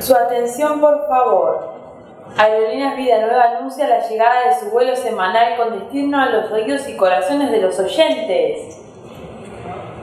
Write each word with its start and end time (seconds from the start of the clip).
Su 0.00 0.14
atención, 0.14 0.80
por 0.80 1.06
favor. 1.06 1.78
Aerolíneas 2.36 2.96
Vida 2.96 3.20
Nueva 3.20 3.44
anuncia 3.56 3.88
la 3.88 4.06
llegada 4.06 4.48
de 4.48 4.54
su 4.60 4.70
vuelo 4.70 4.94
semanal 4.96 5.56
con 5.56 5.78
destino 5.78 6.20
a 6.20 6.26
los 6.26 6.50
oídos 6.50 6.88
y 6.88 6.96
corazones 6.96 7.50
de 7.50 7.60
los 7.60 7.78
oyentes. 7.78 8.80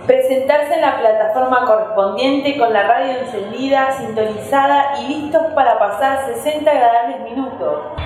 Presentarse 0.06 0.76
en 0.76 0.82
la 0.82 1.00
plataforma 1.00 1.66
correspondiente 1.66 2.58
con 2.58 2.74
la 2.74 2.84
radio 2.84 3.20
encendida, 3.20 3.92
sintonizada 3.94 5.00
y 5.00 5.08
listos 5.08 5.44
para 5.54 5.80
pasar 5.80 6.26
60 6.34 6.70
agradables 6.70 7.22
minutos. 7.22 8.05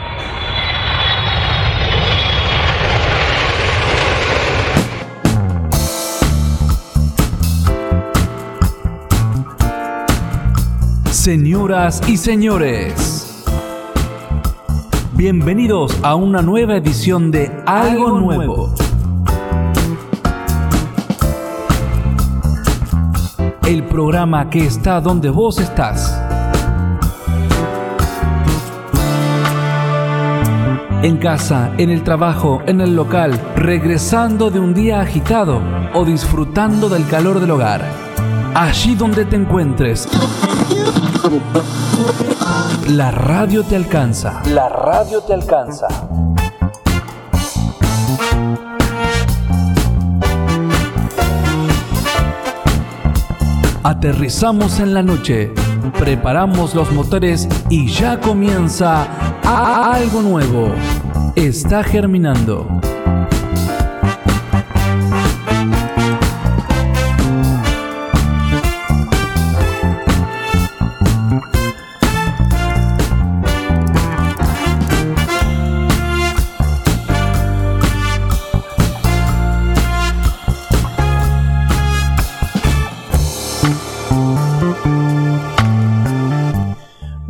Señoras 11.29 12.01
y 12.07 12.17
señores, 12.17 13.45
bienvenidos 15.13 15.95
a 16.01 16.15
una 16.15 16.41
nueva 16.41 16.77
edición 16.77 17.29
de 17.29 17.51
Algo 17.67 18.19
Nuevo. 18.19 18.73
El 23.67 23.83
programa 23.83 24.49
que 24.49 24.65
está 24.65 24.99
donde 25.01 25.29
vos 25.29 25.59
estás. 25.59 26.19
En 31.03 31.17
casa, 31.17 31.75
en 31.77 31.91
el 31.91 32.03
trabajo, 32.03 32.63
en 32.65 32.81
el 32.81 32.95
local, 32.95 33.39
regresando 33.55 34.49
de 34.49 34.59
un 34.59 34.73
día 34.73 34.99
agitado 34.99 35.61
o 35.93 36.05
disfrutando 36.05 36.89
del 36.89 37.07
calor 37.07 37.39
del 37.39 37.51
hogar. 37.51 38.08
Allí 38.61 38.93
donde 38.93 39.23
te 39.23 39.37
encuentres. 39.37 40.05
La 42.89 43.09
radio 43.09 43.63
te 43.63 43.77
alcanza. 43.77 44.41
La 44.47 44.67
radio 44.67 45.21
te 45.21 45.33
alcanza. 45.33 45.87
Aterrizamos 53.81 54.81
en 54.81 54.93
la 54.93 55.03
noche, 55.03 55.53
preparamos 55.97 56.75
los 56.75 56.91
motores 56.91 57.47
y 57.69 57.87
ya 57.87 58.19
comienza 58.19 59.07
algo 59.41 60.21
nuevo. 60.21 60.73
Está 61.37 61.81
germinando. 61.81 62.67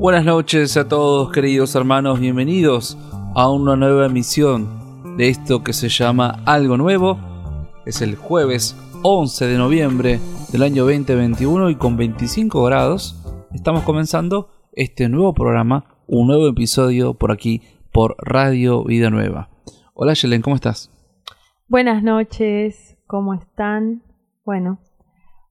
Buenas 0.10 0.26
noches 0.26 0.76
a 0.76 0.88
todos 0.88 1.32
queridos 1.32 1.76
hermanos, 1.76 2.20
bienvenidos 2.20 2.98
a 3.36 3.48
una 3.52 3.76
nueva 3.76 4.08
emisión 4.08 5.16
de 5.18 5.30
esto 5.30 5.64
que 5.64 5.72
se 5.72 5.88
llama 5.88 6.42
Algo 6.48 6.78
Nuevo. 6.78 7.20
Es 7.86 8.02
el 8.02 8.16
jueves 8.16 8.76
11 9.04 9.46
de 9.46 9.58
noviembre 9.60 10.20
del 10.52 10.64
año 10.64 10.86
2021 10.86 11.70
y 11.70 11.76
con 11.76 11.96
25 11.96 12.64
grados 12.64 13.24
estamos 13.54 13.84
comenzando 13.84 14.50
este 14.72 15.10
nuevo 15.10 15.36
programa, 15.36 15.86
un 16.08 16.26
nuevo 16.26 16.48
episodio 16.48 17.14
por 17.14 17.32
aquí 17.32 17.62
por 17.92 18.16
Radio 18.18 18.84
Vida 18.86 19.12
Nueva. 19.12 19.52
Hola 19.94 20.16
Yelen, 20.16 20.42
¿cómo 20.42 20.56
estás? 20.56 20.92
Buenas 21.68 22.02
noches, 22.02 22.98
¿cómo 23.06 23.36
están? 23.36 24.02
Bueno, 24.44 24.80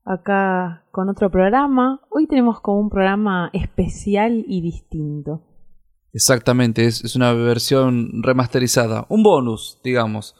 acá 0.09 0.85
con 0.91 1.07
otro 1.07 1.29
programa. 1.29 2.01
Hoy 2.09 2.25
tenemos 2.25 2.59
como 2.61 2.79
un 2.79 2.89
programa 2.89 3.51
especial 3.53 4.43
y 4.47 4.61
distinto. 4.61 5.43
Exactamente, 6.11 6.85
es, 6.85 7.15
una 7.15 7.31
versión 7.33 8.23
remasterizada, 8.23 9.05
un 9.09 9.21
bonus, 9.21 9.79
digamos, 9.83 10.35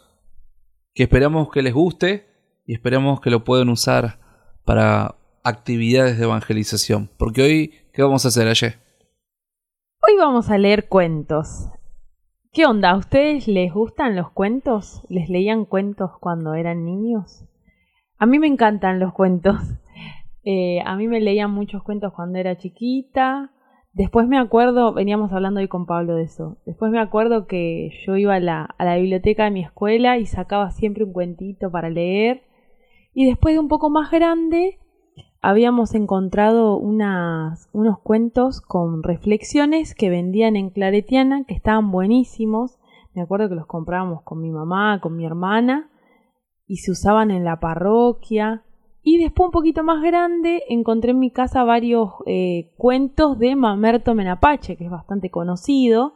que 0.96 1.04
esperamos 1.04 1.52
que 1.52 1.62
les 1.62 1.74
guste 1.76 2.26
y 2.66 2.74
esperamos 2.74 3.22
que 3.22 3.30
lo 3.30 3.44
puedan 3.44 3.70
usar 3.70 4.20
para 4.66 5.16
actividades 5.44 6.18
de 6.18 6.24
evangelización. 6.24 7.12
Porque 7.18 7.44
hoy, 7.44 7.74
¿qué 7.94 8.02
vamos 8.02 8.26
a 8.26 8.30
hacer 8.30 8.48
ayer? 8.48 8.80
Hoy 10.02 10.18
vamos 10.18 10.50
a 10.50 10.58
leer 10.58 10.90
cuentos. 10.90 11.68
¿Qué 12.52 12.66
onda? 12.66 12.90
¿A 12.90 12.98
ustedes 12.98 13.48
les 13.48 13.72
gustan 13.72 14.16
los 14.16 14.32
cuentos? 14.32 15.04
¿Les 15.10 15.30
leían 15.30 15.66
cuentos 15.66 16.10
cuando 16.20 16.56
eran 16.56 16.84
niños? 16.84 17.44
A 18.20 18.26
mí 18.26 18.38
me 18.38 18.48
encantan 18.48 19.00
los 19.00 19.14
cuentos. 19.14 19.56
Eh, 20.46 20.82
a 20.86 20.96
mí 20.96 21.08
me 21.08 21.20
leían 21.20 21.52
muchos 21.52 21.84
cuentos 21.84 22.14
cuando 22.14 22.40
era 22.40 22.58
chiquita. 22.58 23.52
Después 23.94 24.26
me 24.26 24.40
acuerdo, 24.40 24.94
veníamos 24.94 25.32
hablando 25.34 25.60
hoy 25.60 25.68
con 25.68 25.86
Pablo 25.86 26.16
de 26.16 26.24
eso. 26.24 26.58
Después 26.66 26.92
me 26.92 27.00
acuerdo 27.00 27.46
que 27.46 27.92
yo 28.04 28.16
iba 28.16 28.36
a 28.36 28.40
la, 28.40 28.64
a 28.64 28.86
la 28.86 28.96
biblioteca 28.96 29.44
de 29.44 29.52
mi 29.52 29.62
escuela 29.62 30.18
y 30.18 30.26
sacaba 30.26 30.72
siempre 30.72 31.04
un 31.04 31.12
cuentito 31.12 31.70
para 31.70 31.90
leer. 31.90 32.44
Y 33.14 33.26
después 33.26 33.54
de 33.54 33.60
un 33.60 33.68
poco 33.68 33.92
más 33.92 34.10
grande, 34.10 34.80
habíamos 35.42 35.94
encontrado 35.94 36.78
unas, 36.78 37.70
unos 37.74 38.00
cuentos 38.00 38.62
con 38.62 39.04
reflexiones 39.04 39.94
que 39.94 40.10
vendían 40.10 40.56
en 40.56 40.70
Claretiana, 40.72 41.44
que 41.44 41.54
estaban 41.54 41.92
buenísimos. 41.92 42.80
Me 43.14 43.22
acuerdo 43.22 43.50
que 43.50 43.56
los 43.56 43.68
comprábamos 43.68 44.24
con 44.24 44.42
mi 44.42 44.50
mamá, 44.50 45.00
con 45.00 45.16
mi 45.16 45.26
hermana 45.26 45.89
y 46.70 46.78
se 46.78 46.92
usaban 46.92 47.32
en 47.32 47.44
la 47.44 47.60
parroquia. 47.60 48.64
Y 49.02 49.18
después 49.18 49.48
un 49.48 49.52
poquito 49.52 49.84
más 49.84 50.04
grande 50.04 50.64
encontré 50.70 51.12
en 51.12 51.20
mi 51.20 51.32
casa 51.32 51.64
varios 51.64 52.12
eh, 52.28 52.72
cuentos 52.78 53.40
de 53.40 53.56
Mamerto 53.56 54.14
Menapache, 54.14 54.78
que 54.78 54.86
es 54.86 54.92
bastante 54.92 55.32
conocido. 55.32 56.14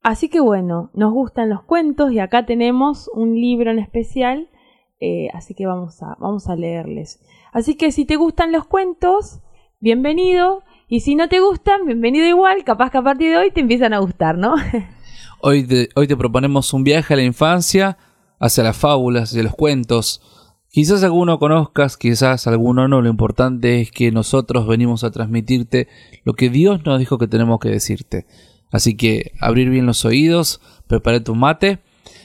Así 0.00 0.28
que 0.28 0.38
bueno, 0.38 0.90
nos 0.94 1.12
gustan 1.12 1.50
los 1.50 1.64
cuentos 1.64 2.12
y 2.12 2.20
acá 2.20 2.46
tenemos 2.46 3.10
un 3.14 3.34
libro 3.34 3.72
en 3.72 3.80
especial, 3.80 4.48
eh, 5.00 5.28
así 5.34 5.54
que 5.54 5.66
vamos 5.66 6.00
a, 6.02 6.16
vamos 6.20 6.46
a 6.46 6.54
leerles. 6.54 7.20
Así 7.52 7.74
que 7.74 7.90
si 7.90 8.04
te 8.04 8.14
gustan 8.14 8.52
los 8.52 8.66
cuentos, 8.66 9.40
bienvenido. 9.80 10.62
Y 10.86 11.00
si 11.00 11.16
no 11.16 11.28
te 11.28 11.40
gustan, 11.40 11.84
bienvenido 11.84 12.26
igual, 12.26 12.62
capaz 12.62 12.90
que 12.90 12.98
a 12.98 13.02
partir 13.02 13.30
de 13.30 13.38
hoy 13.38 13.50
te 13.50 13.60
empiezan 13.60 13.92
a 13.92 13.98
gustar, 13.98 14.38
¿no? 14.38 14.54
hoy, 15.40 15.66
hoy 15.96 16.06
te 16.06 16.16
proponemos 16.16 16.72
un 16.72 16.84
viaje 16.84 17.14
a 17.14 17.16
la 17.16 17.24
infancia 17.24 17.98
hacia 18.44 18.62
las 18.62 18.76
fábulas, 18.76 19.30
hacia 19.30 19.42
los 19.42 19.54
cuentos. 19.54 20.20
Quizás 20.70 21.02
alguno 21.02 21.38
conozcas, 21.38 21.96
quizás 21.96 22.46
alguno 22.46 22.88
no, 22.88 23.00
lo 23.00 23.08
importante 23.08 23.80
es 23.80 23.90
que 23.90 24.12
nosotros 24.12 24.66
venimos 24.66 25.02
a 25.02 25.10
transmitirte 25.10 25.88
lo 26.24 26.34
que 26.34 26.50
Dios 26.50 26.84
nos 26.84 26.98
dijo 26.98 27.16
que 27.16 27.26
tenemos 27.26 27.58
que 27.58 27.70
decirte. 27.70 28.26
Así 28.70 28.96
que 28.96 29.32
abrir 29.40 29.70
bien 29.70 29.86
los 29.86 30.04
oídos, 30.04 30.60
prepare 30.88 31.20
tu 31.20 31.34
mate 31.34 31.78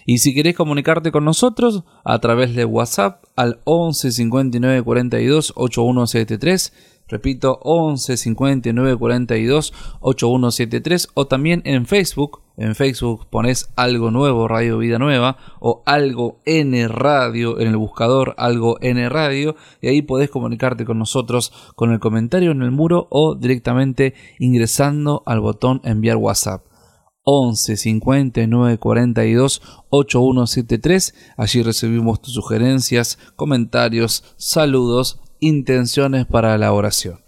y 0.05 0.17
si 0.17 0.33
querés 0.33 0.55
comunicarte 0.55 1.11
con 1.11 1.23
nosotros 1.23 1.83
a 2.03 2.19
través 2.19 2.53
de 2.53 2.65
WhatsApp 2.65 3.23
al 3.37 3.61
11 3.63 4.11
59 4.11 4.83
42 4.83 5.53
8173 5.55 6.73
Repito, 7.09 7.59
11 7.63 8.17
59 8.17 8.95
42 8.97 9.73
8173 9.99 11.07
o 11.15 11.25
también 11.25 11.61
en 11.65 11.87
Facebook. 11.87 12.41
En 12.55 12.75
Facebook 12.75 13.27
pones 13.29 13.69
algo 13.75 14.11
nuevo, 14.11 14.47
Radio 14.47 14.77
Vida 14.77 14.99
Nueva 14.99 15.37
o 15.59 15.81
algo 15.85 16.39
N 16.45 16.87
Radio 16.87 17.59
en 17.59 17.69
el 17.69 17.77
buscador, 17.77 18.35
algo 18.37 18.77
N 18.81 19.09
Radio 19.09 19.55
y 19.81 19.87
ahí 19.87 20.01
podés 20.01 20.29
comunicarte 20.29 20.85
con 20.85 20.99
nosotros 20.99 21.51
con 21.75 21.91
el 21.91 21.99
comentario 21.99 22.51
en 22.51 22.61
el 22.61 22.71
muro 22.71 23.07
o 23.09 23.33
directamente 23.33 24.13
ingresando 24.37 25.23
al 25.25 25.39
botón 25.39 25.81
enviar 25.83 26.17
WhatsApp. 26.17 26.65
11 27.23 27.77
59 27.77 28.77
42 28.77 29.61
8173. 29.89 31.15
Allí 31.37 31.63
recibimos 31.63 32.21
tus 32.21 32.33
sugerencias, 32.33 33.17
comentarios, 33.35 34.23
saludos 34.37 35.21
intenciones 35.39 36.25
para 36.25 36.57
la 36.57 36.73
oración. 36.73 37.19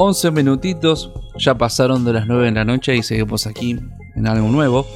Once 0.00 0.30
minutitos, 0.30 1.10
ya 1.36 1.58
pasaron 1.58 2.04
de 2.04 2.12
las 2.12 2.26
nueve 2.26 2.44
de 2.44 2.52
la 2.52 2.64
noche 2.64 2.96
y 2.96 3.02
seguimos 3.02 3.46
aquí 3.46 3.78
en 4.14 4.26
algo 4.26 4.48
nuevo. 4.48 4.86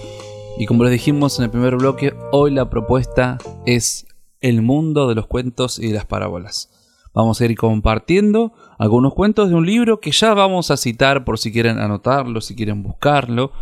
Y 0.58 0.66
como 0.66 0.84
les 0.84 0.92
dijimos 0.92 1.38
en 1.38 1.44
el 1.44 1.50
primer 1.50 1.76
bloque, 1.76 2.14
hoy 2.30 2.50
la 2.52 2.68
propuesta 2.68 3.38
es 3.64 4.06
el 4.40 4.62
mundo 4.62 5.08
de 5.08 5.14
los 5.14 5.26
cuentos 5.26 5.78
y 5.78 5.88
de 5.88 5.94
las 5.94 6.04
parábolas. 6.04 6.70
Vamos 7.14 7.40
a 7.40 7.44
ir 7.44 7.56
compartiendo 7.56 8.52
algunos 8.78 9.14
cuentos 9.14 9.48
de 9.48 9.54
un 9.54 9.66
libro 9.66 10.00
que 10.00 10.12
ya 10.12 10.34
vamos 10.34 10.70
a 10.70 10.76
citar 10.76 11.24
por 11.24 11.38
si 11.38 11.52
quieren 11.52 11.78
anotarlo, 11.78 12.40
si 12.40 12.54
quieren 12.54 12.82
buscarlo. 12.82 13.52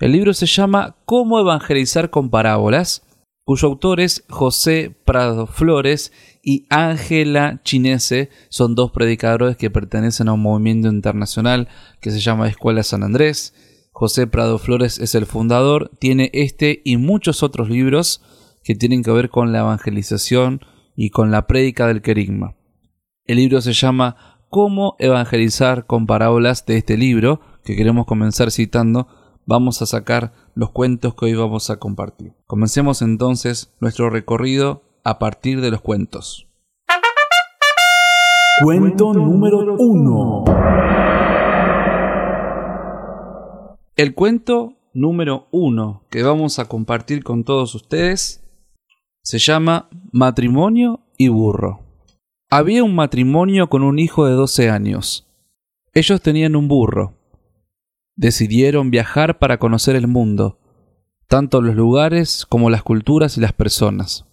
El 0.00 0.12
libro 0.12 0.32
se 0.34 0.46
llama 0.46 0.96
Cómo 1.04 1.40
evangelizar 1.40 2.10
con 2.10 2.30
parábolas, 2.30 3.06
cuyo 3.44 3.68
autor 3.68 4.00
es 4.00 4.24
José 4.28 4.94
Prado 5.04 5.46
Flores 5.46 6.12
y 6.42 6.66
Ángela 6.70 7.60
Chinese. 7.62 8.30
Son 8.48 8.74
dos 8.74 8.90
predicadores 8.90 9.56
que 9.56 9.70
pertenecen 9.70 10.28
a 10.28 10.32
un 10.32 10.40
movimiento 10.40 10.88
internacional 10.88 11.68
que 12.00 12.10
se 12.10 12.20
llama 12.20 12.48
Escuela 12.48 12.82
San 12.82 13.02
Andrés. 13.02 13.54
José 13.96 14.26
Prado 14.26 14.58
Flores 14.58 14.98
es 14.98 15.14
el 15.14 15.24
fundador, 15.24 15.88
tiene 16.00 16.28
este 16.34 16.82
y 16.84 16.96
muchos 16.96 17.44
otros 17.44 17.70
libros 17.70 18.20
que 18.64 18.74
tienen 18.74 19.04
que 19.04 19.12
ver 19.12 19.30
con 19.30 19.52
la 19.52 19.60
evangelización 19.60 20.62
y 20.96 21.10
con 21.10 21.30
la 21.30 21.46
prédica 21.46 21.86
del 21.86 22.02
querigma. 22.02 22.56
El 23.24 23.36
libro 23.36 23.60
se 23.60 23.72
llama 23.72 24.40
Cómo 24.50 24.96
evangelizar 24.98 25.86
con 25.86 26.08
parábolas 26.08 26.66
de 26.66 26.76
este 26.76 26.96
libro, 26.96 27.40
que 27.62 27.76
queremos 27.76 28.04
comenzar 28.04 28.50
citando. 28.50 29.06
Vamos 29.46 29.80
a 29.80 29.86
sacar 29.86 30.32
los 30.56 30.72
cuentos 30.72 31.14
que 31.14 31.26
hoy 31.26 31.34
vamos 31.34 31.70
a 31.70 31.76
compartir. 31.76 32.32
Comencemos 32.46 33.00
entonces 33.00 33.72
nuestro 33.78 34.10
recorrido 34.10 34.82
a 35.04 35.20
partir 35.20 35.60
de 35.60 35.70
los 35.70 35.80
cuentos. 35.80 36.48
Cuento 38.60 39.12
número 39.14 39.76
uno. 39.78 40.44
El 43.96 44.14
cuento 44.14 44.74
número 44.92 45.46
uno 45.52 46.02
que 46.10 46.24
vamos 46.24 46.58
a 46.58 46.64
compartir 46.64 47.22
con 47.22 47.44
todos 47.44 47.76
ustedes 47.76 48.42
se 49.22 49.38
llama 49.38 49.88
Matrimonio 50.10 51.06
y 51.16 51.28
Burro. 51.28 51.78
Había 52.50 52.82
un 52.82 52.96
matrimonio 52.96 53.68
con 53.68 53.84
un 53.84 54.00
hijo 54.00 54.26
de 54.26 54.32
12 54.32 54.68
años. 54.68 55.28
Ellos 55.92 56.20
tenían 56.22 56.56
un 56.56 56.66
burro. 56.66 57.14
Decidieron 58.16 58.90
viajar 58.90 59.38
para 59.38 59.58
conocer 59.58 59.94
el 59.94 60.08
mundo, 60.08 60.58
tanto 61.28 61.60
los 61.60 61.76
lugares 61.76 62.46
como 62.46 62.70
las 62.70 62.82
culturas 62.82 63.38
y 63.38 63.40
las 63.40 63.52
personas. 63.52 64.26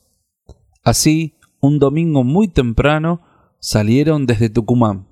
Así, 0.83 1.35
un 1.59 1.77
domingo 1.77 2.23
muy 2.23 2.47
temprano, 2.47 3.21
salieron 3.59 4.25
desde 4.25 4.49
Tucumán. 4.49 5.07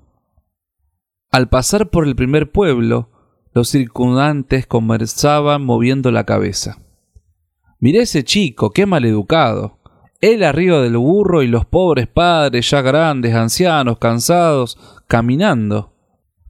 Al 1.30 1.48
pasar 1.48 1.90
por 1.90 2.04
el 2.04 2.16
primer 2.16 2.50
pueblo, 2.50 3.09
los 3.52 3.68
circundantes 3.68 4.66
conversaban 4.66 5.64
moviendo 5.64 6.10
la 6.10 6.24
cabeza. 6.24 6.78
Miré 7.78 8.00
ese 8.00 8.24
chico, 8.24 8.70
qué 8.70 8.86
maleducado. 8.86 9.78
Él 10.20 10.44
arriba 10.44 10.80
del 10.80 10.98
burro 10.98 11.42
y 11.42 11.46
los 11.46 11.64
pobres 11.64 12.06
padres, 12.06 12.70
ya 12.70 12.82
grandes, 12.82 13.34
ancianos, 13.34 13.98
cansados, 13.98 14.78
caminando. 15.08 15.94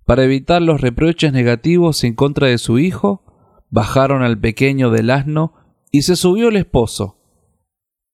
Para 0.04 0.24
evitar 0.24 0.60
los 0.60 0.80
reproches 0.80 1.32
negativos 1.32 2.02
en 2.02 2.14
contra 2.14 2.48
de 2.48 2.58
su 2.58 2.80
hijo, 2.80 3.22
bajaron 3.70 4.22
al 4.22 4.38
pequeño 4.38 4.90
del 4.90 5.10
asno 5.10 5.54
y 5.92 6.02
se 6.02 6.16
subió 6.16 6.48
el 6.48 6.56
esposo. 6.56 7.18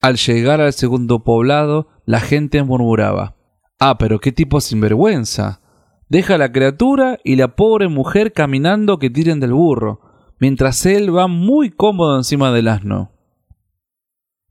Al 0.03 0.17
llegar 0.17 0.61
al 0.61 0.75
segundo 0.75 1.25
poblado, 1.25 1.89
la 2.05 2.21
gente 2.21 2.63
murmuraba 2.63 3.37
Ah, 3.79 3.99
pero 3.99 4.21
qué 4.21 4.33
tipo 4.33 4.61
sinvergüenza. 4.61 5.61
Deja 6.09 6.37
a 6.37 6.39
la 6.39 6.53
criatura 6.53 7.19
y 7.25 7.37
la 7.37 7.57
pobre 7.57 7.89
mujer 7.89 8.33
caminando 8.33 8.99
que 8.99 9.11
tiren 9.11 9.41
del 9.41 9.53
burro, 9.53 10.01
mientras 10.39 10.87
él 10.87 11.15
va 11.15 11.27
muy 11.27 11.71
cómodo 11.71 12.17
encima 12.17 12.53
del 12.53 12.69
asno. 12.69 13.13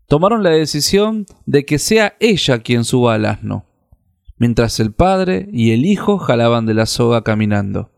Tomaron 0.08 0.44
la 0.44 0.52
decisión 0.52 1.26
de 1.46 1.66
que 1.66 1.80
sea 1.80 2.16
ella 2.20 2.60
quien 2.60 2.84
suba 2.84 3.16
al 3.16 3.26
asno, 3.26 3.66
mientras 4.38 4.80
el 4.80 4.94
padre 4.94 5.50
y 5.52 5.72
el 5.72 5.86
hijo 5.86 6.18
jalaban 6.18 6.66
de 6.66 6.74
la 6.74 6.86
soga 6.86 7.24
caminando. 7.24 7.92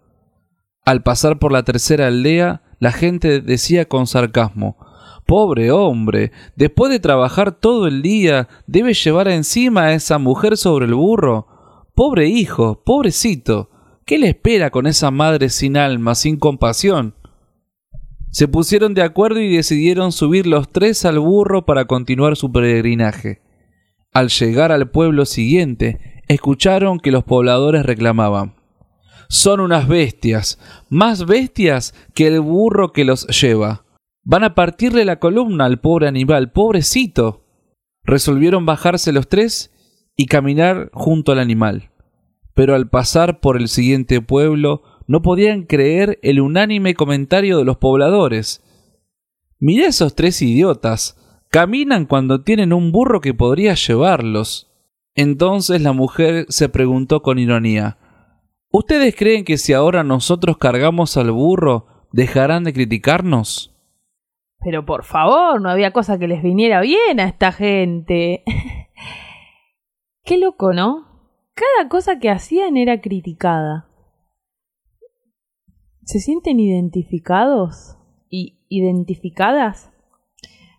Al 0.86 1.04
pasar 1.04 1.40
por 1.40 1.52
la 1.52 1.64
tercera 1.64 2.08
aldea, 2.08 2.62
la 2.80 2.92
gente 2.92 3.42
decía 3.42 3.86
con 3.86 4.08
sarcasmo 4.08 4.78
Pobre 5.26 5.72
hombre, 5.72 6.32
después 6.56 6.90
de 6.90 7.02
trabajar 7.02 7.52
todo 7.52 7.88
el 7.88 8.02
día, 8.02 8.48
debe 8.66 8.94
llevar 8.94 9.28
encima 9.28 9.84
a 9.84 9.94
esa 9.94 10.20
mujer 10.20 10.56
sobre 10.56 10.86
el 10.86 10.94
burro. 10.94 11.48
Pobre 11.98 12.28
hijo, 12.28 12.84
pobrecito. 12.86 13.72
¿Qué 14.06 14.20
le 14.20 14.28
espera 14.28 14.70
con 14.70 14.86
esa 14.86 15.10
madre 15.10 15.50
sin 15.50 15.76
alma, 15.78 16.14
sin 16.14 16.38
compasión? 16.38 17.16
Se 18.30 18.48
pusieron 18.48 18.94
de 18.94 19.02
acuerdo 19.02 19.40
y 19.40 19.56
decidieron 19.56 20.12
subir 20.12 20.46
los 20.46 20.72
tres 20.72 21.06
al 21.06 21.18
burro 21.18 21.66
para 21.66 21.86
continuar 21.86 22.36
su 22.36 22.52
peregrinaje. 22.52 23.42
Al 24.14 24.30
llegar 24.30 24.72
al 24.72 24.92
pueblo 24.92 25.26
siguiente, 25.26 26.22
escucharon 26.28 27.00
que 27.00 27.10
los 27.10 27.24
pobladores 27.24 27.84
reclamaban 27.84 28.54
Son 29.28 29.60
unas 29.60 29.88
bestias, 29.88 30.60
más 30.90 31.26
bestias 31.26 31.96
que 32.14 32.28
el 32.28 32.42
burro 32.42 32.94
que 32.94 33.06
los 33.06 33.26
lleva. 33.26 33.86
Van 34.24 34.44
a 34.44 34.54
partirle 34.54 35.04
la 35.04 35.18
columna 35.18 35.66
al 35.66 35.80
pobre 35.80 36.08
animal, 36.08 36.52
pobrecito. 36.52 37.44
Resolvieron 38.04 38.68
bajarse 38.68 39.12
los 39.12 39.28
tres 39.28 39.72
y 40.18 40.26
caminar 40.26 40.90
junto 40.92 41.32
al 41.32 41.40
animal. 41.40 41.92
Pero 42.54 42.76
al 42.76 42.90
pasar 42.90 43.40
por 43.40 43.56
el 43.56 43.70
siguiente 43.70 44.20
pueblo 44.20 44.82
no 45.08 45.22
podían 45.22 45.64
creer 45.64 46.20
el 46.24 46.42
unánime 46.42 46.96
comentario 46.96 47.60
de 47.60 47.64
los 47.64 47.78
pobladores. 47.78 48.62
Mirá 49.60 49.88
esos 49.88 50.16
tres 50.16 50.42
idiotas. 50.42 51.16
Caminan 51.50 52.06
cuando 52.06 52.44
tienen 52.44 52.74
un 52.74 52.92
burro 52.92 53.22
que 53.22 53.34
podría 53.34 53.76
llevarlos. 53.76 54.70
Entonces 55.16 55.82
la 55.82 55.94
mujer 55.94 56.46
se 56.50 56.68
preguntó 56.68 57.22
con 57.22 57.40
ironía 57.40 57.98
¿Ustedes 58.70 59.16
creen 59.16 59.46
que 59.46 59.58
si 59.58 59.74
ahora 59.74 60.04
nosotros 60.04 60.58
cargamos 60.58 61.16
al 61.16 61.32
burro 61.32 61.88
dejarán 62.12 62.64
de 62.66 62.74
criticarnos? 62.74 63.74
Pero 64.60 64.86
por 64.86 65.04
favor, 65.06 65.62
no 65.62 65.70
había 65.70 65.92
cosa 65.92 66.20
que 66.20 66.28
les 66.28 66.44
viniera 66.44 66.82
bien 66.82 67.20
a 67.20 67.26
esta 67.26 67.52
gente. 67.52 68.44
Qué 70.28 70.38
loco, 70.38 70.74
¿no? 70.74 71.06
Cada 71.54 71.88
cosa 71.88 72.20
que 72.20 72.30
hacían 72.30 72.76
era 72.76 73.00
criticada. 73.00 73.88
¿Se 76.04 76.20
sienten 76.20 76.60
identificados? 76.60 77.98
¿Y 78.30 78.60
identificadas? 78.68 79.90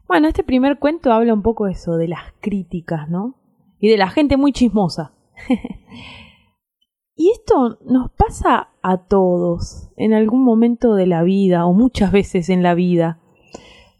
Bueno, 0.06 0.28
este 0.28 0.44
primer 0.44 0.78
cuento 0.78 1.12
habla 1.12 1.32
un 1.32 1.40
poco 1.40 1.66
eso, 1.66 1.96
de 1.96 2.08
las 2.08 2.34
críticas, 2.42 3.08
¿no? 3.08 3.36
Y 3.80 3.88
de 3.88 3.96
la 3.96 4.10
gente 4.10 4.36
muy 4.36 4.52
chismosa. 4.52 5.14
y 7.16 7.30
esto 7.30 7.78
nos 7.86 8.10
pasa 8.10 8.68
a 8.82 9.06
todos 9.06 9.88
en 9.96 10.12
algún 10.12 10.44
momento 10.44 10.94
de 10.94 11.06
la 11.06 11.22
vida 11.22 11.64
o 11.64 11.72
muchas 11.72 12.12
veces 12.12 12.50
en 12.50 12.62
la 12.62 12.74
vida. 12.74 13.18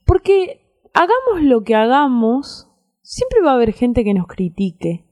Porque 0.05 0.61
hagamos 0.93 1.43
lo 1.43 1.65
que 1.65 1.75
hagamos, 1.75 2.71
siempre 3.01 3.41
va 3.41 3.53
a 3.53 3.55
haber 3.55 3.73
gente 3.73 4.05
que 4.05 4.13
nos 4.13 4.27
critique. 4.27 5.08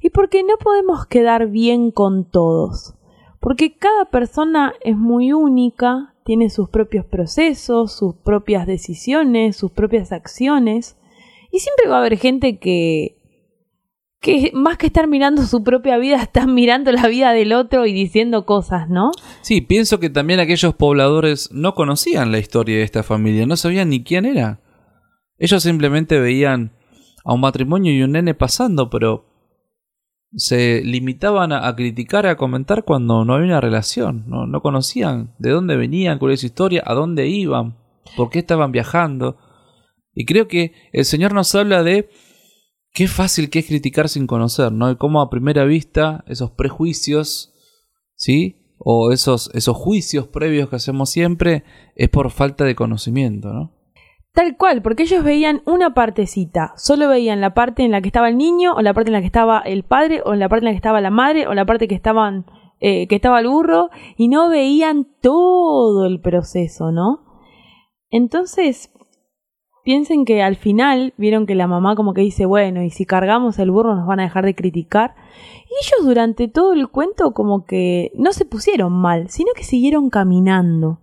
Y 0.00 0.10
porque 0.10 0.42
no 0.42 0.56
podemos 0.58 1.06
quedar 1.06 1.48
bien 1.48 1.90
con 1.90 2.24
todos. 2.24 2.94
Porque 3.40 3.76
cada 3.76 4.06
persona 4.06 4.74
es 4.80 4.96
muy 4.96 5.32
única, 5.32 6.14
tiene 6.24 6.50
sus 6.50 6.68
propios 6.68 7.04
procesos, 7.04 7.92
sus 7.92 8.14
propias 8.16 8.66
decisiones, 8.66 9.56
sus 9.56 9.70
propias 9.70 10.12
acciones. 10.12 10.96
Y 11.50 11.60
siempre 11.60 11.88
va 11.88 11.96
a 11.96 12.00
haber 12.00 12.18
gente 12.18 12.58
que 12.58 13.18
que 14.20 14.50
más 14.52 14.78
que 14.78 14.86
estar 14.86 15.06
mirando 15.06 15.42
su 15.46 15.62
propia 15.62 15.96
vida, 15.98 16.16
están 16.22 16.54
mirando 16.54 16.92
la 16.92 17.06
vida 17.08 17.32
del 17.32 17.52
otro 17.52 17.86
y 17.86 17.92
diciendo 17.92 18.44
cosas, 18.44 18.88
¿no? 18.88 19.12
Sí, 19.42 19.60
pienso 19.60 20.00
que 20.00 20.10
también 20.10 20.40
aquellos 20.40 20.74
pobladores 20.74 21.50
no 21.52 21.74
conocían 21.74 22.32
la 22.32 22.38
historia 22.38 22.76
de 22.76 22.82
esta 22.82 23.02
familia, 23.02 23.46
no 23.46 23.56
sabían 23.56 23.90
ni 23.90 24.02
quién 24.02 24.24
era. 24.24 24.60
Ellos 25.38 25.62
simplemente 25.62 26.18
veían 26.18 26.72
a 27.24 27.32
un 27.32 27.40
matrimonio 27.40 27.92
y 27.92 28.02
un 28.02 28.12
nene 28.12 28.34
pasando, 28.34 28.90
pero 28.90 29.27
se 30.34 30.82
limitaban 30.84 31.52
a, 31.52 31.74
criticar, 31.74 32.26
a 32.26 32.36
comentar 32.36 32.84
cuando 32.84 33.24
no 33.24 33.34
había 33.34 33.46
una 33.46 33.60
relación, 33.60 34.24
¿no? 34.26 34.46
no 34.46 34.60
conocían 34.60 35.34
de 35.38 35.50
dónde 35.50 35.76
venían, 35.76 36.18
cuál 36.18 36.32
es 36.32 36.40
su 36.40 36.46
historia, 36.46 36.82
a 36.84 36.94
dónde 36.94 37.28
iban, 37.28 37.78
por 38.16 38.30
qué 38.30 38.40
estaban 38.40 38.72
viajando. 38.72 39.38
Y 40.14 40.26
creo 40.26 40.48
que 40.48 40.72
el 40.92 41.04
Señor 41.04 41.32
nos 41.32 41.54
habla 41.54 41.82
de 41.82 42.10
qué 42.92 43.08
fácil 43.08 43.48
que 43.50 43.60
es 43.60 43.66
criticar 43.66 44.08
sin 44.08 44.26
conocer, 44.26 44.72
¿no? 44.72 44.90
Y 44.90 44.96
cómo 44.96 45.20
a 45.20 45.30
primera 45.30 45.64
vista 45.64 46.24
esos 46.26 46.50
prejuicios, 46.50 47.54
¿sí? 48.14 48.74
O 48.78 49.12
esos, 49.12 49.50
esos 49.54 49.76
juicios 49.76 50.26
previos 50.28 50.68
que 50.68 50.76
hacemos 50.76 51.10
siempre 51.10 51.64
es 51.94 52.08
por 52.08 52.30
falta 52.30 52.64
de 52.64 52.74
conocimiento, 52.74 53.52
¿no? 53.52 53.77
Tal 54.38 54.56
cual, 54.56 54.82
porque 54.82 55.02
ellos 55.02 55.24
veían 55.24 55.62
una 55.66 55.94
partecita, 55.94 56.72
solo 56.76 57.08
veían 57.08 57.40
la 57.40 57.54
parte 57.54 57.82
en 57.82 57.90
la 57.90 58.00
que 58.00 58.06
estaba 58.06 58.28
el 58.28 58.36
niño, 58.36 58.72
o 58.72 58.82
la 58.82 58.94
parte 58.94 59.08
en 59.08 59.14
la 59.14 59.20
que 59.20 59.26
estaba 59.26 59.58
el 59.58 59.82
padre, 59.82 60.22
o 60.24 60.36
la 60.36 60.48
parte 60.48 60.60
en 60.60 60.66
la 60.66 60.70
que 60.70 60.76
estaba 60.76 61.00
la 61.00 61.10
madre, 61.10 61.48
o 61.48 61.54
la 61.54 61.66
parte 61.66 61.88
que 61.88 61.96
estaban 61.96 62.46
eh, 62.78 63.08
que 63.08 63.16
estaba 63.16 63.40
el 63.40 63.48
burro 63.48 63.90
y 64.16 64.28
no 64.28 64.48
veían 64.48 65.08
todo 65.20 66.06
el 66.06 66.20
proceso, 66.20 66.92
¿no? 66.92 67.24
Entonces, 68.10 68.92
piensen 69.82 70.24
que 70.24 70.40
al 70.40 70.54
final 70.54 71.14
vieron 71.16 71.44
que 71.44 71.56
la 71.56 71.66
mamá 71.66 71.96
como 71.96 72.14
que 72.14 72.20
dice, 72.20 72.46
bueno, 72.46 72.84
y 72.84 72.90
si 72.90 73.06
cargamos 73.06 73.58
el 73.58 73.72
burro 73.72 73.96
nos 73.96 74.06
van 74.06 74.20
a 74.20 74.22
dejar 74.22 74.44
de 74.44 74.54
criticar. 74.54 75.16
Y 75.64 75.84
ellos 75.84 76.06
durante 76.06 76.46
todo 76.46 76.74
el 76.74 76.86
cuento 76.86 77.32
como 77.32 77.64
que 77.64 78.12
no 78.14 78.32
se 78.32 78.44
pusieron 78.44 78.92
mal, 78.92 79.30
sino 79.30 79.50
que 79.56 79.64
siguieron 79.64 80.10
caminando. 80.10 81.00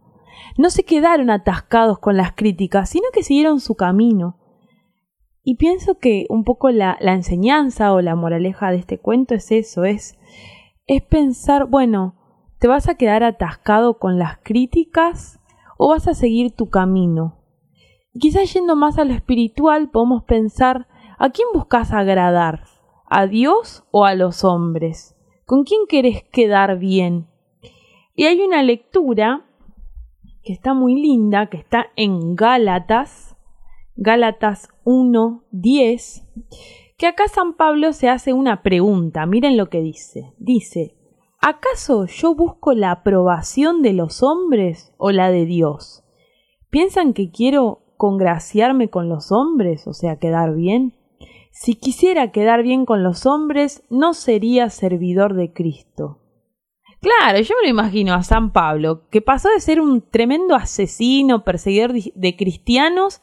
No 0.58 0.70
se 0.70 0.84
quedaron 0.84 1.30
atascados 1.30 2.00
con 2.00 2.18
las 2.18 2.34
críticas, 2.34 2.90
sino 2.90 3.06
que 3.14 3.24
siguieron 3.24 3.60
su 3.60 3.76
camino. 3.76 4.38
Y 5.44 5.56
pienso 5.56 6.00
que 6.00 6.26
un 6.30 6.44
poco 6.44 6.70
la, 6.72 6.98
enseñanza 7.00 7.94
o 7.94 8.02
la 8.02 8.16
moraleja 8.16 8.72
de 8.72 8.78
este 8.78 8.98
cuento 8.98 9.36
es 9.36 9.52
eso, 9.52 9.84
es, 9.84 10.18
es 10.88 11.04
pensar, 11.04 11.66
bueno, 11.66 12.16
¿te 12.60 12.68
vas 12.68 12.90
a 12.90 12.96
quedar 12.96 13.24
atascado 13.24 14.00
con 14.00 14.18
las 14.18 14.40
críticas 14.40 15.40
o 15.78 15.90
vas 15.90 16.08
a 16.08 16.16
seguir 16.16 16.52
tu 16.52 16.70
camino? 16.70 17.46
quizás 18.20 18.54
yendo 18.54 18.76
más 18.76 18.98
a 18.98 19.06
lo 19.06 19.14
espiritual, 19.14 19.90
podemos 19.90 20.24
pensar, 20.24 20.88
¿a 21.18 21.30
quién 21.30 21.48
buscas 21.54 21.92
agradar? 21.92 22.64
¿A 23.08 23.28
Dios 23.28 23.84
o 23.92 24.06
a 24.06 24.16
los 24.16 24.44
hombres? 24.44 25.16
¿Con 25.46 25.64
quién 25.64 25.82
querés 25.88 26.24
quedar 26.24 26.80
bien? 26.80 27.28
Y 28.16 28.26
hay 28.26 28.42
una 28.42 28.64
lectura 28.64 29.45
que 30.46 30.54
está 30.54 30.76
muy 30.76 30.94
linda, 30.94 31.48
que 31.48 31.58
está 31.58 31.88
en 31.96 32.36
Gálatas, 32.36 33.36
Gálatas 33.96 34.70
1, 34.84 35.44
10, 35.50 36.24
que 36.98 37.08
acá 37.08 37.28
San 37.28 37.56
Pablo 37.56 37.94
se 37.94 38.10
hace 38.10 38.32
una 38.32 38.62
pregunta. 38.62 39.26
Miren 39.26 39.58
lo 39.58 39.70
que 39.70 39.82
dice. 39.82 40.34
Dice, 40.38 40.96
¿acaso 41.42 42.06
yo 42.06 42.36
busco 42.36 42.74
la 42.74 42.92
aprobación 42.92 43.82
de 43.82 43.94
los 43.94 44.22
hombres 44.22 44.94
o 44.98 45.12
la 45.12 45.32
de 45.32 45.46
Dios? 45.46 46.04
¿Piensan 46.70 47.14
que 47.14 47.32
quiero 47.32 47.82
congraciarme 47.98 48.90
con 48.90 49.10
los 49.10 49.32
hombres, 49.32 49.88
o 49.88 49.94
sea, 49.94 50.20
quedar 50.20 50.54
bien? 50.54 50.94
Si 51.52 51.74
quisiera 51.74 52.32
quedar 52.32 52.62
bien 52.62 52.86
con 52.86 53.02
los 53.02 53.26
hombres, 53.26 53.84
no 53.90 54.14
sería 54.14 54.70
servidor 54.70 55.34
de 55.34 55.54
Cristo. 55.54 56.20
Claro, 57.06 57.40
yo 57.40 57.54
me 57.62 57.68
lo 57.68 57.70
imagino 57.70 58.16
a 58.16 58.24
San 58.24 58.52
Pablo, 58.52 59.04
que 59.12 59.22
pasó 59.22 59.50
de 59.50 59.60
ser 59.60 59.80
un 59.80 60.02
tremendo 60.02 60.56
asesino, 60.56 61.44
perseguidor 61.44 61.94
de 61.94 62.36
cristianos, 62.36 63.22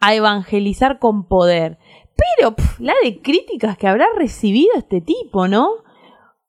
a 0.00 0.14
evangelizar 0.14 0.98
con 0.98 1.28
poder. 1.28 1.76
Pero 2.16 2.56
la 2.78 2.94
de 3.04 3.20
críticas 3.20 3.76
que 3.76 3.88
habrá 3.88 4.06
recibido 4.16 4.70
este 4.74 5.02
tipo, 5.02 5.48
¿no? 5.48 5.68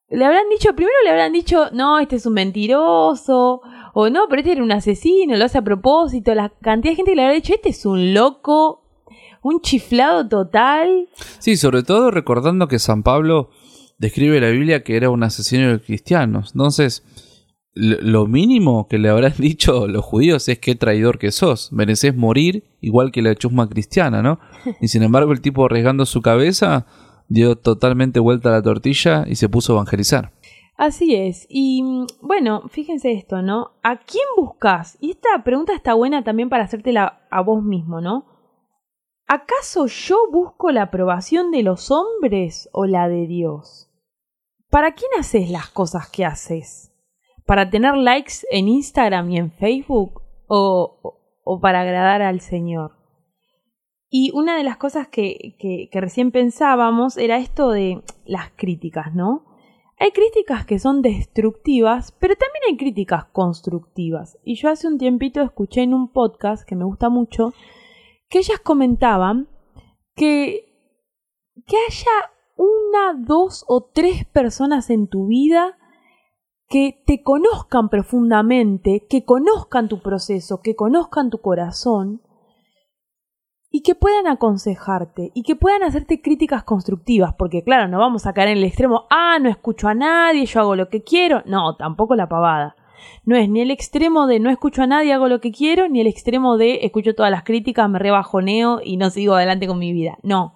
Le 0.08 0.24
habrán 0.24 0.48
dicho, 0.48 0.74
primero 0.74 0.96
le 1.04 1.10
habrán 1.10 1.34
dicho, 1.34 1.66
no, 1.74 1.98
este 1.98 2.16
es 2.16 2.24
un 2.24 2.32
mentiroso, 2.32 3.60
o 3.92 4.08
no, 4.08 4.26
pero 4.30 4.40
este 4.40 4.52
era 4.52 4.62
un 4.62 4.72
asesino, 4.72 5.36
lo 5.36 5.44
hace 5.44 5.58
a 5.58 5.62
propósito, 5.62 6.34
la 6.34 6.48
cantidad 6.62 6.92
de 6.92 6.96
gente 6.96 7.10
que 7.10 7.16
le 7.16 7.22
habrá 7.24 7.34
dicho, 7.34 7.52
este 7.52 7.68
es 7.68 7.84
un 7.84 8.14
loco, 8.14 8.82
un 9.42 9.60
chiflado 9.60 10.26
total. 10.26 11.10
Sí, 11.38 11.58
sobre 11.58 11.82
todo 11.82 12.10
recordando 12.10 12.66
que 12.66 12.78
San 12.78 13.02
Pablo 13.02 13.50
describe 14.02 14.40
la 14.40 14.50
Biblia 14.50 14.82
que 14.82 14.96
era 14.96 15.10
un 15.10 15.22
asesino 15.22 15.70
de 15.70 15.80
cristianos. 15.80 16.50
Entonces, 16.54 17.04
lo 17.72 18.26
mínimo 18.26 18.88
que 18.88 18.98
le 18.98 19.08
habrán 19.08 19.34
dicho 19.38 19.86
los 19.86 20.04
judíos 20.04 20.48
es 20.48 20.58
que 20.58 20.74
traidor 20.74 21.18
que 21.18 21.30
sos, 21.30 21.72
mereces 21.72 22.14
morir 22.14 22.64
igual 22.80 23.12
que 23.12 23.22
la 23.22 23.36
chusma 23.36 23.68
cristiana, 23.68 24.20
¿no? 24.20 24.40
Y 24.80 24.88
sin 24.88 25.04
embargo 25.04 25.32
el 25.32 25.40
tipo 25.40 25.64
arriesgando 25.64 26.04
su 26.04 26.20
cabeza 26.20 26.84
dio 27.28 27.56
totalmente 27.56 28.18
vuelta 28.18 28.48
a 28.48 28.52
la 28.52 28.62
tortilla 28.62 29.24
y 29.28 29.36
se 29.36 29.48
puso 29.48 29.72
a 29.72 29.76
evangelizar. 29.76 30.32
Así 30.76 31.14
es. 31.14 31.46
Y 31.48 31.84
mm, 31.84 32.06
bueno, 32.22 32.68
fíjense 32.70 33.12
esto, 33.12 33.40
¿no? 33.40 33.70
¿A 33.84 33.98
quién 33.98 34.24
buscas? 34.36 34.98
Y 35.00 35.12
esta 35.12 35.44
pregunta 35.44 35.74
está 35.74 35.94
buena 35.94 36.24
también 36.24 36.48
para 36.48 36.64
hacértela 36.64 37.20
a 37.30 37.40
vos 37.40 37.62
mismo, 37.62 38.00
¿no? 38.00 38.26
¿Acaso 39.28 39.86
yo 39.86 40.28
busco 40.32 40.72
la 40.72 40.82
aprobación 40.82 41.52
de 41.52 41.62
los 41.62 41.92
hombres 41.92 42.68
o 42.72 42.86
la 42.86 43.08
de 43.08 43.28
Dios? 43.28 43.91
¿Para 44.72 44.92
quién 44.94 45.10
haces 45.18 45.50
las 45.50 45.68
cosas 45.68 46.08
que 46.08 46.24
haces? 46.24 46.94
¿Para 47.44 47.68
tener 47.68 47.94
likes 47.94 48.46
en 48.50 48.68
Instagram 48.68 49.30
y 49.30 49.36
en 49.36 49.52
Facebook? 49.52 50.22
¿O, 50.46 51.18
o 51.44 51.60
para 51.60 51.82
agradar 51.82 52.22
al 52.22 52.40
Señor? 52.40 52.92
Y 54.08 54.30
una 54.32 54.56
de 54.56 54.64
las 54.64 54.78
cosas 54.78 55.08
que, 55.08 55.56
que, 55.58 56.00
recién 56.00 56.30
pensábamos 56.30 57.18
era 57.18 57.36
esto 57.36 57.68
de 57.68 58.02
las 58.24 58.50
críticas, 58.56 59.14
¿no? 59.14 59.44
Hay 59.98 60.12
críticas 60.12 60.64
que 60.64 60.78
son 60.78 61.02
destructivas, 61.02 62.12
pero 62.12 62.34
también 62.34 62.62
hay 62.70 62.78
críticas 62.78 63.26
constructivas. 63.26 64.38
Y 64.42 64.54
yo 64.54 64.70
hace 64.70 64.88
un 64.88 64.96
tiempito 64.96 65.42
escuché 65.42 65.82
en 65.82 65.92
un 65.92 66.10
podcast 66.10 66.66
que 66.66 66.76
me 66.76 66.86
gusta 66.86 67.10
mucho 67.10 67.52
que 68.30 68.38
ellas 68.38 68.60
comentaban 68.60 69.50
que, 70.16 70.64
que 71.66 71.76
haya 71.76 72.31
una, 72.62 73.14
dos 73.18 73.64
o 73.68 73.90
tres 73.92 74.24
personas 74.26 74.90
en 74.90 75.08
tu 75.08 75.26
vida 75.26 75.76
que 76.68 77.02
te 77.06 77.22
conozcan 77.22 77.88
profundamente, 77.88 79.06
que 79.08 79.24
conozcan 79.24 79.88
tu 79.88 80.00
proceso, 80.00 80.60
que 80.62 80.74
conozcan 80.74 81.28
tu 81.28 81.38
corazón 81.40 82.22
y 83.70 83.82
que 83.82 83.94
puedan 83.94 84.26
aconsejarte 84.26 85.32
y 85.34 85.42
que 85.42 85.56
puedan 85.56 85.82
hacerte 85.82 86.22
críticas 86.22 86.62
constructivas, 86.64 87.34
porque 87.38 87.62
claro, 87.64 87.88
no 87.88 87.98
vamos 87.98 88.26
a 88.26 88.32
caer 88.32 88.50
en 88.50 88.58
el 88.58 88.64
extremo, 88.64 89.06
ah, 89.10 89.38
no 89.40 89.48
escucho 89.48 89.88
a 89.88 89.94
nadie, 89.94 90.46
yo 90.46 90.60
hago 90.60 90.76
lo 90.76 90.88
que 90.88 91.02
quiero, 91.02 91.42
no, 91.46 91.76
tampoco 91.76 92.14
la 92.14 92.28
pavada. 92.28 92.76
No 93.24 93.36
es 93.36 93.48
ni 93.48 93.60
el 93.60 93.70
extremo 93.70 94.26
de 94.26 94.40
no 94.40 94.50
escucho 94.50 94.82
a 94.82 94.86
nadie, 94.86 95.12
hago 95.12 95.28
lo 95.28 95.40
que 95.40 95.52
quiero, 95.52 95.88
ni 95.88 96.00
el 96.00 96.06
extremo 96.06 96.56
de 96.56 96.84
escucho 96.84 97.14
todas 97.14 97.30
las 97.30 97.42
críticas, 97.42 97.90
me 97.90 97.98
rebajoneo 97.98 98.80
y 98.82 98.96
no 98.96 99.10
sigo 99.10 99.34
adelante 99.34 99.66
con 99.66 99.78
mi 99.78 99.92
vida. 99.92 100.18
No. 100.22 100.54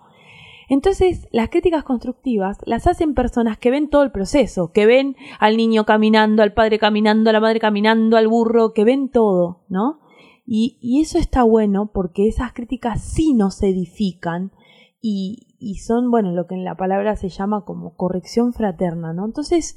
Entonces, 0.69 1.29
las 1.31 1.49
críticas 1.49 1.85
constructivas 1.85 2.59
las 2.65 2.87
hacen 2.87 3.15
personas 3.15 3.59
que 3.59 3.71
ven 3.71 3.89
todo 3.89 4.03
el 4.03 4.11
proceso, 4.11 4.73
que 4.73 4.87
ven 4.87 5.17
al 5.39 5.57
niño 5.57 5.87
caminando, 5.87 6.43
al 6.43 6.55
padre 6.55 6.79
caminando, 6.79 7.31
a 7.31 7.33
la 7.33 7.41
madre 7.41 7.61
caminando, 7.61 8.17
al 8.17 8.29
burro, 8.29 8.73
que 8.73 8.85
ven 8.85 9.09
todo, 9.09 9.65
¿no? 9.69 10.01
Y, 10.47 11.01
eso 11.01 11.19
está 11.19 11.43
bueno 11.43 11.91
porque 11.93 12.29
esas 12.29 12.53
críticas 12.53 13.03
sí 13.03 13.35
nos 13.35 13.63
edifican 13.63 14.53
y, 15.01 15.43
son, 15.85 16.11
bueno, 16.11 16.33
lo 16.33 16.47
que 16.47 16.55
en 16.55 16.65
la 16.65 16.77
palabra 16.77 17.17
se 17.17 17.29
llama 17.29 17.65
como 17.65 17.97
corrección 17.97 18.53
fraterna, 18.53 19.13
¿no? 19.13 19.25
Entonces, 19.25 19.77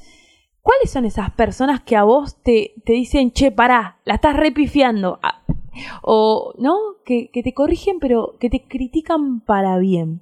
¿cuáles 0.62 0.92
son 0.92 1.06
esas 1.06 1.32
personas 1.32 1.82
que 1.82 1.96
a 1.96 2.04
vos 2.04 2.42
te, 2.42 2.74
te 2.86 2.94
dicen, 2.94 3.32
che, 3.32 3.52
pará, 3.52 4.00
la 4.06 4.16
estás 4.16 4.36
repifiando? 4.36 5.20
Ah, 5.22 5.44
o, 6.02 6.54
¿no? 6.58 6.78
Que, 7.06 7.30
que 7.32 7.44
te 7.44 7.54
corrigen, 7.54 8.00
pero 8.00 8.38
que 8.40 8.50
te 8.50 8.68
critican 8.68 9.42
para 9.42 9.78
bien. 9.78 10.22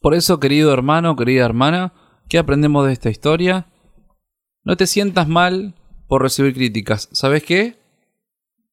Por 0.00 0.14
eso, 0.14 0.40
querido 0.40 0.72
hermano, 0.72 1.16
querida 1.16 1.44
hermana, 1.44 1.92
¿qué 2.28 2.38
aprendemos 2.38 2.86
de 2.86 2.92
esta 2.92 3.10
historia? 3.10 3.66
No 4.64 4.76
te 4.76 4.86
sientas 4.86 5.28
mal 5.28 5.74
por 6.08 6.22
recibir 6.22 6.54
críticas. 6.54 7.08
¿Sabes 7.12 7.44
qué? 7.44 7.80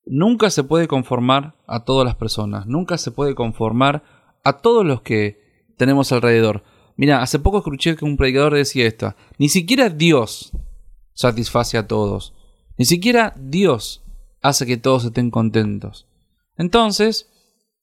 nunca 0.09 0.49
se 0.49 0.63
puede 0.63 0.87
conformar 0.87 1.55
a 1.67 1.83
todas 1.83 2.05
las 2.05 2.15
personas, 2.15 2.65
nunca 2.65 2.97
se 2.97 3.11
puede 3.11 3.35
conformar 3.35 4.03
a 4.43 4.59
todos 4.59 4.85
los 4.85 5.01
que 5.01 5.65
tenemos 5.77 6.11
alrededor. 6.11 6.63
Mira, 6.95 7.21
hace 7.21 7.39
poco 7.39 7.59
escuché 7.59 7.95
que 7.95 8.05
un 8.05 8.17
predicador 8.17 8.53
decía 8.55 8.87
esto, 8.87 9.15
ni 9.37 9.49
siquiera 9.49 9.89
Dios 9.89 10.51
satisface 11.13 11.77
a 11.77 11.87
todos, 11.87 12.33
ni 12.77 12.85
siquiera 12.85 13.33
Dios 13.37 14.03
hace 14.41 14.65
que 14.65 14.77
todos 14.77 15.05
estén 15.05 15.29
contentos. 15.29 16.07
Entonces, 16.57 17.29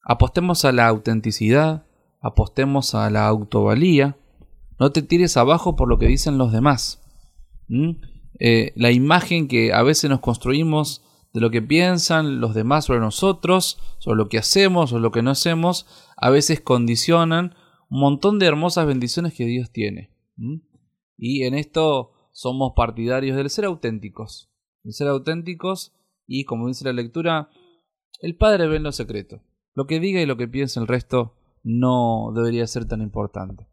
apostemos 0.03 0.65
a 0.65 0.73
la 0.73 0.89
autenticidad, 0.89 1.87
apostemos 2.25 2.95
a 2.95 3.11
la 3.11 3.27
autovalía, 3.27 4.17
no 4.81 4.91
te 4.93 5.03
tires 5.03 5.37
abajo 5.37 5.77
por 5.77 5.89
lo 5.89 5.99
que 5.99 6.07
dicen 6.07 6.39
los 6.39 6.53
demás. 6.53 7.03
Eh, 8.41 8.73
la 8.77 8.91
imagen 8.91 9.47
que 9.47 9.75
a 9.75 9.83
veces 9.83 10.09
nos 10.09 10.21
construimos 10.21 11.03
de 11.35 11.43
lo 11.43 11.51
que 11.51 11.61
piensan 11.61 12.41
los 12.41 12.55
demás 12.55 12.87
sobre 12.87 13.01
nosotros, 13.01 13.79
sobre 13.99 14.17
lo 14.17 14.31
que 14.31 14.39
hacemos 14.39 14.93
o 14.95 15.01
lo 15.01 15.11
que 15.13 15.21
no 15.21 15.31
hacemos, 15.31 15.87
a 16.17 16.31
veces 16.31 16.63
condicionan 16.63 17.55
un 17.91 18.01
montón 18.01 18.39
de 18.39 18.47
hermosas 18.47 18.87
bendiciones 18.87 19.35
que 19.35 19.45
Dios 19.45 19.71
tiene. 19.71 20.11
Y 21.19 21.43
en 21.43 21.55
esto 21.55 22.13
somos 22.33 22.73
partidarios 22.75 23.37
del 23.37 23.51
ser 23.51 23.67
auténticos, 23.67 24.51
del 24.83 24.95
ser 24.95 25.09
auténticos 25.09 25.93
y 26.27 26.45
como 26.45 26.69
dice 26.69 26.87
la 26.87 26.95
lectura, 26.95 27.51
el 28.21 28.35
Padre 28.35 28.67
ve 28.67 28.77
en 28.77 28.83
lo 28.83 28.93
secreto. 28.93 29.43
Lo 29.75 29.87
que 29.87 30.01
diga 30.01 30.23
y 30.23 30.27
lo 30.27 30.39
que 30.39 30.49
piense 30.49 30.81
el 30.81 30.87
resto 30.87 31.35
no 31.65 32.31
debería 32.35 32.67
ser 32.67 32.85
tan 32.85 33.01
importante. 33.01 33.67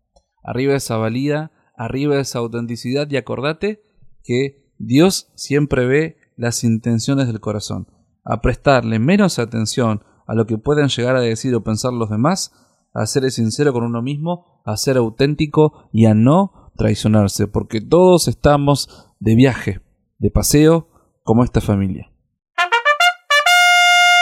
Arriba 0.43 0.73
esa 0.73 0.97
valía, 0.97 1.51
arriba 1.75 2.19
esa 2.19 2.39
autenticidad 2.39 3.07
y 3.11 3.17
acordate 3.17 3.83
que 4.23 4.71
Dios 4.79 5.31
siempre 5.35 5.85
ve 5.85 6.17
las 6.35 6.63
intenciones 6.63 7.27
del 7.27 7.39
corazón, 7.39 7.87
a 8.23 8.41
prestarle 8.41 8.97
menos 8.97 9.37
atención 9.37 10.03
a 10.25 10.33
lo 10.33 10.47
que 10.47 10.57
puedan 10.57 10.87
llegar 10.87 11.15
a 11.15 11.21
decir 11.21 11.53
o 11.53 11.63
pensar 11.63 11.93
los 11.93 12.09
demás, 12.09 12.53
a 12.93 13.05
ser 13.05 13.29
sincero 13.31 13.73
con 13.73 13.83
uno 13.83 14.01
mismo, 14.01 14.61
a 14.65 14.77
ser 14.77 14.97
auténtico 14.97 15.89
y 15.91 16.05
a 16.05 16.13
no 16.13 16.71
traicionarse, 16.75 17.47
porque 17.47 17.81
todos 17.81 18.27
estamos 18.27 19.11
de 19.19 19.35
viaje, 19.35 19.81
de 20.17 20.31
paseo, 20.31 20.87
como 21.23 21.43
esta 21.43 21.61
familia. 21.61 22.11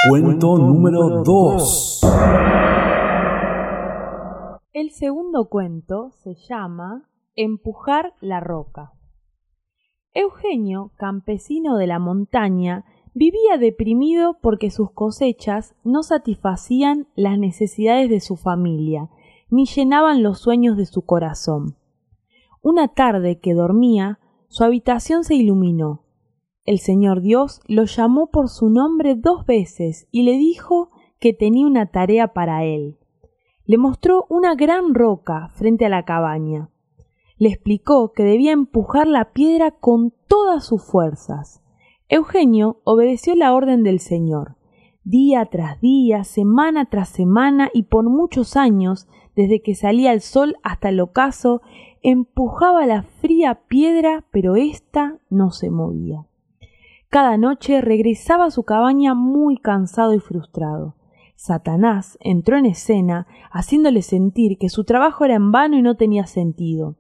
Cuento 0.10 0.58
número 0.58 1.24
2. 1.24 2.02
El 4.72 4.92
segundo 4.92 5.50
cuento 5.50 6.12
se 6.12 6.36
llama 6.36 7.10
Empujar 7.36 8.14
la 8.22 8.40
roca. 8.40 8.94
Eugenio, 10.14 10.92
campesino 10.96 11.76
de 11.78 11.88
la 11.88 11.98
montaña, 11.98 12.86
vivía 13.16 13.58
deprimido 13.60 14.38
porque 14.44 14.70
sus 14.70 14.92
cosechas 14.92 15.76
no 15.84 16.04
satisfacían 16.04 17.08
las 17.16 17.40
necesidades 17.40 18.12
de 18.12 18.20
su 18.20 18.36
familia, 18.36 19.10
ni 19.50 19.66
llenaban 19.66 20.22
los 20.22 20.40
sueños 20.40 20.78
de 20.78 20.86
su 20.86 21.02
corazón. 21.02 21.76
Una 22.62 22.90
tarde 22.90 23.40
que 23.40 23.56
dormía, 23.56 24.20
su 24.50 24.64
habitación 24.64 25.24
se 25.24 25.34
iluminó. 25.34 26.04
El 26.64 26.78
Señor 26.78 27.22
Dios 27.22 27.62
lo 27.68 27.86
llamó 27.86 28.30
por 28.30 28.50
su 28.50 28.70
nombre 28.70 29.16
dos 29.16 29.48
veces 29.48 30.08
y 30.12 30.22
le 30.22 30.34
dijo 30.34 30.92
que 31.20 31.34
tenía 31.34 31.66
una 31.66 31.88
tarea 31.88 32.34
para 32.34 32.66
él. 32.66 32.99
Le 33.70 33.78
mostró 33.78 34.26
una 34.30 34.56
gran 34.56 34.96
roca 34.96 35.52
frente 35.54 35.86
a 35.86 35.90
la 35.90 36.04
cabaña. 36.04 36.72
Le 37.38 37.50
explicó 37.50 38.14
que 38.14 38.24
debía 38.24 38.52
empujar 38.52 39.06
la 39.06 39.32
piedra 39.32 39.70
con 39.70 40.12
todas 40.28 40.66
sus 40.66 40.84
fuerzas. 40.84 41.62
Eugenio 42.08 42.82
obedeció 42.84 43.36
la 43.36 43.54
orden 43.54 43.84
del 43.84 44.00
Señor. 44.00 44.56
Día 45.04 45.46
tras 45.52 45.80
día, 45.82 46.24
semana 46.24 46.86
tras 46.86 47.10
semana 47.10 47.70
y 47.72 47.84
por 47.84 48.10
muchos 48.10 48.58
años, 48.58 49.08
desde 49.36 49.62
que 49.62 49.76
salía 49.76 50.14
el 50.14 50.22
sol 50.22 50.56
hasta 50.64 50.90
el 50.90 51.00
ocaso, 51.00 51.62
empujaba 52.02 52.88
la 52.88 53.04
fría 53.04 53.68
piedra, 53.68 54.26
pero 54.32 54.56
ésta 54.56 55.20
no 55.30 55.52
se 55.52 55.70
movía. 55.70 56.26
Cada 57.10 57.38
noche 57.38 57.82
regresaba 57.82 58.46
a 58.46 58.52
su 58.52 58.64
cabaña 58.64 59.14
muy 59.14 59.58
cansado 59.58 60.16
y 60.16 60.20
frustrado. 60.20 60.96
Satanás 61.42 62.18
entró 62.20 62.58
en 62.58 62.66
escena, 62.66 63.26
haciéndole 63.50 64.02
sentir 64.02 64.58
que 64.58 64.68
su 64.68 64.84
trabajo 64.84 65.24
era 65.24 65.36
en 65.36 65.54
vano 65.54 65.78
y 65.78 65.82
no 65.82 65.96
tenía 65.96 66.28
sentido. 66.28 66.98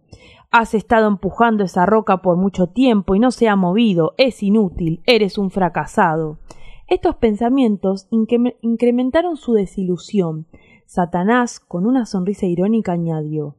Has 0.50 0.74
estado 0.74 1.10
empujando 1.10 1.66
esa 1.66 1.86
roca 1.86 2.22
por 2.22 2.38
mucho 2.38 2.68
tiempo 2.68 3.16
y 3.16 3.20
no 3.20 3.32
se 3.32 3.50
ha 3.50 3.58
movido, 3.58 4.14
es 4.16 4.42
inútil, 4.42 5.02
eres 5.06 5.38
un 5.38 5.52
fracasado. 5.52 6.40
Estos 6.88 7.18
pensamientos 7.18 8.08
incrementaron 8.62 9.36
su 9.36 9.52
desilusión. 9.52 10.48
Satanás, 10.86 11.60
con 11.60 11.86
una 11.86 12.06
sonrisa 12.06 12.46
irónica, 12.46 12.94
añadió 12.94 13.58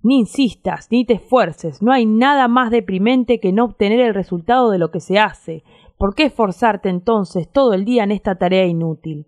Ni 0.00 0.20
insistas, 0.20 0.86
ni 0.92 1.04
te 1.04 1.14
esfuerces, 1.14 1.82
no 1.82 1.90
hay 1.90 2.06
nada 2.06 2.46
más 2.46 2.70
deprimente 2.70 3.40
que 3.40 3.52
no 3.52 3.64
obtener 3.64 3.98
el 3.98 4.14
resultado 4.14 4.70
de 4.70 4.78
lo 4.78 4.92
que 4.92 5.00
se 5.00 5.18
hace. 5.18 5.64
¿Por 5.98 6.14
qué 6.14 6.26
esforzarte 6.26 6.88
entonces 6.88 7.48
todo 7.50 7.74
el 7.74 7.84
día 7.84 8.04
en 8.04 8.12
esta 8.12 8.36
tarea 8.36 8.64
inútil? 8.64 9.26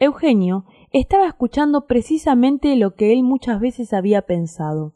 Eugenio 0.00 0.64
estaba 0.92 1.26
escuchando 1.26 1.86
precisamente 1.86 2.74
lo 2.76 2.94
que 2.94 3.12
él 3.12 3.22
muchas 3.22 3.60
veces 3.60 3.92
había 3.92 4.22
pensado 4.22 4.94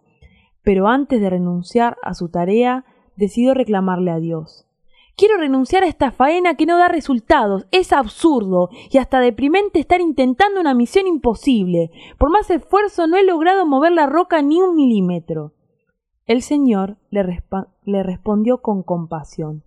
pero 0.62 0.88
antes 0.88 1.20
de 1.20 1.30
renunciar 1.30 1.96
a 2.02 2.14
su 2.14 2.28
tarea, 2.28 2.84
decidió 3.16 3.54
reclamarle 3.54 4.10
a 4.10 4.18
Dios. 4.18 4.66
Quiero 5.16 5.36
renunciar 5.36 5.82
a 5.82 5.88
esta 5.88 6.10
faena 6.10 6.54
que 6.54 6.64
no 6.64 6.78
da 6.78 6.88
resultados. 6.88 7.66
Es 7.70 7.92
absurdo 7.92 8.70
y 8.90 8.98
hasta 8.98 9.20
deprimente 9.20 9.78
estar 9.78 10.00
intentando 10.00 10.60
una 10.60 10.74
misión 10.74 11.06
imposible. 11.06 11.90
Por 12.18 12.30
más 12.30 12.48
esfuerzo 12.48 13.06
no 13.06 13.16
he 13.16 13.24
logrado 13.24 13.66
mover 13.66 13.92
la 13.92 14.06
roca 14.06 14.40
ni 14.40 14.62
un 14.62 14.74
milímetro. 14.74 15.52
El 16.26 16.40
Señor 16.40 16.96
le, 17.10 17.42
le 17.84 18.02
respondió 18.02 18.62
con 18.62 18.82
compasión. 18.82 19.64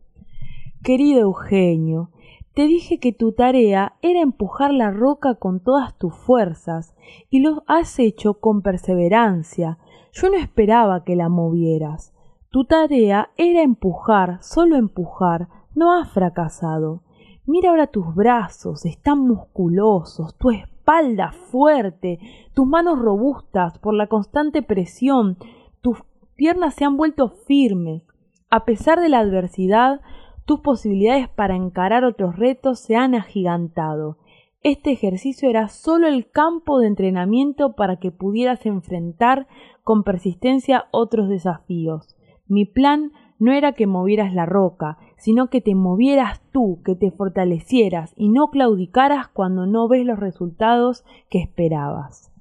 Querido 0.81 1.21
Eugenio, 1.21 2.09
te 2.55 2.67
dije 2.67 2.99
que 2.99 3.11
tu 3.11 3.33
tarea 3.33 3.97
era 4.01 4.21
empujar 4.21 4.73
la 4.73 4.89
roca 4.89 5.35
con 5.35 5.59
todas 5.59 5.97
tus 5.97 6.15
fuerzas, 6.15 6.95
y 7.29 7.39
lo 7.39 7.63
has 7.67 7.99
hecho 7.99 8.35
con 8.35 8.61
perseverancia, 8.61 9.77
yo 10.13 10.29
no 10.29 10.37
esperaba 10.37 11.03
que 11.03 11.17
la 11.17 11.27
movieras. 11.27 12.13
Tu 12.49 12.63
tarea 12.63 13.31
era 13.35 13.61
empujar, 13.61 14.41
solo 14.41 14.77
empujar. 14.77 15.49
No 15.75 15.91
has 15.93 16.09
fracasado. 16.09 17.01
Mira 17.45 17.69
ahora 17.69 17.87
tus 17.87 18.15
brazos, 18.15 18.85
están 18.85 19.19
musculosos, 19.19 20.37
tu 20.37 20.51
espalda 20.51 21.33
fuerte, 21.33 22.19
tus 22.53 22.65
manos 22.65 22.97
robustas 22.99 23.77
por 23.79 23.93
la 23.93 24.07
constante 24.07 24.61
presión, 24.61 25.37
tus 25.81 25.99
piernas 26.35 26.75
se 26.75 26.85
han 26.85 26.95
vuelto 26.95 27.27
firmes. 27.27 28.03
A 28.49 28.63
pesar 28.63 29.01
de 29.01 29.09
la 29.09 29.19
adversidad, 29.19 29.99
tus 30.45 30.61
posibilidades 30.61 31.27
para 31.27 31.55
encarar 31.55 32.05
otros 32.05 32.37
retos 32.37 32.79
se 32.79 32.95
han 32.95 33.15
agigantado. 33.15 34.17
Este 34.61 34.91
ejercicio 34.91 35.49
era 35.49 35.67
solo 35.67 36.07
el 36.07 36.29
campo 36.29 36.79
de 36.79 36.87
entrenamiento 36.87 37.73
para 37.75 37.97
que 37.97 38.11
pudieras 38.11 38.65
enfrentar 38.65 39.47
con 39.83 40.03
persistencia 40.03 40.85
otros 40.91 41.29
desafíos. 41.29 42.15
Mi 42.47 42.65
plan 42.65 43.11
no 43.37 43.51
era 43.53 43.73
que 43.73 43.85
movieras 43.85 44.33
la 44.33 44.45
roca, 44.45 44.97
sino 45.17 45.49
que 45.49 45.61
te 45.61 45.75
movieras 45.75 46.41
tú, 46.51 46.81
que 46.83 46.95
te 46.95 47.11
fortalecieras 47.11 48.13
y 48.15 48.29
no 48.29 48.49
claudicaras 48.49 49.27
cuando 49.27 49.65
no 49.65 49.87
ves 49.87 50.05
los 50.05 50.19
resultados 50.19 51.03
que 51.29 51.39
esperabas. 51.39 52.31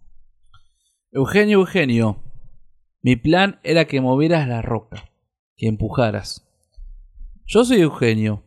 Eugenio, 1.11 1.61
Eugenio, 1.61 2.17
mi 3.03 3.17
plan 3.17 3.61
era 3.63 3.85
que 3.85 4.01
movieras 4.01 4.49
la 4.49 4.63
roca, 4.63 5.11
que 5.57 5.69
empujaras. 5.69 6.44
Yo 7.47 7.63
soy 7.63 7.83
Eugenio. 7.83 8.43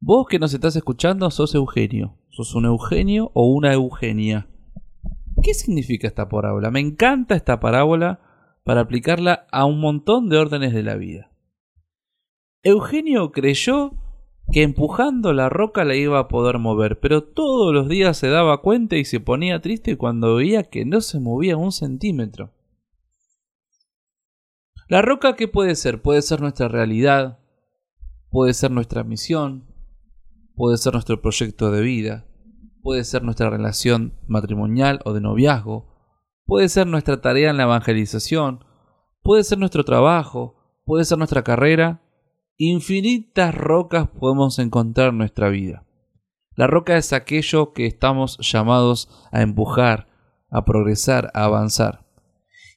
Vos 0.00 0.26
que 0.28 0.40
nos 0.40 0.52
estás 0.52 0.74
escuchando 0.74 1.30
sos 1.30 1.54
Eugenio. 1.54 2.18
¿Sos 2.30 2.56
un 2.56 2.64
Eugenio 2.64 3.30
o 3.32 3.46
una 3.46 3.72
Eugenia? 3.72 4.48
¿Qué 5.40 5.54
significa 5.54 6.08
esta 6.08 6.28
parábola? 6.28 6.72
Me 6.72 6.80
encanta 6.80 7.36
esta 7.36 7.60
parábola 7.60 8.58
para 8.64 8.80
aplicarla 8.80 9.46
a 9.52 9.66
un 9.66 9.78
montón 9.78 10.28
de 10.28 10.38
órdenes 10.38 10.74
de 10.74 10.82
la 10.82 10.96
vida. 10.96 11.30
Eugenio 12.64 13.30
creyó 13.30 13.92
que 14.50 14.64
empujando 14.64 15.32
la 15.32 15.48
roca 15.48 15.84
la 15.84 15.94
iba 15.94 16.18
a 16.18 16.28
poder 16.28 16.58
mover, 16.58 16.98
pero 16.98 17.22
todos 17.22 17.72
los 17.72 17.88
días 17.88 18.16
se 18.16 18.28
daba 18.28 18.62
cuenta 18.62 18.96
y 18.96 19.04
se 19.04 19.20
ponía 19.20 19.60
triste 19.60 19.96
cuando 19.96 20.34
veía 20.34 20.64
que 20.64 20.84
no 20.84 21.00
se 21.02 21.20
movía 21.20 21.56
un 21.56 21.70
centímetro. 21.70 22.52
La 24.88 25.02
roca, 25.02 25.36
¿qué 25.36 25.46
puede 25.46 25.76
ser? 25.76 26.02
Puede 26.02 26.20
ser 26.20 26.40
nuestra 26.40 26.66
realidad, 26.66 27.38
puede 28.34 28.52
ser 28.52 28.72
nuestra 28.72 29.04
misión, 29.04 29.64
puede 30.56 30.76
ser 30.76 30.92
nuestro 30.94 31.22
proyecto 31.22 31.70
de 31.70 31.82
vida, 31.82 32.26
puede 32.82 33.04
ser 33.04 33.22
nuestra 33.22 33.48
relación 33.48 34.18
matrimonial 34.26 34.98
o 35.04 35.12
de 35.12 35.20
noviazgo, 35.20 35.86
puede 36.44 36.68
ser 36.68 36.88
nuestra 36.88 37.20
tarea 37.20 37.50
en 37.50 37.58
la 37.58 37.62
evangelización, 37.62 38.64
puede 39.22 39.44
ser 39.44 39.58
nuestro 39.58 39.84
trabajo, 39.84 40.56
puede 40.84 41.04
ser 41.04 41.16
nuestra 41.16 41.44
carrera. 41.44 42.02
Infinitas 42.56 43.54
rocas 43.54 44.08
podemos 44.08 44.58
encontrar 44.58 45.10
en 45.10 45.18
nuestra 45.18 45.48
vida. 45.48 45.86
La 46.56 46.66
roca 46.66 46.96
es 46.96 47.12
aquello 47.12 47.72
que 47.72 47.86
estamos 47.86 48.36
llamados 48.40 49.10
a 49.30 49.42
empujar, 49.42 50.08
a 50.50 50.64
progresar, 50.64 51.30
a 51.34 51.44
avanzar. 51.44 52.04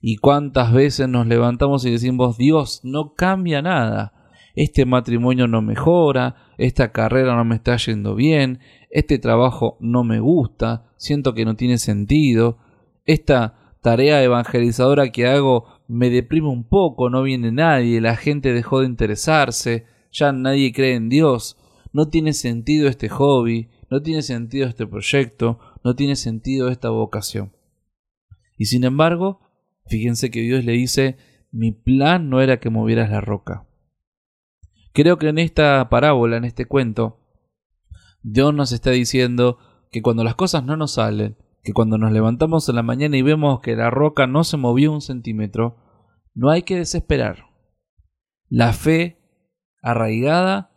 Y 0.01 0.17
cuántas 0.17 0.71
veces 0.71 1.09
nos 1.09 1.25
levantamos 1.25 1.83
y 1.83 1.89
decimos, 1.89 2.37
Dios, 2.37 2.81
no 2.83 3.15
cambia 3.15 3.63
nada 3.63 4.13
este 4.57 4.87
matrimonio 4.87 5.47
no 5.47 5.61
mejora, 5.61 6.35
esta 6.57 6.91
carrera 6.91 7.35
no 7.35 7.45
me 7.45 7.55
está 7.55 7.77
yendo 7.77 8.15
bien, 8.15 8.59
este 8.89 9.19
trabajo 9.19 9.77
no 9.79 10.03
me 10.03 10.19
gusta, 10.19 10.91
siento 10.97 11.35
que 11.35 11.45
no 11.45 11.55
tiene 11.55 11.77
sentido, 11.77 12.57
esta 13.05 13.75
tarea 13.83 14.23
evangelizadora 14.23 15.11
que 15.11 15.27
hago 15.27 15.65
me 15.87 16.09
deprime 16.09 16.47
un 16.47 16.67
poco, 16.67 17.11
no 17.11 17.21
viene 17.21 17.51
nadie, 17.51 18.01
la 18.01 18.15
gente 18.15 18.51
dejó 18.51 18.79
de 18.79 18.87
interesarse, 18.87 19.85
ya 20.11 20.31
nadie 20.31 20.73
cree 20.73 20.95
en 20.95 21.09
Dios, 21.09 21.55
no 21.93 22.09
tiene 22.09 22.33
sentido 22.33 22.87
este 22.87 23.09
hobby, 23.09 23.69
no 23.91 24.01
tiene 24.01 24.23
sentido 24.23 24.67
este 24.67 24.87
proyecto, 24.87 25.59
no 25.83 25.95
tiene 25.95 26.15
sentido 26.15 26.69
esta 26.69 26.89
vocación. 26.89 27.53
Y 28.57 28.65
sin 28.65 28.85
embargo, 28.85 29.39
fíjense 29.85 30.31
que 30.31 30.41
Dios 30.41 30.65
le 30.65 30.71
dice, 30.71 31.17
mi 31.51 31.73
plan 31.73 32.31
no 32.31 32.41
era 32.41 32.59
que 32.59 32.71
movieras 32.71 33.11
la 33.11 33.21
roca. 33.21 33.66
Creo 34.97 35.19
que 35.19 35.29
en 35.29 35.37
esta 35.37 35.89
parábola, 35.89 36.37
en 36.37 36.43
este 36.43 36.65
cuento, 36.65 37.19
Dios 38.23 38.51
nos 38.51 38.71
está 38.71 38.89
diciendo 38.89 39.59
que 39.91 40.01
cuando 40.01 40.23
las 40.23 40.33
cosas 40.33 40.63
no 40.63 40.75
nos 40.75 40.93
salen, 40.93 41.37
que 41.63 41.71
cuando 41.71 41.99
nos 41.99 42.11
levantamos 42.11 42.67
en 42.67 42.77
la 42.77 42.81
mañana 42.81 43.15
y 43.15 43.21
vemos 43.21 43.59
que 43.59 43.75
la 43.75 43.91
roca 43.91 44.25
no 44.25 44.43
se 44.43 44.57
movió 44.57 44.91
un 44.91 45.01
centímetro, 45.01 45.77
no 46.33 46.49
hay 46.49 46.63
que 46.63 46.77
desesperar. 46.77 47.45
La 48.49 48.73
fe 48.73 49.19
arraigada 49.83 50.71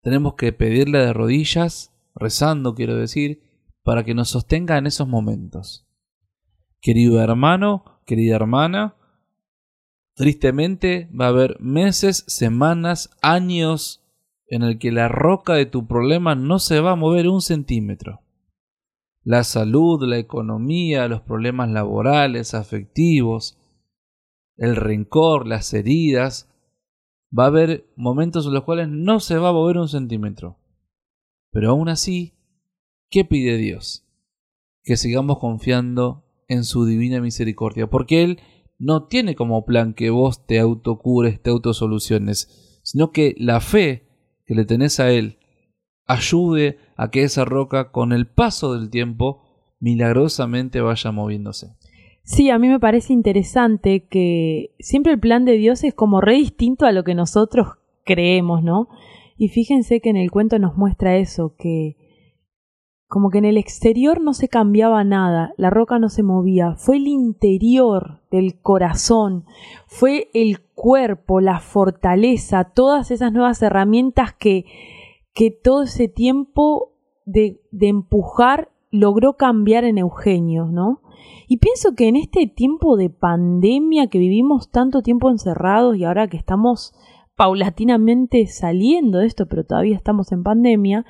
tenemos 0.00 0.34
que 0.34 0.52
pedirle 0.52 0.98
de 0.98 1.12
rodillas, 1.12 1.92
rezando 2.14 2.76
quiero 2.76 2.94
decir, 2.94 3.42
para 3.82 4.04
que 4.04 4.14
nos 4.14 4.28
sostenga 4.28 4.78
en 4.78 4.86
esos 4.86 5.08
momentos. 5.08 5.88
Querido 6.80 7.20
hermano, 7.20 8.00
querida 8.06 8.36
hermana, 8.36 8.94
Tristemente 10.20 11.08
va 11.18 11.24
a 11.24 11.28
haber 11.30 11.58
meses, 11.60 12.24
semanas, 12.26 13.08
años 13.22 14.04
en 14.48 14.62
el 14.62 14.78
que 14.78 14.92
la 14.92 15.08
roca 15.08 15.54
de 15.54 15.64
tu 15.64 15.86
problema 15.86 16.34
no 16.34 16.58
se 16.58 16.80
va 16.80 16.90
a 16.90 16.94
mover 16.94 17.26
un 17.26 17.40
centímetro. 17.40 18.20
La 19.24 19.44
salud, 19.44 20.06
la 20.06 20.18
economía, 20.18 21.08
los 21.08 21.22
problemas 21.22 21.70
laborales, 21.70 22.52
afectivos, 22.52 23.58
el 24.58 24.76
rencor, 24.76 25.46
las 25.46 25.72
heridas, 25.72 26.52
va 27.32 27.44
a 27.44 27.46
haber 27.46 27.90
momentos 27.96 28.44
en 28.44 28.52
los 28.52 28.64
cuales 28.64 28.88
no 28.90 29.20
se 29.20 29.38
va 29.38 29.48
a 29.48 29.54
mover 29.54 29.78
un 29.78 29.88
centímetro. 29.88 30.58
Pero 31.50 31.70
aún 31.70 31.88
así, 31.88 32.34
¿qué 33.08 33.24
pide 33.24 33.56
Dios? 33.56 34.06
Que 34.82 34.98
sigamos 34.98 35.38
confiando 35.38 36.26
en 36.46 36.64
su 36.64 36.84
divina 36.84 37.22
misericordia, 37.22 37.86
porque 37.88 38.22
Él 38.22 38.40
no 38.80 39.04
tiene 39.04 39.36
como 39.36 39.64
plan 39.64 39.94
que 39.94 40.10
vos 40.10 40.46
te 40.46 40.58
autocures, 40.58 41.40
te 41.40 41.50
autosoluciones, 41.50 42.80
sino 42.82 43.12
que 43.12 43.34
la 43.38 43.60
fe 43.60 44.08
que 44.46 44.54
le 44.54 44.64
tenés 44.64 44.98
a 44.98 45.10
Él 45.10 45.38
ayude 46.06 46.78
a 46.96 47.10
que 47.10 47.22
esa 47.22 47.44
roca 47.44 47.92
con 47.92 48.12
el 48.12 48.26
paso 48.26 48.74
del 48.74 48.90
tiempo 48.90 49.42
milagrosamente 49.78 50.80
vaya 50.80 51.12
moviéndose. 51.12 51.68
Sí, 52.24 52.50
a 52.50 52.58
mí 52.58 52.68
me 52.68 52.80
parece 52.80 53.12
interesante 53.12 54.06
que 54.08 54.74
siempre 54.78 55.12
el 55.12 55.20
plan 55.20 55.44
de 55.44 55.52
Dios 55.52 55.84
es 55.84 55.94
como 55.94 56.20
re 56.20 56.36
distinto 56.36 56.86
a 56.86 56.92
lo 56.92 57.04
que 57.04 57.14
nosotros 57.14 57.68
creemos, 58.04 58.62
¿no? 58.62 58.88
Y 59.36 59.48
fíjense 59.48 60.00
que 60.00 60.10
en 60.10 60.16
el 60.16 60.30
cuento 60.30 60.58
nos 60.58 60.76
muestra 60.76 61.16
eso, 61.16 61.54
que 61.58 61.96
como 63.10 63.30
que 63.30 63.38
en 63.38 63.44
el 63.44 63.56
exterior 63.56 64.20
no 64.20 64.34
se 64.34 64.46
cambiaba 64.46 65.02
nada, 65.02 65.52
la 65.56 65.68
roca 65.68 65.98
no 65.98 66.08
se 66.10 66.22
movía, 66.22 66.76
fue 66.76 66.96
el 66.98 67.08
interior 67.08 68.20
del 68.30 68.60
corazón, 68.60 69.46
fue 69.88 70.30
el 70.32 70.60
cuerpo, 70.60 71.40
la 71.40 71.58
fortaleza, 71.58 72.62
todas 72.72 73.10
esas 73.10 73.32
nuevas 73.32 73.60
herramientas 73.62 74.32
que, 74.32 74.64
que 75.34 75.50
todo 75.50 75.82
ese 75.82 76.06
tiempo 76.06 76.92
de, 77.24 77.60
de 77.72 77.88
empujar 77.88 78.68
logró 78.92 79.32
cambiar 79.32 79.82
en 79.82 79.98
Eugenio, 79.98 80.66
¿no? 80.66 81.00
Y 81.48 81.56
pienso 81.56 81.96
que 81.96 82.06
en 82.06 82.14
este 82.14 82.46
tiempo 82.46 82.96
de 82.96 83.10
pandemia 83.10 84.06
que 84.06 84.20
vivimos 84.20 84.70
tanto 84.70 85.02
tiempo 85.02 85.30
encerrados 85.30 85.96
y 85.96 86.04
ahora 86.04 86.28
que 86.28 86.36
estamos 86.36 86.94
paulatinamente 87.34 88.46
saliendo 88.46 89.18
de 89.18 89.26
esto, 89.26 89.46
pero 89.46 89.64
todavía 89.64 89.96
estamos 89.96 90.30
en 90.30 90.44
pandemia, 90.44 91.04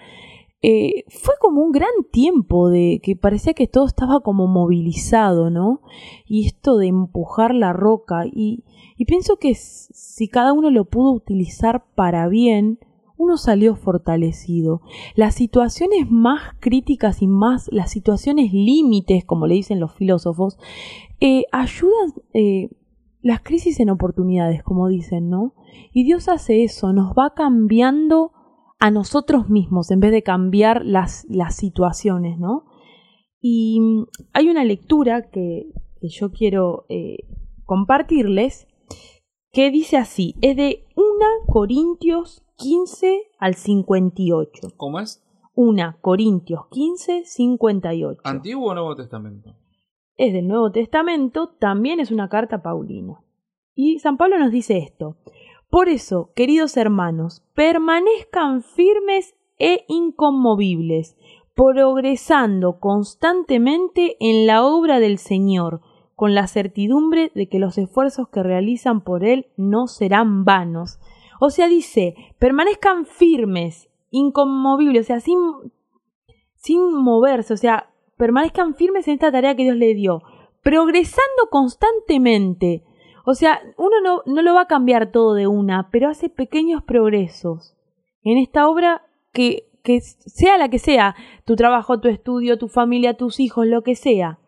eh, 0.63 1.05
fue 1.09 1.35
como 1.41 1.63
un 1.63 1.73
gran 1.73 1.91
tiempo 2.11 2.69
de 2.69 3.01
que 3.03 3.17
parecía 3.17 3.55
que 3.55 3.67
todo 3.67 3.87
estaba 3.87 4.21
como 4.21 4.47
movilizado, 4.47 5.51
¿no? 5.51 5.81
Y 6.27 6.47
esto 6.47 6.77
de 6.77 6.89
empujar 6.89 7.55
la 7.55 7.73
roca 7.73 8.27
y, 8.27 8.65
y 8.97 9.07
pienso 9.07 9.37
que 9.37 9.55
si 9.55 10.29
cada 10.29 10.53
uno 10.53 10.71
lo 10.71 10.85
pudo 10.85 11.13
utilizar 11.13 11.85
para 11.95 12.29
bien, 12.29 12.79
uno 13.21 13.37
salió 13.37 13.77
fortalecido. 13.77 14.81
Las 15.15 15.35
situaciones 15.35 16.11
más 16.11 16.55
críticas 16.59 17.21
y 17.23 17.27
más 17.27 17.69
las 17.71 17.91
situaciones 17.91 18.53
límites, 18.53 19.25
como 19.25 19.47
le 19.47 19.55
dicen 19.55 19.79
los 19.79 19.95
filósofos, 19.95 20.59
eh, 21.21 21.45
ayudan 21.53 22.15
eh, 22.33 22.71
las 23.23 23.41
crisis 23.43 23.79
en 23.81 23.91
oportunidades, 23.91 24.63
como 24.63 24.89
dicen, 24.89 25.29
¿no? 25.29 25.55
Y 25.93 26.05
Dios 26.05 26.29
hace 26.29 26.65
eso, 26.65 26.95
nos 26.95 27.13
va 27.13 27.35
cambiando 27.35 28.33
a 28.81 28.91
nosotros 28.91 29.49
mismos 29.49 29.91
en 29.91 30.01
vez 30.01 30.11
de 30.11 30.23
cambiar 30.23 30.85
las, 30.85 31.27
las 31.29 31.55
situaciones, 31.55 32.39
¿no? 32.39 32.65
Y 33.41 33.79
mm, 33.81 34.07
hay 34.33 34.49
una 34.49 34.65
lectura 34.65 35.31
que, 35.31 35.73
que 36.01 36.09
yo 36.09 36.33
quiero 36.33 36.87
eh, 36.89 37.19
compartirles 37.65 38.67
que 39.53 39.71
dice 39.71 39.97
así, 39.97 40.35
es 40.41 40.57
de 40.57 40.87
1 40.97 41.07
Corintios 41.47 42.45
15 42.57 43.23
al 43.39 43.55
58. 43.55 44.69
¿Cómo 44.77 45.01
es? 45.01 45.23
1 45.55 45.97
Corintios 46.01 46.69
15, 46.71 47.25
58. 47.25 48.21
¿Antiguo 48.25 48.71
o 48.71 48.75
Nuevo 48.75 48.97
Testamento? 48.97 49.55
Es 50.17 50.33
del 50.33 50.47
Nuevo 50.47 50.71
Testamento, 50.71 51.49
también 51.59 52.01
es 52.01 52.11
una 52.11 52.29
carta 52.29 52.63
paulina. 52.63 53.23
Y 53.75 53.99
San 53.99 54.17
Pablo 54.17 54.39
nos 54.39 54.53
dice 54.53 54.79
esto. 54.79 55.17
Por 55.71 55.89
eso, 55.89 56.31
queridos 56.35 56.77
hermanos, 56.77 57.45
permanezcan 57.55 58.63
firmes 58.63 59.37
e 59.59 59.85
inconmovibles, 59.87 61.17
progresando 61.55 62.81
constantemente 62.81 64.17
en 64.19 64.47
la 64.47 64.65
obra 64.65 64.99
del 64.99 65.19
Señor, 65.19 65.81
con 66.17 66.35
la 66.35 66.49
certidumbre 66.49 67.31
de 67.35 67.49
que 67.49 67.59
los 67.61 67.79
esfuerzos 67.79 68.29
que 68.29 68.43
realizan 68.43 69.03
por 69.03 69.25
Él 69.25 69.47
no 69.57 69.87
serán 69.87 70.45
vanos, 70.45 70.99
o 71.41 71.51
sea, 71.51 71.69
dice, 71.69 72.15
permanezcan 72.39 73.07
firmes, 73.07 73.89
inconmovibles, 74.11 75.03
o 75.03 75.07
sea, 75.07 75.21
sin, 75.21 75.39
sin 76.57 76.93
moverse, 76.93 77.55
o 77.55 77.57
sea, 77.57 77.91
permanezcan 78.17 78.75
firmes 78.75 79.09
en 79.09 79.15
esta 79.15 79.33
tarea 79.33 79.55
que 79.55 79.63
Dios 79.63 79.77
le 79.77 79.95
dio, 79.95 80.23
progresando 80.63 81.49
constantemente. 81.51 82.85
O 83.31 83.35
sea, 83.35 83.61
uno 83.77 84.01
no, 84.03 84.23
no 84.27 84.43
lo 84.43 84.55
va 84.55 84.63
a 84.63 84.67
cambiar 84.67 85.13
todo 85.13 85.35
de 85.35 85.47
una, 85.47 85.89
pero 85.93 86.09
hace 86.09 86.29
pequeños 86.29 86.83
progresos 86.83 87.77
en 88.25 88.39
esta 88.39 88.69
obra 88.69 89.03
que, 89.33 89.71
que 89.85 90.01
sea 90.01 90.59
la 90.59 90.69
que 90.69 90.81
sea, 90.81 91.15
tu 91.45 91.55
trabajo, 91.55 92.01
tu 92.01 92.09
estudio, 92.09 92.59
tu 92.59 92.67
familia, 92.67 93.17
tus 93.17 93.39
hijos, 93.39 93.69
lo 93.69 93.83
que 93.83 93.95
sea 93.95 94.41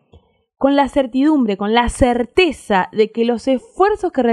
con 0.57 0.75
la 0.75 0.89
certidumbre, 0.89 1.55
con 1.55 1.73
la 1.73 1.87
certeza 1.87 2.89
de 2.91 3.11
que 3.11 3.23
los 3.23 3.47
esfuerzos 3.47 4.11
que 4.11 4.23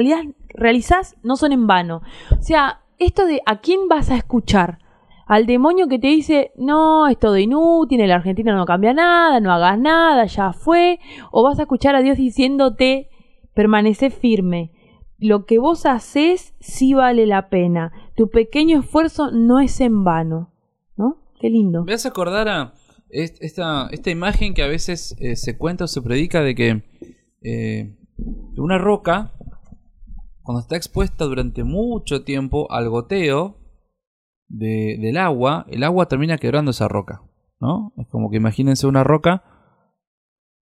realizás 0.54 1.16
no 1.22 1.36
son 1.36 1.52
en 1.52 1.68
vano. 1.68 2.02
O 2.36 2.42
sea, 2.42 2.82
esto 2.98 3.26
de 3.26 3.42
a 3.46 3.60
quién 3.60 3.86
vas 3.88 4.10
a 4.10 4.16
escuchar. 4.16 4.78
Al 5.26 5.46
demonio 5.46 5.86
que 5.86 6.00
te 6.00 6.08
dice, 6.08 6.50
no, 6.56 7.06
es 7.06 7.20
todo 7.20 7.38
inútil, 7.38 8.00
en 8.00 8.08
la 8.08 8.16
Argentina 8.16 8.52
no 8.52 8.64
cambia 8.64 8.92
nada, 8.92 9.38
no 9.38 9.52
hagas 9.52 9.78
nada, 9.78 10.26
ya 10.26 10.52
fue. 10.52 10.98
O 11.30 11.44
vas 11.44 11.60
a 11.60 11.62
escuchar 11.62 11.94
a 11.94 12.02
Dios 12.02 12.16
diciéndote, 12.16 13.10
permanece 13.54 14.10
firme. 14.10 14.72
Lo 15.18 15.44
que 15.44 15.58
vos 15.58 15.86
haces 15.86 16.54
sí 16.60 16.94
vale 16.94 17.26
la 17.26 17.50
pena. 17.50 17.92
Tu 18.16 18.30
pequeño 18.30 18.80
esfuerzo 18.80 19.30
no 19.30 19.60
es 19.60 19.80
en 19.80 20.04
vano. 20.04 20.52
¿No? 20.96 21.18
Qué 21.40 21.50
lindo. 21.50 21.84
Me 21.84 21.92
hace 21.92 22.08
acordar 22.08 22.48
a 22.48 22.74
esta, 23.10 23.88
esta 23.90 24.10
imagen 24.10 24.54
que 24.54 24.62
a 24.62 24.68
veces 24.68 25.16
eh, 25.18 25.36
se 25.36 25.58
cuenta 25.58 25.84
o 25.84 25.88
se 25.88 26.02
predica 26.02 26.42
de 26.42 26.54
que 26.54 26.82
eh, 27.42 27.96
una 28.56 28.78
roca, 28.78 29.32
cuando 30.42 30.60
está 30.60 30.76
expuesta 30.76 31.24
durante 31.24 31.64
mucho 31.64 32.24
tiempo 32.24 32.70
al 32.70 32.88
goteo 32.88 33.58
del 34.48 35.16
agua, 35.16 35.64
el 35.68 35.84
agua 35.84 36.06
termina 36.06 36.38
quebrando 36.38 36.72
esa 36.72 36.88
roca. 36.88 37.22
¿no? 37.60 37.92
Es 37.98 38.08
como 38.08 38.30
que 38.30 38.36
imagínense 38.36 38.86
una 38.86 39.04
roca 39.04 39.44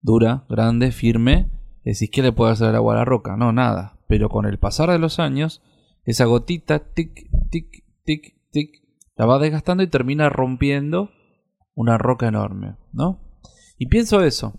dura, 0.00 0.44
grande, 0.48 0.92
firme. 0.92 1.50
Decís, 1.88 2.10
¿qué 2.12 2.20
le 2.20 2.32
puede 2.32 2.52
hacer 2.52 2.68
el 2.68 2.76
agua 2.76 2.92
a 2.92 2.96
la 2.98 3.04
roca? 3.06 3.34
No, 3.38 3.50
nada. 3.50 3.98
Pero 4.08 4.28
con 4.28 4.44
el 4.44 4.58
pasar 4.58 4.90
de 4.90 4.98
los 4.98 5.18
años, 5.18 5.62
esa 6.04 6.26
gotita, 6.26 6.80
tic, 6.80 7.30
tic, 7.48 7.82
tic, 8.04 8.36
tic, 8.50 8.82
la 9.16 9.24
va 9.24 9.38
desgastando 9.38 9.82
y 9.82 9.86
termina 9.86 10.28
rompiendo 10.28 11.10
una 11.74 11.96
roca 11.96 12.28
enorme, 12.28 12.76
¿no? 12.92 13.20
Y 13.78 13.86
pienso 13.86 14.22
eso. 14.22 14.52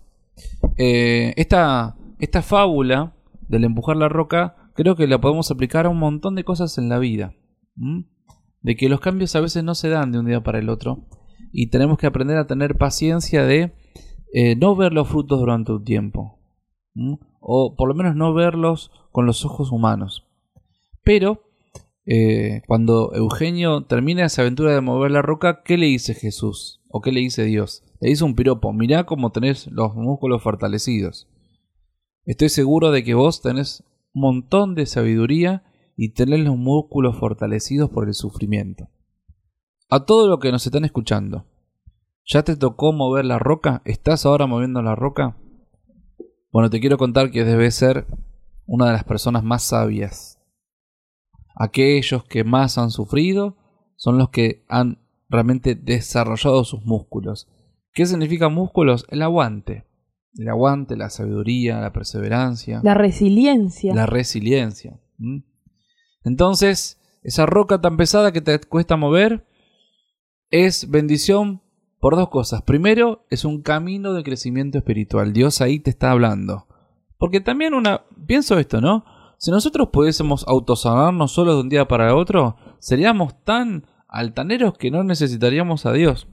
Eh, 0.76 1.32
esta, 1.36 1.96
esta 2.18 2.42
fábula 2.42 3.14
del 3.46 3.62
empujar 3.62 3.96
la 3.96 4.08
roca, 4.08 4.72
creo 4.74 4.96
que 4.96 5.06
la 5.06 5.20
podemos 5.20 5.52
aplicar 5.52 5.86
a 5.86 5.90
un 5.90 5.98
montón 6.00 6.34
de 6.34 6.42
cosas 6.42 6.78
en 6.78 6.88
la 6.88 6.98
vida. 6.98 7.34
De 8.60 8.74
que 8.74 8.88
los 8.88 8.98
cambios 8.98 9.36
a 9.36 9.40
veces 9.40 9.62
no 9.62 9.76
se 9.76 9.88
dan 9.88 10.10
de 10.10 10.18
un 10.18 10.26
día 10.26 10.42
para 10.42 10.58
el 10.58 10.68
otro. 10.68 11.06
Y 11.52 11.68
tenemos 11.68 11.96
que 11.96 12.08
aprender 12.08 12.38
a 12.38 12.48
tener 12.48 12.76
paciencia 12.76 13.44
de 13.44 13.72
eh, 14.32 14.56
no 14.56 14.74
ver 14.74 14.92
los 14.92 15.06
frutos 15.06 15.38
durante 15.38 15.70
un 15.70 15.84
tiempo. 15.84 16.39
O 17.40 17.76
por 17.76 17.88
lo 17.88 17.94
menos 17.94 18.16
no 18.16 18.34
verlos 18.34 18.90
con 19.12 19.26
los 19.26 19.44
ojos 19.44 19.72
humanos. 19.72 20.26
Pero 21.02 21.42
eh, 22.06 22.62
cuando 22.66 23.14
Eugenio 23.14 23.84
termina 23.84 24.24
esa 24.24 24.42
aventura 24.42 24.74
de 24.74 24.80
mover 24.80 25.10
la 25.10 25.22
roca, 25.22 25.62
¿qué 25.62 25.76
le 25.76 25.86
dice 25.86 26.14
Jesús? 26.14 26.80
¿O 26.88 27.00
qué 27.00 27.12
le 27.12 27.20
dice 27.20 27.44
Dios? 27.44 27.84
Le 28.00 28.08
dice 28.08 28.24
un 28.24 28.34
piropo, 28.34 28.72
mirá 28.72 29.04
cómo 29.04 29.30
tenés 29.30 29.68
los 29.68 29.94
músculos 29.94 30.42
fortalecidos. 30.42 31.28
Estoy 32.24 32.48
seguro 32.48 32.90
de 32.90 33.04
que 33.04 33.14
vos 33.14 33.42
tenés 33.42 33.84
un 34.12 34.22
montón 34.22 34.74
de 34.74 34.86
sabiduría 34.86 35.64
y 35.96 36.10
tenés 36.10 36.40
los 36.40 36.56
músculos 36.56 37.16
fortalecidos 37.16 37.90
por 37.90 38.08
el 38.08 38.14
sufrimiento. 38.14 38.88
A 39.88 40.04
todo 40.04 40.28
lo 40.28 40.38
que 40.38 40.50
nos 40.50 40.64
están 40.64 40.84
escuchando, 40.84 41.44
¿ya 42.24 42.42
te 42.42 42.56
tocó 42.56 42.92
mover 42.92 43.24
la 43.24 43.38
roca? 43.38 43.82
¿Estás 43.84 44.24
ahora 44.24 44.46
moviendo 44.46 44.82
la 44.82 44.94
roca? 44.94 45.36
Bueno, 46.52 46.70
te 46.70 46.80
quiero 46.80 46.98
contar 46.98 47.30
que 47.30 47.44
debes 47.44 47.74
ser 47.74 48.06
una 48.66 48.86
de 48.86 48.92
las 48.92 49.04
personas 49.04 49.42
más 49.44 49.62
sabias. 49.62 50.38
Aquellos 51.54 52.24
que 52.24 52.44
más 52.44 52.78
han 52.78 52.90
sufrido 52.90 53.56
son 53.96 54.18
los 54.18 54.30
que 54.30 54.64
han 54.68 54.98
realmente 55.28 55.74
desarrollado 55.74 56.64
sus 56.64 56.84
músculos. 56.84 57.48
¿Qué 57.92 58.06
significa 58.06 58.48
músculos? 58.48 59.04
El 59.10 59.22
aguante. 59.22 59.84
el 60.36 60.48
aguante, 60.48 60.96
la 60.96 61.10
sabiduría, 61.10 61.80
la 61.80 61.92
perseverancia, 61.92 62.80
La 62.84 62.94
resiliencia. 62.94 63.92
la 63.94 64.06
resiliencia. 64.06 65.00
Entonces, 66.24 67.00
esa 67.22 67.46
roca 67.46 67.80
tan 67.80 67.96
pesada 67.96 68.30
que 68.32 68.40
te 68.40 68.58
cuesta 68.60 68.96
mover 68.96 69.44
es 70.50 70.88
bendición 70.88 71.62
por 72.00 72.16
dos 72.16 72.28
cosas. 72.30 72.62
Primero, 72.62 73.26
es 73.30 73.44
un 73.44 73.62
camino 73.62 74.12
de 74.14 74.22
crecimiento 74.24 74.78
espiritual. 74.78 75.32
Dios 75.32 75.60
ahí 75.60 75.78
te 75.78 75.90
está 75.90 76.10
hablando. 76.10 76.66
Porque 77.18 77.40
también 77.40 77.74
una... 77.74 78.02
Pienso 78.26 78.58
esto, 78.58 78.80
¿no? 78.80 79.04
Si 79.38 79.50
nosotros 79.50 79.88
pudiésemos 79.92 80.46
autosanarnos 80.48 81.32
solo 81.32 81.54
de 81.54 81.60
un 81.60 81.68
día 81.68 81.86
para 81.86 82.14
otro, 82.14 82.56
seríamos 82.78 83.42
tan 83.44 83.86
altaneros 84.08 84.76
que 84.76 84.90
no 84.90 85.04
necesitaríamos 85.04 85.86
a 85.86 85.92
Dios. 85.92 86.26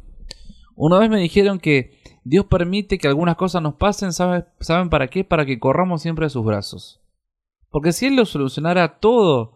Una 0.76 1.00
vez 1.00 1.10
me 1.10 1.20
dijeron 1.20 1.60
que 1.60 1.98
Dios 2.24 2.46
permite 2.46 2.98
que 2.98 3.08
algunas 3.08 3.36
cosas 3.36 3.62
nos 3.62 3.76
pasen, 3.76 4.14
¿sabe- 4.14 4.46
¿saben 4.60 4.90
para 4.90 5.08
qué? 5.08 5.24
Para 5.24 5.46
que 5.46 5.60
corramos 5.60 6.02
siempre 6.02 6.26
a 6.26 6.30
sus 6.30 6.46
brazos. 6.46 7.02
Porque 7.70 7.94
si 7.94 8.06
Él 8.08 8.16
lo 8.16 8.26
solucionara 8.26 9.00
todo, 9.00 9.54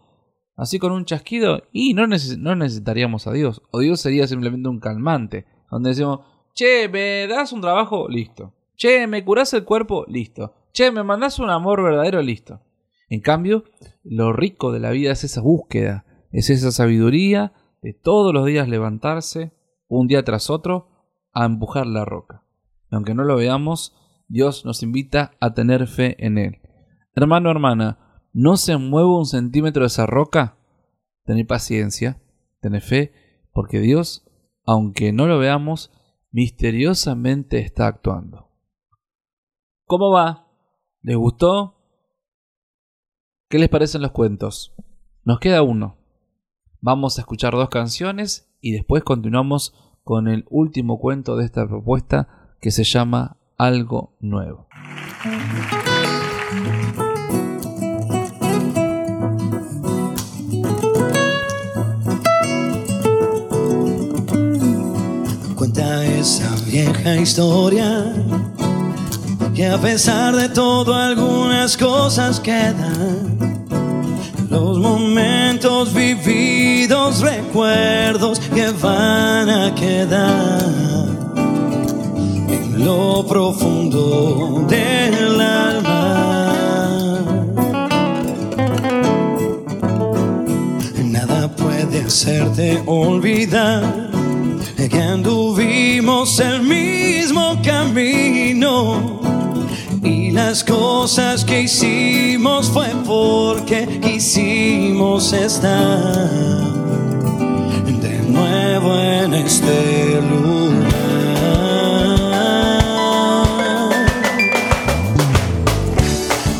así 0.56 0.78
con 0.78 0.92
un 0.92 1.04
chasquido, 1.04 1.62
y 1.72 1.94
no, 1.94 2.06
no 2.06 2.56
necesitaríamos 2.56 3.26
a 3.26 3.32
Dios. 3.32 3.62
O 3.70 3.80
Dios 3.80 4.00
sería 4.00 4.26
simplemente 4.26 4.68
un 4.68 4.80
calmante, 4.80 5.46
donde 5.72 5.90
decimos, 5.90 6.20
che, 6.54 6.86
me 6.88 7.26
das 7.26 7.50
un 7.52 7.62
trabajo, 7.62 8.06
listo. 8.06 8.52
Che, 8.76 9.06
me 9.06 9.24
curás 9.24 9.54
el 9.54 9.64
cuerpo, 9.64 10.04
listo. 10.06 10.54
Che, 10.72 10.90
me 10.90 11.02
mandás 11.02 11.38
un 11.38 11.48
amor 11.48 11.82
verdadero, 11.82 12.20
listo. 12.20 12.60
En 13.08 13.20
cambio, 13.20 13.64
lo 14.04 14.34
rico 14.34 14.70
de 14.70 14.80
la 14.80 14.90
vida 14.90 15.12
es 15.12 15.24
esa 15.24 15.40
búsqueda, 15.40 16.04
es 16.30 16.50
esa 16.50 16.72
sabiduría 16.72 17.54
de 17.80 17.94
todos 17.94 18.34
los 18.34 18.44
días 18.44 18.68
levantarse, 18.68 19.52
un 19.88 20.08
día 20.08 20.24
tras 20.24 20.50
otro, 20.50 20.88
a 21.32 21.46
empujar 21.46 21.86
la 21.86 22.04
roca. 22.04 22.44
Y 22.90 22.94
aunque 22.94 23.14
no 23.14 23.24
lo 23.24 23.36
veamos, 23.36 23.96
Dios 24.28 24.66
nos 24.66 24.82
invita 24.82 25.32
a 25.40 25.54
tener 25.54 25.86
fe 25.86 26.16
en 26.24 26.36
Él. 26.36 26.60
Hermano, 27.14 27.50
hermana, 27.50 28.24
no 28.34 28.58
se 28.58 28.76
mueve 28.76 29.08
un 29.08 29.26
centímetro 29.26 29.84
de 29.84 29.86
esa 29.86 30.04
roca. 30.04 30.58
Tené 31.24 31.46
paciencia, 31.46 32.20
tené 32.60 32.82
fe, 32.82 33.12
porque 33.52 33.80
Dios, 33.80 34.26
aunque 34.64 35.12
no 35.12 35.26
lo 35.26 35.38
veamos, 35.38 35.90
misteriosamente 36.30 37.58
está 37.58 37.86
actuando. 37.86 38.50
¿Cómo 39.86 40.10
va? 40.10 40.48
¿Les 41.02 41.16
gustó? 41.16 41.76
¿Qué 43.48 43.58
les 43.58 43.68
parecen 43.68 44.02
los 44.02 44.12
cuentos? 44.12 44.74
Nos 45.24 45.40
queda 45.40 45.62
uno. 45.62 45.98
Vamos 46.80 47.18
a 47.18 47.22
escuchar 47.22 47.52
dos 47.52 47.68
canciones 47.68 48.50
y 48.60 48.72
después 48.72 49.04
continuamos 49.04 49.74
con 50.04 50.28
el 50.28 50.46
último 50.48 50.98
cuento 50.98 51.36
de 51.36 51.44
esta 51.44 51.66
propuesta 51.66 52.54
que 52.60 52.70
se 52.70 52.84
llama 52.84 53.36
Algo 53.58 54.16
Nuevo. 54.20 54.68
Vieja 66.92 67.16
historia 67.16 68.12
que 69.54 69.66
a 69.66 69.78
pesar 69.78 70.34
de 70.34 70.48
todo 70.48 70.94
algunas 70.94 71.76
cosas 71.76 72.40
quedan. 72.40 73.38
Los 74.48 74.78
momentos 74.78 75.92
vividos, 75.94 77.20
recuerdos 77.20 78.38
que 78.38 78.70
van 78.70 79.48
a 79.48 79.74
quedar 79.74 80.62
en 82.48 82.84
lo 82.84 83.26
profundo 83.26 84.66
del 84.68 85.40
alma. 85.40 86.52
Nada 91.04 91.48
puede 91.56 92.04
hacerte 92.04 92.82
olvidar 92.86 94.21
que 94.76 95.00
anduvimos 95.00 96.38
el 96.40 96.62
mismo 96.62 97.60
camino 97.62 99.20
y 100.02 100.30
las 100.32 100.64
cosas 100.64 101.44
que 101.44 101.62
hicimos 101.62 102.68
fue 102.68 102.88
porque 103.06 103.86
quisimos 104.02 105.32
estar 105.32 106.62
de 108.00 108.18
nuevo 108.28 108.98
en 108.98 109.34
este 109.34 110.20
lugar. 110.20 110.92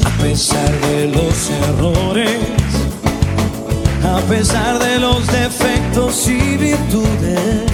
A 0.04 0.22
pesar 0.22 0.80
de 0.80 1.08
los 1.08 1.50
errores, 1.50 2.38
a 4.04 4.20
pesar 4.28 4.78
de 4.78 4.98
los 5.00 5.26
defectos 5.26 6.28
y 6.28 6.56
virtudes, 6.56 7.71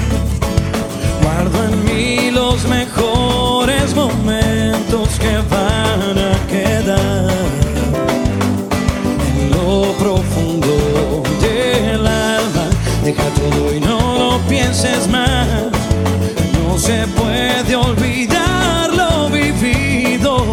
los 2.63 2.69
mejores 2.71 3.95
momentos 3.95 5.09
que 5.21 5.37
van 5.49 6.19
a 6.19 6.47
quedar 6.49 7.31
en 9.29 9.51
lo 9.51 9.93
profundo 9.93 11.23
del 11.41 12.07
alma. 12.07 12.67
Deja 13.05 13.23
todo 13.35 13.75
y 13.75 13.81
no 13.81 14.19
lo 14.19 14.39
pienses 14.49 15.09
más. 15.09 15.47
No 16.67 16.79
se 16.79 17.07
puede 17.09 17.77
olvidar 17.77 18.93
lo 18.93 19.29
vivido 19.29 20.45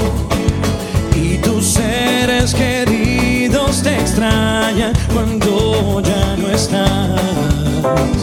y 1.15 1.37
tus 1.37 1.65
seres 1.65 2.53
queridos 2.53 3.81
te 3.81 3.95
extrañan 3.95 4.93
cuando 5.13 6.01
ya 6.01 6.35
no 6.37 6.49
estás. 6.49 8.14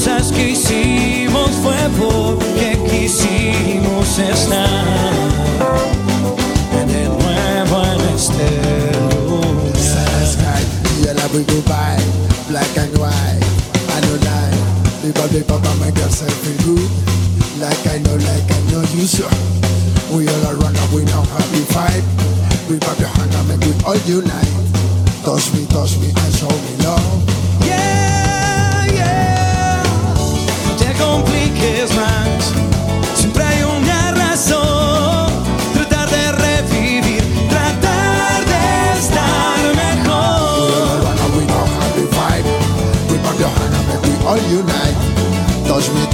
Cosas 0.00 0.32
que 0.32 0.50
hicimos 0.52 1.50
fue 1.62 1.76
porque 1.98 2.78
quisimos 2.88 4.18
estar 4.18 5.12
de 6.88 7.04
nuevo 7.04 7.82
en 7.84 8.00
este 8.14 8.92
lugar. 9.28 9.76
sky, 10.26 10.64
yellow 11.04 11.28
we 11.34 11.44
by, 11.68 11.98
black 12.48 12.78
and 12.78 12.96
white. 12.96 13.44
I 13.90 14.00
know 14.00 14.16
lie, 14.24 14.56
make 15.80 15.98
yourself 15.98 16.32
feel 16.32 16.56
good. 16.64 16.90
Like 17.60 17.86
I 17.86 17.98
know, 17.98 18.16
like 18.16 18.50
I 18.50 18.60
know 18.72 18.82
you 18.94 19.06
sure. 19.06 19.28
We 20.16 20.26
all 20.28 20.44
around 20.46 20.78
and 20.78 20.92
we 20.94 21.04
now 21.04 21.24
happy 21.24 21.60
vibe. 21.74 22.70
We 22.70 22.78
pop 22.78 22.98
your 22.98 23.08
hand 23.08 23.34
and 23.34 23.48
make 23.48 23.60
we 23.60 23.84
all 23.84 23.98
unite. 24.08 24.48
Touch 25.24 25.52
me, 25.52 25.66
touch 25.66 25.98
me 25.98 26.08
and 26.08 26.34
show 26.34 26.48
me 26.48 26.84
love. 26.84 27.19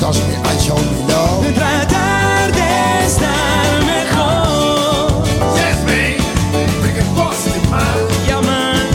touch 0.07 0.23
me 0.29 0.35
and 0.35 0.61
show 0.61 0.77
me 0.77 1.03
love. 1.09 1.43
Tratar 1.55 2.53
de 2.53 3.07
estar 3.07 3.85
mejor. 3.85 5.25
Yes, 5.59 5.79
me, 5.89 6.03
make 6.83 6.99
it 7.03 7.09
positive, 7.17 7.69
man. 7.71 7.99
Yeah, 8.29 8.41
man. 8.41 8.87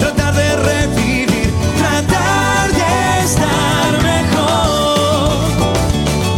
Tratar 0.00 0.34
de 0.34 0.48
revivir, 0.68 1.48
tratar 1.78 2.68
de 2.80 3.24
estar 3.24 3.92
mejor. 4.02 5.38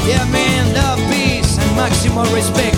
Yeah, 0.07 0.25
man, 0.27 0.73
love, 0.75 1.01
peace 1.11 1.59
and 1.59 1.77
maximum 1.77 2.33
respect. 2.35 2.76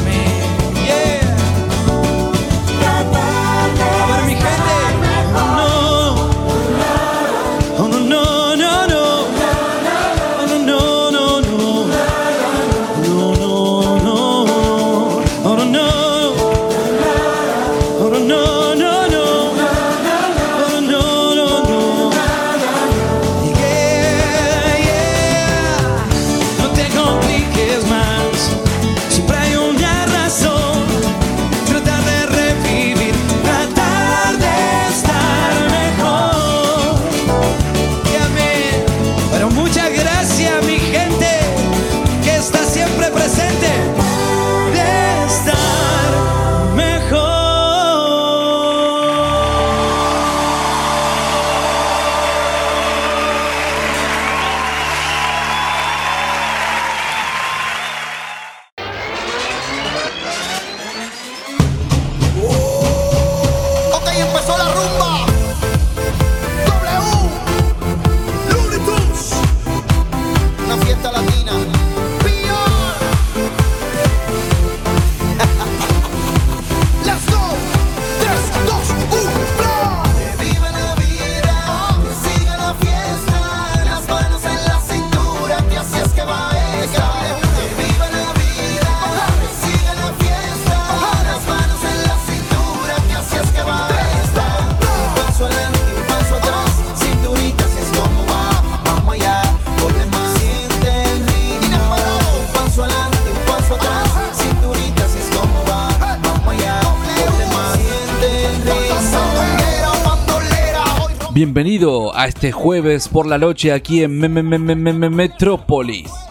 Bienvenido 111.59 112.17
a 112.17 112.29
este 112.29 112.53
jueves 112.53 113.09
por 113.09 113.27
la 113.27 113.37
noche 113.37 113.73
aquí 113.73 114.05
en 114.05 114.17
Me- 114.17 114.29
Me- 114.29 114.45
Me- 114.45 114.61
Me- 114.61 114.77
Me- 114.77 114.93
Me- 114.93 115.11
Metrópolis. 115.11 116.28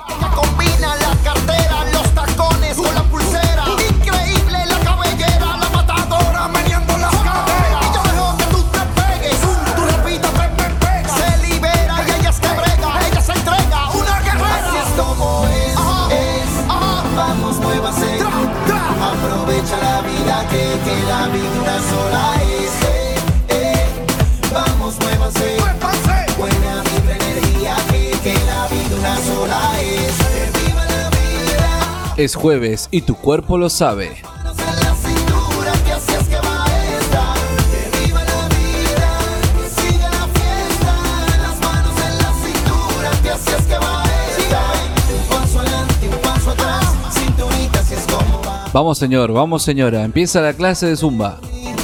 Paso 46.20 46.52
atrás. 46.52 46.96
Cinturita, 47.20 47.80
así 47.80 47.94
es 47.94 48.06
como 48.08 48.42
va. 48.42 48.66
Vamos 48.74 48.98
señor, 48.98 49.32
vamos 49.32 49.64
señora, 49.64 50.04
empieza 50.04 50.42
la 50.42 50.54
clase 50.54 50.88
de 50.88 50.96
zumba. 50.96 51.38
Es. 51.44 51.78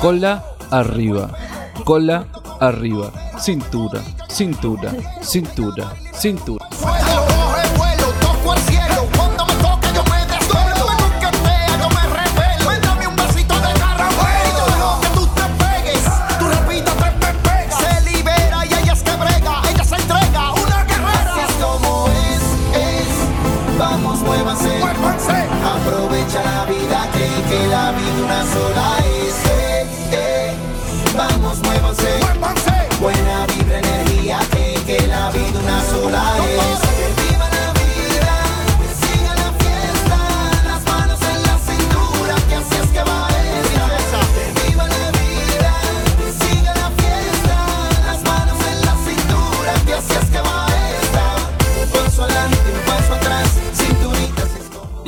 Cola 0.00 0.44
arriba, 0.70 1.30
cola 1.84 2.26
arriba, 2.60 3.12
cintura, 3.38 4.00
cintura, 4.28 4.90
cintura, 5.20 5.92
cintura. 6.12 7.03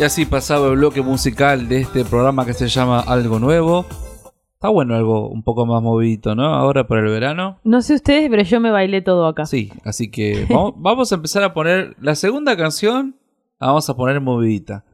Así 0.06 0.24
pasaba 0.24 0.68
el 0.68 0.76
bloque 0.76 1.02
musical 1.02 1.68
de 1.68 1.80
este 1.80 2.04
programa 2.04 2.46
que 2.46 2.52
se 2.52 2.68
llama 2.68 3.00
Algo 3.00 3.40
Nuevo. 3.40 3.84
Está 4.54 4.68
bueno 4.68 4.94
algo 4.94 5.28
un 5.28 5.42
poco 5.42 5.66
más 5.66 5.82
movidito, 5.82 6.36
¿no? 6.36 6.54
Ahora 6.54 6.86
para 6.86 7.00
el 7.00 7.08
verano. 7.08 7.58
No 7.64 7.82
sé 7.82 7.94
ustedes, 7.94 8.30
pero 8.30 8.44
yo 8.44 8.60
me 8.60 8.70
bailé 8.70 9.02
todo 9.02 9.26
acá. 9.26 9.46
Sí, 9.46 9.72
así 9.84 10.08
que 10.08 10.46
vamos, 10.48 10.74
vamos 10.76 11.10
a 11.10 11.16
empezar 11.16 11.42
a 11.42 11.52
poner 11.52 11.96
la 12.00 12.14
segunda 12.14 12.56
canción. 12.56 13.16
La 13.58 13.66
vamos 13.66 13.90
a 13.90 13.96
poner 13.96 14.20
movidita. 14.20 14.84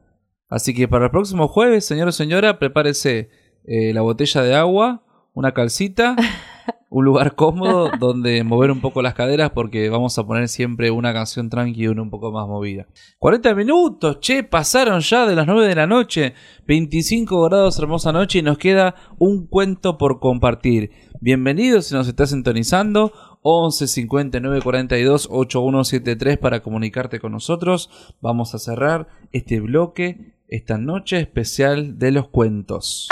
Así 0.49 0.73
que 0.73 0.89
para 0.89 1.05
el 1.05 1.11
próximo 1.11 1.47
jueves, 1.47 1.85
señor 1.85 2.09
o 2.09 2.13
señora, 2.13 2.59
prepárese 2.59 3.29
eh, 3.65 3.93
la 3.93 4.01
botella 4.01 4.41
de 4.43 4.55
agua, 4.55 5.03
una 5.35 5.53
calcita, 5.53 6.17
un 6.93 7.05
lugar 7.05 7.35
cómodo 7.37 7.91
donde 7.99 8.45
mover 8.45 8.71
un 8.71 8.81
poco 8.81 9.03
las 9.03 9.15
caderas 9.15 9.51
porque 9.51 9.89
vamos 9.89 10.17
a 10.19 10.27
poner 10.27 10.49
siempre 10.49 10.91
una 10.91 11.13
canción 11.13 11.51
tranqui 11.51 11.83
y 11.83 11.87
una 11.89 12.03
un 12.03 12.11
poco 12.11 12.31
más 12.31 12.47
movida. 12.47 12.87
40 13.19 13.55
minutos, 13.55 14.21
che, 14.21 14.45
pasaron 14.45 15.01
ya 15.01 15.27
de 15.27 15.35
las 15.35 15.47
9 15.47 15.67
de 15.67 15.75
la 15.75 15.87
noche, 15.87 16.35
25 16.67 17.43
grados, 17.45 17.79
hermosa 17.79 18.13
noche 18.13 18.39
y 18.41 18.43
nos 18.43 18.59
queda 18.59 18.95
un 19.19 19.47
cuento 19.47 19.99
por 19.99 20.21
compartir. 20.21 20.91
Bienvenidos 21.21 21.87
si 21.87 21.95
nos 21.95 22.09
estás 22.09 22.31
sintonizando. 22.31 23.13
11 23.45 23.89
59 23.89 24.61
42 24.63 25.29
8173 25.31 26.39
para 26.39 26.63
comunicarte 26.63 27.19
con 27.19 27.33
nosotros. 27.33 27.91
Vamos 28.21 28.55
a 28.55 28.59
cerrar 28.59 29.09
este 29.33 29.59
bloque, 29.61 30.35
esta 30.49 30.79
noche 30.79 31.19
especial 31.19 31.99
de 31.99 32.13
los 32.13 32.29
cuentos. 32.29 33.09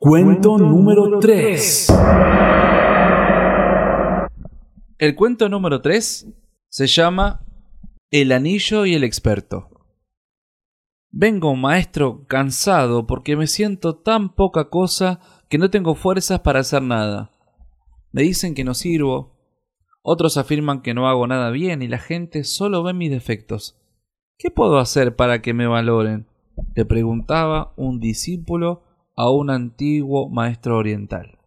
Cuento 0.00 0.58
número 0.58 1.18
3. 1.18 1.88
El 4.98 5.14
cuento 5.14 5.48
número 5.48 5.80
3 5.80 6.26
se 6.68 6.86
llama 6.86 7.44
El 8.10 8.32
anillo 8.32 8.86
y 8.86 8.94
el 8.94 9.04
experto. 9.04 9.68
Vengo, 11.10 11.54
maestro, 11.54 12.26
cansado 12.26 13.06
porque 13.06 13.36
me 13.36 13.46
siento 13.46 13.96
tan 13.96 14.34
poca 14.34 14.68
cosa 14.68 15.20
que 15.48 15.58
no 15.58 15.70
tengo 15.70 15.94
fuerzas 15.94 16.40
para 16.40 16.60
hacer 16.60 16.82
nada. 16.82 17.30
Me 18.12 18.22
dicen 18.22 18.54
que 18.54 18.64
no 18.64 18.74
sirvo, 18.74 19.38
otros 20.02 20.36
afirman 20.36 20.82
que 20.82 20.94
no 20.94 21.08
hago 21.08 21.26
nada 21.26 21.50
bien 21.50 21.82
y 21.82 21.88
la 21.88 21.98
gente 21.98 22.44
solo 22.44 22.82
ve 22.82 22.92
mis 22.92 23.10
defectos. 23.10 23.80
¿Qué 24.38 24.50
puedo 24.50 24.78
hacer 24.78 25.16
para 25.16 25.40
que 25.40 25.54
me 25.54 25.66
valoren? 25.66 26.26
le 26.74 26.84
preguntaba 26.84 27.72
un 27.76 28.00
discípulo 28.00 28.83
a 29.16 29.30
un 29.30 29.50
antiguo 29.50 30.28
maestro 30.28 30.76
oriental. 30.76 31.38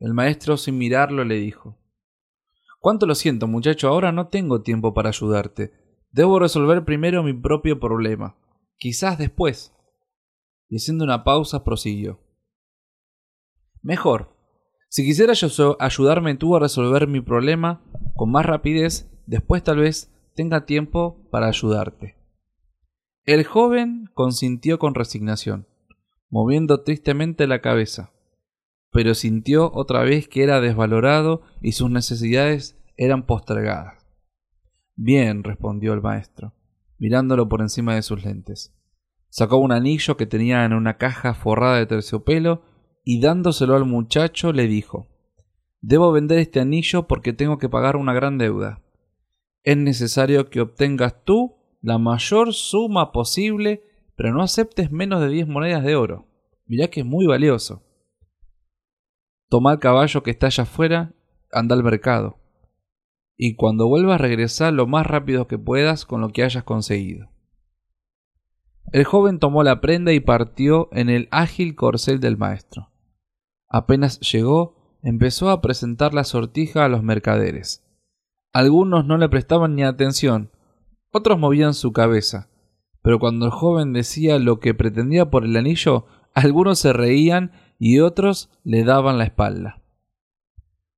El 0.00 0.12
maestro, 0.12 0.56
sin 0.56 0.76
mirarlo, 0.76 1.24
le 1.24 1.36
dijo 1.36 1.78
Cuánto 2.80 3.06
lo 3.06 3.14
siento, 3.14 3.46
muchacho, 3.46 3.88
ahora 3.88 4.12
no 4.12 4.28
tengo 4.28 4.60
tiempo 4.60 4.92
para 4.92 5.08
ayudarte. 5.08 5.72
Debo 6.10 6.38
resolver 6.38 6.84
primero 6.84 7.22
mi 7.22 7.32
propio 7.32 7.80
problema. 7.80 8.36
Quizás 8.76 9.16
después. 9.16 9.72
Y 10.68 10.76
haciendo 10.76 11.04
una 11.04 11.24
pausa, 11.24 11.64
prosiguió. 11.64 12.20
Mejor. 13.80 14.36
Si 14.90 15.04
quisieras 15.04 15.42
ayudarme 15.80 16.34
tú 16.34 16.54
a 16.54 16.60
resolver 16.60 17.08
mi 17.08 17.20
problema 17.20 17.82
con 18.14 18.30
más 18.30 18.44
rapidez, 18.44 19.10
después 19.26 19.64
tal 19.64 19.78
vez 19.78 20.12
tenga 20.34 20.66
tiempo 20.66 21.26
para 21.30 21.48
ayudarte. 21.48 22.16
El 23.24 23.44
joven 23.44 24.10
consintió 24.12 24.78
con 24.78 24.94
resignación, 24.94 25.66
moviendo 26.34 26.82
tristemente 26.82 27.46
la 27.46 27.60
cabeza 27.60 28.10
pero 28.94 29.16
sintió 29.16 29.72
otra 29.74 30.04
vez 30.04 30.28
que 30.28 30.44
era 30.44 30.60
desvalorado 30.60 31.42
y 31.60 31.72
sus 31.72 31.90
necesidades 31.90 32.78
eran 32.96 33.26
postergadas. 33.26 34.06
Bien, 34.94 35.42
respondió 35.42 35.94
el 35.94 36.00
maestro, 36.00 36.52
mirándolo 36.98 37.48
por 37.48 37.60
encima 37.60 37.96
de 37.96 38.02
sus 38.02 38.24
lentes. 38.24 38.72
Sacó 39.30 39.56
un 39.56 39.72
anillo 39.72 40.16
que 40.16 40.26
tenía 40.26 40.64
en 40.64 40.72
una 40.72 40.96
caja 40.96 41.34
forrada 41.34 41.78
de 41.78 41.86
terciopelo 41.86 42.62
y 43.02 43.20
dándoselo 43.20 43.74
al 43.74 43.84
muchacho 43.84 44.52
le 44.52 44.68
dijo 44.68 45.08
Debo 45.80 46.12
vender 46.12 46.38
este 46.38 46.60
anillo 46.60 47.08
porque 47.08 47.32
tengo 47.32 47.58
que 47.58 47.68
pagar 47.68 47.96
una 47.96 48.12
gran 48.12 48.38
deuda. 48.38 48.80
Es 49.64 49.76
necesario 49.76 50.50
que 50.50 50.60
obtengas 50.60 51.24
tú 51.24 51.56
la 51.82 51.98
mayor 51.98 52.54
suma 52.54 53.10
posible, 53.10 53.82
pero 54.16 54.32
no 54.32 54.42
aceptes 54.42 54.90
menos 54.90 55.20
de 55.20 55.28
10 55.28 55.48
monedas 55.48 55.84
de 55.84 55.96
oro. 55.96 56.26
Mirá 56.66 56.88
que 56.88 57.00
es 57.00 57.06
muy 57.06 57.26
valioso. 57.26 57.82
Toma 59.48 59.72
el 59.72 59.78
caballo 59.78 60.22
que 60.22 60.30
está 60.30 60.46
allá 60.46 60.62
afuera, 60.62 61.14
anda 61.52 61.74
al 61.74 61.84
mercado. 61.84 62.38
Y 63.36 63.56
cuando 63.56 63.88
vuelvas 63.88 64.20
regresa 64.20 64.70
lo 64.70 64.86
más 64.86 65.06
rápido 65.06 65.46
que 65.46 65.58
puedas 65.58 66.06
con 66.06 66.20
lo 66.20 66.30
que 66.30 66.42
hayas 66.42 66.64
conseguido. 66.64 67.30
El 68.92 69.04
joven 69.04 69.38
tomó 69.38 69.62
la 69.62 69.80
prenda 69.80 70.12
y 70.12 70.20
partió 70.20 70.88
en 70.92 71.10
el 71.10 71.28
ágil 71.30 71.74
corcel 71.74 72.20
del 72.20 72.36
maestro. 72.36 72.90
Apenas 73.68 74.20
llegó, 74.20 74.98
empezó 75.02 75.50
a 75.50 75.60
presentar 75.60 76.14
la 76.14 76.24
sortija 76.24 76.84
a 76.84 76.88
los 76.88 77.02
mercaderes. 77.02 77.84
Algunos 78.52 79.04
no 79.04 79.18
le 79.18 79.28
prestaban 79.28 79.74
ni 79.74 79.82
atención, 79.82 80.52
otros 81.10 81.38
movían 81.38 81.74
su 81.74 81.92
cabeza, 81.92 82.50
pero 83.04 83.18
cuando 83.18 83.44
el 83.44 83.52
joven 83.52 83.92
decía 83.92 84.38
lo 84.38 84.60
que 84.60 84.72
pretendía 84.72 85.28
por 85.28 85.44
el 85.44 85.54
anillo, 85.58 86.06
algunos 86.32 86.78
se 86.78 86.94
reían 86.94 87.52
y 87.78 88.00
otros 88.00 88.48
le 88.64 88.82
daban 88.82 89.18
la 89.18 89.24
espalda. 89.24 89.82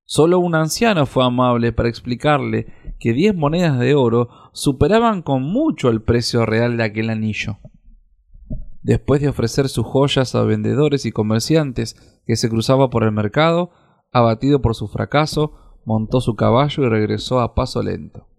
Solo 0.05 0.39
un 0.39 0.55
anciano 0.55 1.05
fue 1.05 1.25
amable 1.25 1.73
para 1.73 1.89
explicarle 1.89 2.67
que 2.97 3.11
diez 3.11 3.35
monedas 3.35 3.77
de 3.77 3.93
oro 3.93 4.29
superaban 4.53 5.21
con 5.21 5.43
mucho 5.43 5.89
el 5.89 6.01
precio 6.01 6.45
real 6.45 6.77
de 6.77 6.85
aquel 6.85 7.09
anillo. 7.09 7.57
Después 8.81 9.19
de 9.19 9.27
ofrecer 9.27 9.67
sus 9.67 9.85
joyas 9.85 10.33
a 10.33 10.43
vendedores 10.43 11.05
y 11.05 11.11
comerciantes 11.11 12.21
que 12.25 12.37
se 12.37 12.49
cruzaba 12.49 12.89
por 12.89 13.03
el 13.03 13.11
mercado, 13.11 13.71
abatido 14.13 14.61
por 14.61 14.75
su 14.75 14.87
fracaso, 14.87 15.81
montó 15.83 16.21
su 16.21 16.37
caballo 16.37 16.85
y 16.85 16.87
regresó 16.87 17.41
a 17.41 17.53
paso 17.53 17.83
lento. 17.83 18.29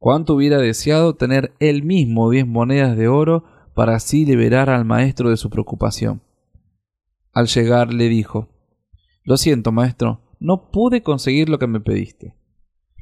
Cuánto 0.00 0.34
hubiera 0.34 0.56
deseado 0.56 1.14
tener 1.14 1.52
él 1.60 1.82
mismo 1.82 2.30
diez 2.30 2.46
monedas 2.46 2.96
de 2.96 3.06
oro 3.06 3.44
para 3.74 3.96
así 3.96 4.24
liberar 4.24 4.70
al 4.70 4.86
maestro 4.86 5.28
de 5.28 5.36
su 5.36 5.50
preocupación. 5.50 6.22
Al 7.32 7.48
llegar 7.48 7.92
le 7.92 8.08
dijo 8.08 8.48
Lo 9.24 9.36
siento, 9.36 9.72
maestro, 9.72 10.22
no 10.40 10.70
pude 10.70 11.02
conseguir 11.02 11.50
lo 11.50 11.58
que 11.58 11.66
me 11.66 11.80
pediste. 11.80 12.34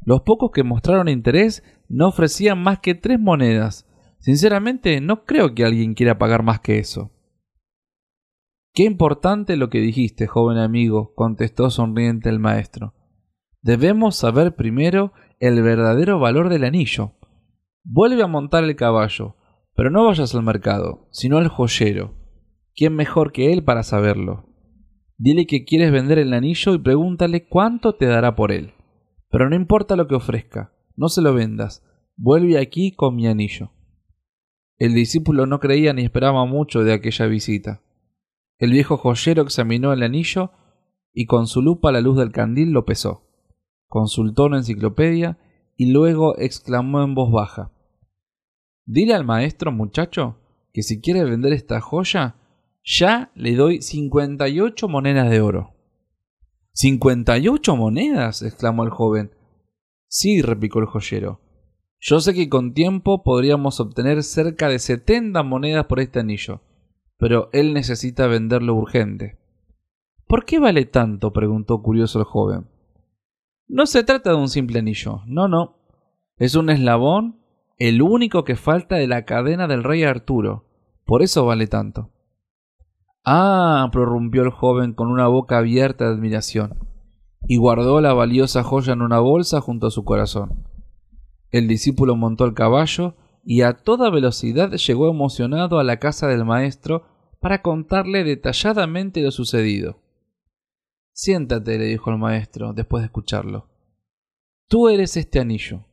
Los 0.03 0.22
pocos 0.22 0.51
que 0.51 0.64
mostraron 0.64 1.09
interés 1.09 1.62
no 1.88 2.09
ofrecían 2.09 2.61
más 2.61 2.80
que 2.80 2.96
tres 2.96 3.20
monedas. 3.20 3.86
Sinceramente, 4.18 5.01
no 5.01 5.24
creo 5.24 5.55
que 5.55 5.64
alguien 5.64 5.94
quiera 5.94 6.18
pagar 6.18 6.42
más 6.42 6.59
que 6.59 6.80
eso. 6.80 7.12
Qué 8.74 8.82
importante 8.82 9.57
lo 9.57 9.70
que 9.70 9.78
dijiste, 9.78 10.26
joven 10.26 10.59
amigo, 10.59 11.14
contestó 11.14 11.70
sonriente 11.70 12.28
el 12.28 12.40
maestro. 12.40 12.94
Debemos 13.62 14.16
saber 14.16 14.57
primero 14.57 15.12
el 15.41 15.62
verdadero 15.62 16.18
valor 16.18 16.49
del 16.49 16.64
anillo. 16.64 17.12
Vuelve 17.84 18.22
a 18.22 18.26
montar 18.26 18.64
el 18.64 18.76
caballo, 18.76 19.36
pero 19.74 19.91
no 19.91 20.05
vayas 20.05 20.34
al 20.34 20.43
mercado, 20.43 21.09
sino 21.11 21.39
al 21.39 21.49
joyero. 21.49 22.14
¿Quién 22.74 22.95
mejor 22.95 23.32
que 23.32 23.53
él 23.53 23.64
para 23.64 23.82
saberlo? 23.82 24.47
Dile 25.16 25.47
que 25.47 25.64
quieres 25.64 25.91
vender 25.91 26.18
el 26.18 26.32
anillo 26.32 26.74
y 26.74 26.78
pregúntale 26.78 27.49
cuánto 27.49 27.95
te 27.95 28.07
dará 28.07 28.36
por 28.36 28.53
él. 28.53 28.72
Pero 29.30 29.49
no 29.49 29.57
importa 29.57 29.97
lo 29.97 30.07
que 30.07 30.14
ofrezca, 30.14 30.72
no 30.97 31.09
se 31.09 31.22
lo 31.22 31.34
vendas. 31.34 31.84
Vuelve 32.16 32.59
aquí 32.59 32.95
con 32.95 33.14
mi 33.16 33.26
anillo. 33.26 33.72
El 34.78 34.95
discípulo 34.95 35.47
no 35.47 35.59
creía 35.59 35.93
ni 35.93 36.03
esperaba 36.03 36.45
mucho 36.47 36.84
de 36.84 36.93
aquella 36.93 37.26
visita. 37.26 37.82
El 38.59 38.72
viejo 38.72 38.97
joyero 38.97 39.43
examinó 39.43 39.93
el 39.93 40.03
anillo 40.03 40.53
y 41.12 41.26
con 41.26 41.47
su 41.47 41.62
lupa 41.62 41.89
a 41.89 41.93
la 41.93 42.01
luz 42.01 42.16
del 42.16 42.32
candil 42.32 42.70
lo 42.70 42.84
pesó. 42.84 43.28
Consultó 43.89 44.45
una 44.45 44.59
enciclopedia 44.59 45.39
y 45.76 45.93
luego 45.93 46.36
exclamó 46.39 47.03
en 47.03 47.14
voz 47.14 47.32
baja 47.32 47.72
Dile 48.84 49.14
al 49.14 49.24
maestro, 49.24 49.70
muchacho, 49.70 50.39
que 50.72 50.82
si 50.82 51.01
quiere 51.01 51.22
vender 51.24 51.53
esta 51.53 51.80
joya, 51.80 52.36
ya 52.82 53.30
le 53.34 53.55
doy 53.55 53.82
cincuenta 53.82 54.49
y 54.49 54.61
ocho 54.61 54.89
monedas 54.89 55.28
de 55.28 55.43
oro. 55.43 55.74
¿Cincuenta 56.72 57.36
y 57.36 57.49
ocho 57.49 57.76
monedas? 57.76 58.41
exclamó 58.41 58.84
el 58.84 58.91
joven. 58.91 59.30
Sí, 60.07 60.41
replicó 60.41 60.78
el 60.78 60.86
joyero. 60.86 61.41
Yo 62.01 62.20
sé 62.20 62.32
que 62.32 62.49
con 62.49 62.72
tiempo 62.72 63.22
podríamos 63.22 63.78
obtener 63.80 64.22
cerca 64.22 64.68
de 64.68 64.78
setenta 64.78 65.43
monedas 65.43 65.84
por 65.84 66.01
este 66.01 66.20
anillo, 66.20 66.62
pero 67.18 67.51
él 67.53 67.74
necesita 67.74 68.26
venderlo 68.26 68.74
urgente. 68.74 69.39
¿Por 70.26 70.45
qué 70.45 70.59
vale 70.59 70.86
tanto? 70.86 71.32
preguntó 71.32 71.82
curioso 71.82 72.20
el 72.20 72.24
joven. 72.24 72.68
No 73.69 73.85
se 73.85 74.03
trata 74.03 74.31
de 74.31 74.37
un 74.37 74.49
simple 74.49 74.79
anillo, 74.79 75.21
no, 75.27 75.47
no. 75.47 75.77
Es 76.39 76.55
un 76.55 76.71
eslabón, 76.71 77.41
el 77.77 78.01
único 78.01 78.45
que 78.45 78.57
falta 78.57 78.97
de 78.97 79.07
la 79.07 79.27
cadena 79.27 79.69
del 79.69 79.85
rey 79.85 80.05
Arturo. 80.05 80.64
Por 81.05 81.23
eso 81.23 81.45
vale 81.45 81.66
tanto. 81.66 82.11
Ah, 83.25 83.89
prorrumpió 83.93 84.43
el 84.43 84.51
joven 84.51 84.95
con 84.95 85.09
una 85.09 85.29
boca 85.29 85.59
abierta 85.59 86.07
de 86.07 86.14
admiración, 86.14 86.79
y 87.47 87.59
guardó 87.59 88.01
la 88.01 88.14
valiosa 88.14 88.62
joya 88.62 88.95
en 88.95 89.03
una 89.03 89.19
bolsa 89.19 89.61
junto 89.61 89.89
a 89.89 89.91
su 89.91 90.03
corazón. 90.03 90.64
El 91.51 91.69
discípulo 91.69 92.16
montó 92.16 92.47
el 92.47 92.55
caballo 92.55 93.16
y 93.45 93.62
a 93.62 93.75
toda 93.75 94.11
velocidad 94.11 94.73
llegó 94.73 95.11
emocionado 95.11 95.79
a 95.79 95.85
la 95.85 95.99
casa 95.99 96.27
del 96.27 96.45
maestro 96.45 97.05
para 97.41 97.62
contarle 97.62 98.25
detalladamente 98.25 99.21
lo 99.21 99.31
sucedido. 99.31 100.01
Siéntate, 101.21 101.81
le 101.81 101.87
dijo 101.87 102.12
el 102.12 102.19
maestro, 102.19 102.73
después 102.73 103.01
de 103.01 103.07
escucharlo. 103.07 103.66
Tú 104.69 104.89
eres 104.89 105.16
este 105.16 105.41
anillo. 105.41 105.85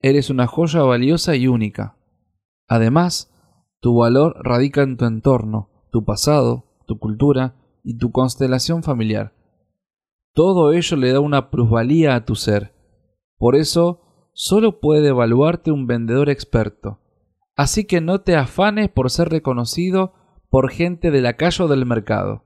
Eres 0.00 0.30
una 0.30 0.46
joya 0.46 0.82
valiosa 0.82 1.34
y 1.34 1.48
única. 1.48 1.96
Además, 2.68 3.34
tu 3.80 3.96
valor 3.96 4.36
radica 4.44 4.82
en 4.82 4.96
tu 4.96 5.06
entorno, 5.06 5.88
tu 5.90 6.04
pasado, 6.04 6.66
tu 6.86 7.00
cultura 7.00 7.56
y 7.82 7.98
tu 7.98 8.12
constelación 8.12 8.84
familiar. 8.84 9.32
Todo 10.34 10.72
ello 10.72 10.96
le 10.98 11.10
da 11.10 11.18
una 11.18 11.50
plusvalía 11.50 12.14
a 12.14 12.24
tu 12.24 12.36
ser. 12.36 12.76
Por 13.36 13.56
eso, 13.56 14.02
solo 14.34 14.78
puede 14.78 15.08
evaluarte 15.08 15.72
un 15.72 15.88
vendedor 15.88 16.30
experto. 16.30 17.00
Así 17.56 17.86
que 17.86 18.00
no 18.00 18.20
te 18.20 18.36
afanes 18.36 18.88
por 18.88 19.10
ser 19.10 19.30
reconocido 19.30 20.12
por 20.48 20.70
gente 20.70 21.10
de 21.10 21.22
la 21.22 21.32
calle 21.32 21.64
o 21.64 21.66
del 21.66 21.86
mercado. 21.86 22.43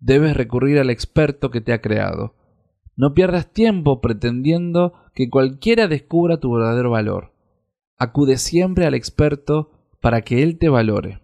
Debes 0.00 0.36
recurrir 0.36 0.78
al 0.78 0.90
experto 0.90 1.50
que 1.50 1.60
te 1.60 1.72
ha 1.72 1.80
creado. 1.80 2.34
No 2.96 3.14
pierdas 3.14 3.52
tiempo 3.52 4.00
pretendiendo 4.00 4.94
que 5.14 5.30
cualquiera 5.30 5.86
descubra 5.86 6.40
tu 6.40 6.52
verdadero 6.52 6.90
valor. 6.90 7.32
Acude 7.96 8.36
siempre 8.36 8.86
al 8.86 8.94
experto 8.94 9.70
para 10.00 10.22
que 10.22 10.42
él 10.42 10.58
te 10.58 10.68
valore 10.68 11.20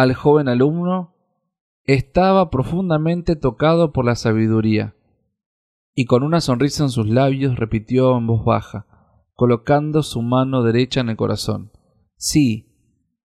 al 0.00 0.14
joven 0.14 0.48
alumno 0.48 1.14
estaba 1.84 2.48
profundamente 2.48 3.36
tocado 3.36 3.92
por 3.92 4.06
la 4.06 4.14
sabiduría, 4.14 4.94
y 5.94 6.06
con 6.06 6.22
una 6.22 6.40
sonrisa 6.40 6.84
en 6.84 6.88
sus 6.88 7.06
labios 7.06 7.56
repitió 7.56 8.16
en 8.16 8.26
voz 8.26 8.42
baja, 8.42 8.86
colocando 9.34 10.02
su 10.02 10.22
mano 10.22 10.62
derecha 10.62 11.00
en 11.00 11.10
el 11.10 11.16
corazón 11.16 11.72
Sí, 12.16 12.66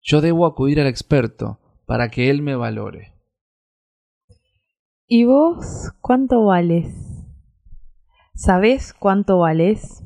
yo 0.02 0.20
debo 0.20 0.44
acudir 0.44 0.78
al 0.80 0.86
experto 0.86 1.60
para 1.86 2.10
que 2.10 2.28
él 2.28 2.42
me 2.42 2.56
valore. 2.56 3.14
¿Y 5.08 5.24
vos 5.24 5.92
cuánto 6.00 6.46
vales? 6.46 7.24
¿Sabés 8.34 8.92
cuánto 8.92 9.38
vales? 9.38 10.02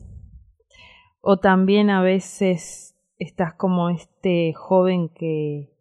O 1.22 1.38
también 1.38 1.88
a 1.88 2.02
veces 2.02 2.94
estás 3.16 3.54
como 3.54 3.88
este 3.88 4.52
joven 4.52 5.08
que 5.08 5.74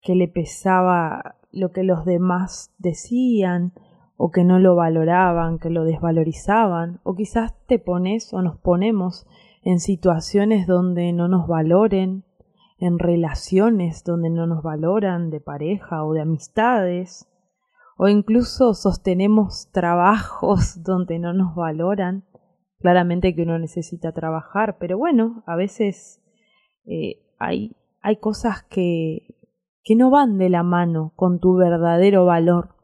que 0.00 0.14
le 0.14 0.28
pesaba 0.28 1.40
lo 1.50 1.72
que 1.72 1.82
los 1.82 2.04
demás 2.04 2.72
decían, 2.78 3.72
o 4.16 4.30
que 4.30 4.44
no 4.44 4.60
lo 4.60 4.76
valoraban, 4.76 5.58
que 5.58 5.68
lo 5.68 5.82
desvalorizaban, 5.82 7.00
o 7.02 7.16
quizás 7.16 7.52
te 7.66 7.80
pones 7.80 8.32
o 8.32 8.42
nos 8.42 8.58
ponemos 8.58 9.26
en 9.62 9.80
situaciones 9.80 10.68
donde 10.68 11.12
no 11.12 11.26
nos 11.26 11.48
valoren, 11.48 12.22
en 12.78 13.00
relaciones 13.00 14.04
donde 14.04 14.30
no 14.30 14.46
nos 14.46 14.62
valoran 14.62 15.30
de 15.30 15.40
pareja 15.40 16.04
o 16.04 16.12
de 16.12 16.20
amistades, 16.20 17.28
o 17.96 18.08
incluso 18.08 18.74
sostenemos 18.74 19.70
trabajos 19.72 20.82
donde 20.82 21.18
no 21.18 21.32
nos 21.32 21.54
valoran. 21.54 22.24
Claramente 22.78 23.34
que 23.34 23.42
uno 23.42 23.58
necesita 23.58 24.12
trabajar, 24.12 24.76
pero 24.78 24.98
bueno, 24.98 25.44
a 25.46 25.54
veces 25.54 26.20
eh, 26.84 27.22
hay, 27.38 27.76
hay 28.00 28.16
cosas 28.16 28.64
que, 28.64 29.36
que 29.84 29.94
no 29.94 30.10
van 30.10 30.38
de 30.38 30.48
la 30.48 30.62
mano 30.62 31.12
con 31.16 31.38
tu 31.38 31.54
verdadero 31.54 32.24
valor. 32.24 32.74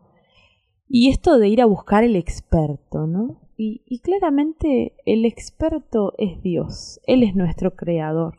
Y 0.89 1.11
esto 1.11 1.39
de 1.39 1.49
ir 1.49 1.61
a 1.61 1.67
buscar 1.67 2.05
el 2.05 2.17
experto, 2.17 3.07
¿no? 3.07 3.49
Y, 3.61 4.01
claramente 4.03 4.95
el 5.05 5.25
experto 5.25 6.15
es 6.17 6.41
Dios, 6.43 7.01
Él 7.07 7.25
es 7.25 7.35
nuestro 7.35 7.75
creador. 7.75 8.37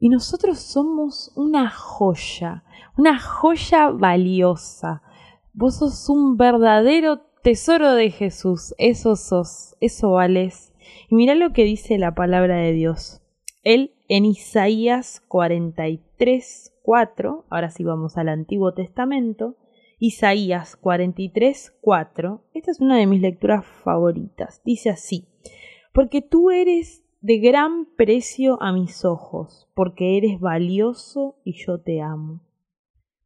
Y 0.00 0.08
nosotros 0.08 0.58
somos 0.58 1.32
una 1.36 1.70
joya, 1.70 2.64
una 2.98 3.20
joya 3.20 3.90
valiosa. 3.90 5.02
Vos 5.58 5.76
sos 5.76 6.10
un 6.10 6.36
verdadero 6.36 7.22
tesoro 7.42 7.94
de 7.94 8.10
Jesús, 8.10 8.74
eso 8.76 9.16
sos, 9.16 9.74
eso 9.80 10.10
vales. 10.10 10.74
Y 11.08 11.14
mira 11.14 11.34
lo 11.34 11.54
que 11.54 11.64
dice 11.64 11.96
la 11.96 12.14
palabra 12.14 12.58
de 12.58 12.74
Dios. 12.74 13.22
Él 13.62 13.94
en 14.06 14.26
Isaías 14.26 15.22
43, 15.28 16.74
4, 16.82 17.46
ahora 17.48 17.70
sí 17.70 17.84
vamos 17.84 18.18
al 18.18 18.28
Antiguo 18.28 18.74
Testamento, 18.74 19.56
Isaías 19.98 20.76
43, 20.76 21.72
4, 21.80 22.42
esta 22.52 22.70
es 22.70 22.80
una 22.82 22.98
de 22.98 23.06
mis 23.06 23.22
lecturas 23.22 23.64
favoritas, 23.64 24.60
dice 24.62 24.90
así, 24.90 25.26
porque 25.94 26.20
tú 26.20 26.50
eres 26.50 27.02
de 27.22 27.38
gran 27.38 27.86
precio 27.96 28.62
a 28.62 28.72
mis 28.72 29.06
ojos, 29.06 29.70
porque 29.72 30.18
eres 30.18 30.38
valioso 30.38 31.36
y 31.44 31.54
yo 31.54 31.80
te 31.80 32.02
amo. 32.02 32.45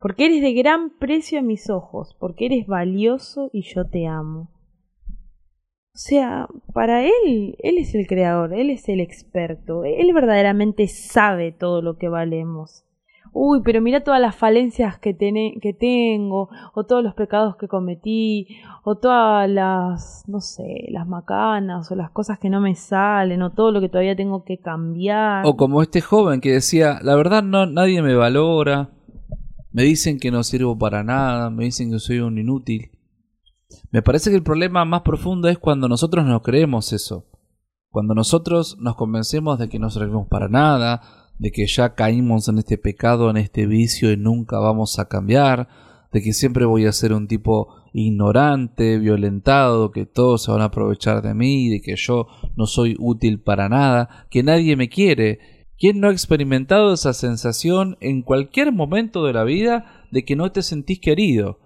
Porque 0.01 0.25
eres 0.25 0.41
de 0.41 0.55
gran 0.55 0.89
precio 0.99 1.39
a 1.39 1.43
mis 1.43 1.69
ojos, 1.69 2.17
porque 2.19 2.47
eres 2.47 2.67
valioso 2.67 3.51
y 3.53 3.63
yo 3.63 3.85
te 3.85 4.07
amo. 4.07 4.51
O 5.93 5.99
sea, 5.99 6.49
para 6.73 7.05
él, 7.05 7.57
él 7.59 7.77
es 7.77 7.95
el 7.95 8.07
creador, 8.07 8.55
él 8.55 8.71
es 8.71 8.89
el 8.89 9.01
experto, 9.01 9.85
él 9.85 10.11
verdaderamente 10.15 10.89
sabe 10.89 11.53
todo 11.53 11.83
lo 11.83 11.99
que 11.99 12.09
valemos. 12.09 12.85
uy, 13.33 13.61
pero 13.63 13.83
mira 13.83 14.03
todas 14.03 14.21
las 14.21 14.35
falencias 14.35 14.99
que, 14.99 15.15
que 15.61 15.73
tengo, 15.75 16.49
o 16.75 16.85
todos 16.85 17.05
los 17.05 17.15
pecados 17.15 17.57
que 17.57 17.69
cometí, 17.69 18.47
o 18.85 18.97
todas 18.97 19.51
las, 19.51 20.25
no 20.27 20.41
sé, 20.41 20.87
las 20.91 21.07
macanas, 21.07 21.93
o 21.93 21.95
las 21.95 22.11
cosas 22.11 22.39
que 22.39 22.49
no 22.49 22.61
me 22.61 22.75
salen, 22.75 23.43
o 23.43 23.51
todo 23.51 23.71
lo 23.71 23.81
que 23.81 23.91
todavía 23.91 24.17
tengo 24.17 24.45
que 24.45 24.59
cambiar. 24.59 25.45
O 25.45 25.57
como 25.57 25.83
este 25.83 26.01
joven 26.01 26.41
que 26.41 26.53
decía, 26.53 27.01
la 27.03 27.17
verdad 27.17 27.43
no, 27.43 27.67
nadie 27.67 28.01
me 28.01 28.15
valora, 28.15 28.89
me 29.73 29.83
dicen 29.83 30.19
que 30.19 30.31
no 30.31 30.43
sirvo 30.43 30.79
para 30.79 31.05
nada, 31.05 31.51
me 31.51 31.65
dicen 31.65 31.91
que 31.91 31.99
soy 31.99 32.19
un 32.21 32.39
inútil. 32.39 32.91
Me 33.91 34.03
parece 34.03 34.31
que 34.31 34.37
el 34.37 34.43
problema 34.43 34.85
más 34.85 35.03
profundo 35.03 35.49
es 35.49 35.59
cuando 35.59 35.89
nosotros 35.89 36.27
no 36.27 36.43
creemos 36.43 36.93
eso. 36.93 37.27
Cuando 37.91 38.15
nosotros 38.15 38.77
nos 38.79 38.97
convencemos 38.97 39.59
de 39.59 39.69
que 39.69 39.79
no 39.79 39.91
servimos 39.91 40.29
para 40.29 40.49
nada, 40.49 41.03
de 41.39 41.51
que 41.51 41.67
ya 41.67 41.95
caímos 41.95 42.49
en 42.49 42.59
este 42.59 42.79
pecado, 42.79 43.31
en 43.31 43.37
este 43.37 43.67
vicio 43.67 44.13
y 44.13 44.17
nunca 44.17 44.59
vamos 44.59 44.99
a 44.99 45.09
cambiar, 45.09 45.69
de 46.13 46.23
que 46.23 46.33
siempre 46.33 46.65
voy 46.65 46.87
a 46.87 46.93
ser 46.93 47.13
un 47.13 47.29
tipo 47.29 47.75
ignorante, 47.93 48.99
violentado, 48.99 49.91
que 49.91 50.07
todos 50.07 50.45
se 50.45 50.51
van 50.51 50.61
a 50.61 50.67
aprovechar 50.67 51.23
de 51.23 51.35
mí, 51.35 51.69
de 51.69 51.81
que 51.81 51.97
yo 51.97 52.27
no 52.57 52.67
soy 52.67 52.97
útil 52.99 53.41
para 53.41 53.69
nada, 53.69 54.27
que 54.31 54.43
nadie 54.43 54.77
me 54.77 54.89
quiere. 54.89 55.39
¿Quién 55.81 55.99
no 55.99 56.09
ha 56.09 56.13
experimentado 56.13 56.93
esa 56.93 57.15
sensación 57.15 57.97
en 58.01 58.21
cualquier 58.21 58.71
momento 58.71 59.25
de 59.25 59.33
la 59.33 59.45
vida 59.45 60.05
de 60.13 60.27
que 60.27 60.37
no 60.37 60.53
te 60.53 60.61
sentís 60.61 61.01
querido? 61.01 61.59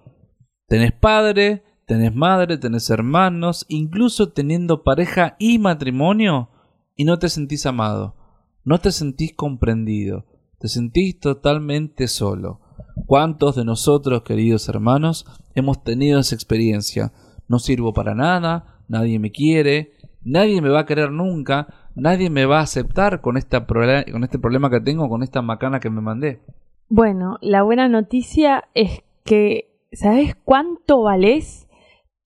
Tenés 0.69 0.93
padre, 0.93 1.65
tenés 1.85 2.15
madre, 2.15 2.57
tenés 2.57 2.89
hermanos, 2.89 3.65
incluso 3.67 4.31
teniendo 4.31 4.83
pareja 4.83 5.35
y 5.37 5.59
matrimonio, 5.59 6.49
y 6.95 7.03
no 7.03 7.19
te 7.19 7.27
sentís 7.27 7.65
amado, 7.65 8.15
no 8.63 8.79
te 8.79 8.93
sentís 8.93 9.33
comprendido, 9.35 10.25
te 10.59 10.69
sentís 10.69 11.19
totalmente 11.19 12.07
solo. 12.07 12.61
¿Cuántos 13.07 13.57
de 13.57 13.65
nosotros, 13.65 14.23
queridos 14.23 14.69
hermanos, 14.69 15.25
hemos 15.55 15.83
tenido 15.83 16.21
esa 16.21 16.35
experiencia? 16.35 17.11
No 17.49 17.59
sirvo 17.59 17.93
para 17.93 18.15
nada, 18.15 18.79
nadie 18.87 19.19
me 19.19 19.33
quiere, 19.33 19.91
nadie 20.23 20.61
me 20.61 20.69
va 20.69 20.79
a 20.79 20.85
querer 20.85 21.11
nunca, 21.11 21.84
nadie 21.95 22.29
me 22.29 22.45
va 22.45 22.59
a 22.59 22.63
aceptar 22.63 23.21
con, 23.21 23.35
con 23.35 24.23
este 24.23 24.39
problema 24.39 24.69
que 24.69 24.81
tengo, 24.81 25.09
con 25.09 25.23
esta 25.23 25.41
macana 25.41 25.79
que 25.79 25.89
me 25.89 26.01
mandé. 26.01 26.41
Bueno, 26.89 27.37
la 27.41 27.63
buena 27.63 27.89
noticia 27.89 28.65
es 28.75 29.03
que, 29.23 29.71
¿sabes 29.91 30.35
cuánto 30.35 31.01
valés? 31.01 31.67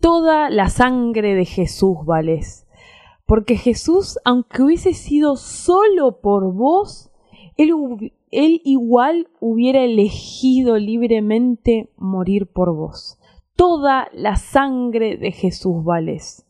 Toda 0.01 0.49
la 0.49 0.70
sangre 0.70 1.36
de 1.36 1.45
Jesús 1.45 1.97
valés. 2.05 2.67
Porque 3.26 3.55
Jesús, 3.55 4.17
aunque 4.26 4.63
hubiese 4.63 4.93
sido 4.93 5.36
solo 5.36 6.20
por 6.20 6.51
vos, 6.53 7.11
él 7.55 8.61
igual 8.63 9.28
hubiera 9.39 9.84
elegido 9.84 10.78
libremente 10.78 11.89
morir 11.95 12.47
por 12.47 12.74
vos. 12.76 13.20
Toda 13.55 14.07
la 14.13 14.36
sangre 14.36 15.17
de 15.17 15.32
Jesús 15.32 15.84
valés. 15.84 16.45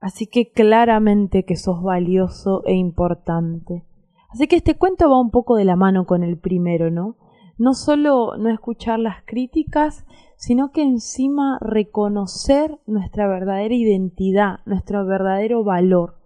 Así 0.00 0.26
que 0.26 0.50
claramente 0.50 1.44
que 1.44 1.56
sos 1.56 1.82
valioso 1.82 2.62
e 2.66 2.74
importante. 2.74 3.84
Así 4.30 4.46
que 4.46 4.56
este 4.56 4.76
cuento 4.76 5.08
va 5.08 5.20
un 5.20 5.30
poco 5.30 5.56
de 5.56 5.64
la 5.64 5.76
mano 5.76 6.06
con 6.06 6.22
el 6.22 6.38
primero, 6.38 6.90
¿no? 6.90 7.16
No 7.58 7.72
solo 7.72 8.36
no 8.36 8.50
escuchar 8.50 8.98
las 8.98 9.22
críticas, 9.24 10.04
sino 10.36 10.70
que 10.72 10.82
encima 10.82 11.58
reconocer 11.60 12.78
nuestra 12.86 13.26
verdadera 13.26 13.74
identidad, 13.74 14.60
nuestro 14.66 15.06
verdadero 15.06 15.64
valor, 15.64 16.18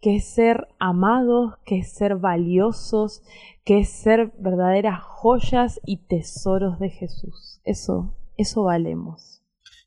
que 0.00 0.16
es 0.16 0.24
ser 0.28 0.68
amados, 0.78 1.54
que 1.64 1.78
es 1.78 1.92
ser 1.92 2.16
valiosos, 2.16 3.22
que 3.64 3.80
es 3.80 3.88
ser 3.88 4.32
verdaderas 4.38 5.00
joyas 5.02 5.80
y 5.84 5.96
tesoros 6.06 6.78
de 6.78 6.90
Jesús. 6.90 7.60
Eso, 7.64 8.14
eso 8.36 8.62
valemos. 8.62 9.37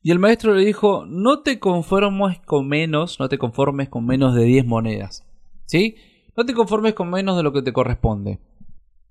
Y 0.02 0.10
el 0.10 0.18
maestro 0.18 0.54
le 0.54 0.64
dijo, 0.64 1.06
no 1.06 1.40
te 1.40 1.60
conformes 1.60 2.40
con 2.40 2.66
menos, 2.66 3.20
no 3.20 3.28
te 3.28 3.38
conformes 3.38 3.88
con 3.88 4.04
menos 4.04 4.34
de 4.34 4.44
10 4.44 4.66
monedas. 4.66 5.24
¿Sí? 5.66 5.94
No 6.36 6.44
te 6.44 6.54
conformes 6.54 6.94
con 6.94 7.08
menos 7.08 7.36
de 7.36 7.42
lo 7.42 7.52
que 7.52 7.62
te 7.62 7.72
corresponde. 7.72 8.40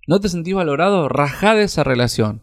¿No 0.08 0.20
te 0.20 0.28
sentís 0.28 0.54
valorado? 0.54 1.08
Rajá 1.08 1.56
de 1.56 1.64
esa 1.64 1.84
relación. 1.84 2.42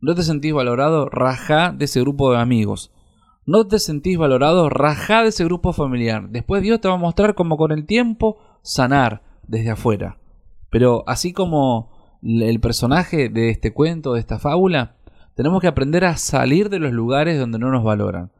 ¿No 0.00 0.14
te 0.14 0.22
sentís 0.22 0.52
valorado? 0.52 1.08
Rajá 1.08 1.72
de 1.72 1.84
ese 1.84 2.00
grupo 2.00 2.32
de 2.32 2.38
amigos. 2.38 2.90
¿No 3.46 3.66
te 3.66 3.78
sentís 3.78 4.18
valorado? 4.18 4.70
Rajá 4.70 5.22
de 5.22 5.28
ese 5.28 5.44
grupo 5.44 5.72
familiar. 5.72 6.30
Después 6.30 6.62
Dios 6.62 6.80
te 6.80 6.88
va 6.88 6.94
a 6.94 6.98
mostrar 6.98 7.34
cómo 7.34 7.56
con 7.56 7.72
el 7.72 7.86
tiempo 7.86 8.38
sanar 8.62 9.22
desde 9.46 9.70
afuera. 9.70 10.18
Pero 10.70 11.04
así 11.06 11.32
como 11.32 12.18
el 12.22 12.58
personaje 12.58 13.28
de 13.28 13.50
este 13.50 13.72
cuento, 13.72 14.14
de 14.14 14.20
esta 14.20 14.38
fábula, 14.38 14.96
tenemos 15.34 15.60
que 15.60 15.66
aprender 15.66 16.04
a 16.04 16.16
salir 16.16 16.68
de 16.70 16.78
los 16.78 16.92
lugares 16.92 17.38
donde 17.38 17.58
no 17.58 17.70
nos 17.70 17.84
valoran. 17.84 18.32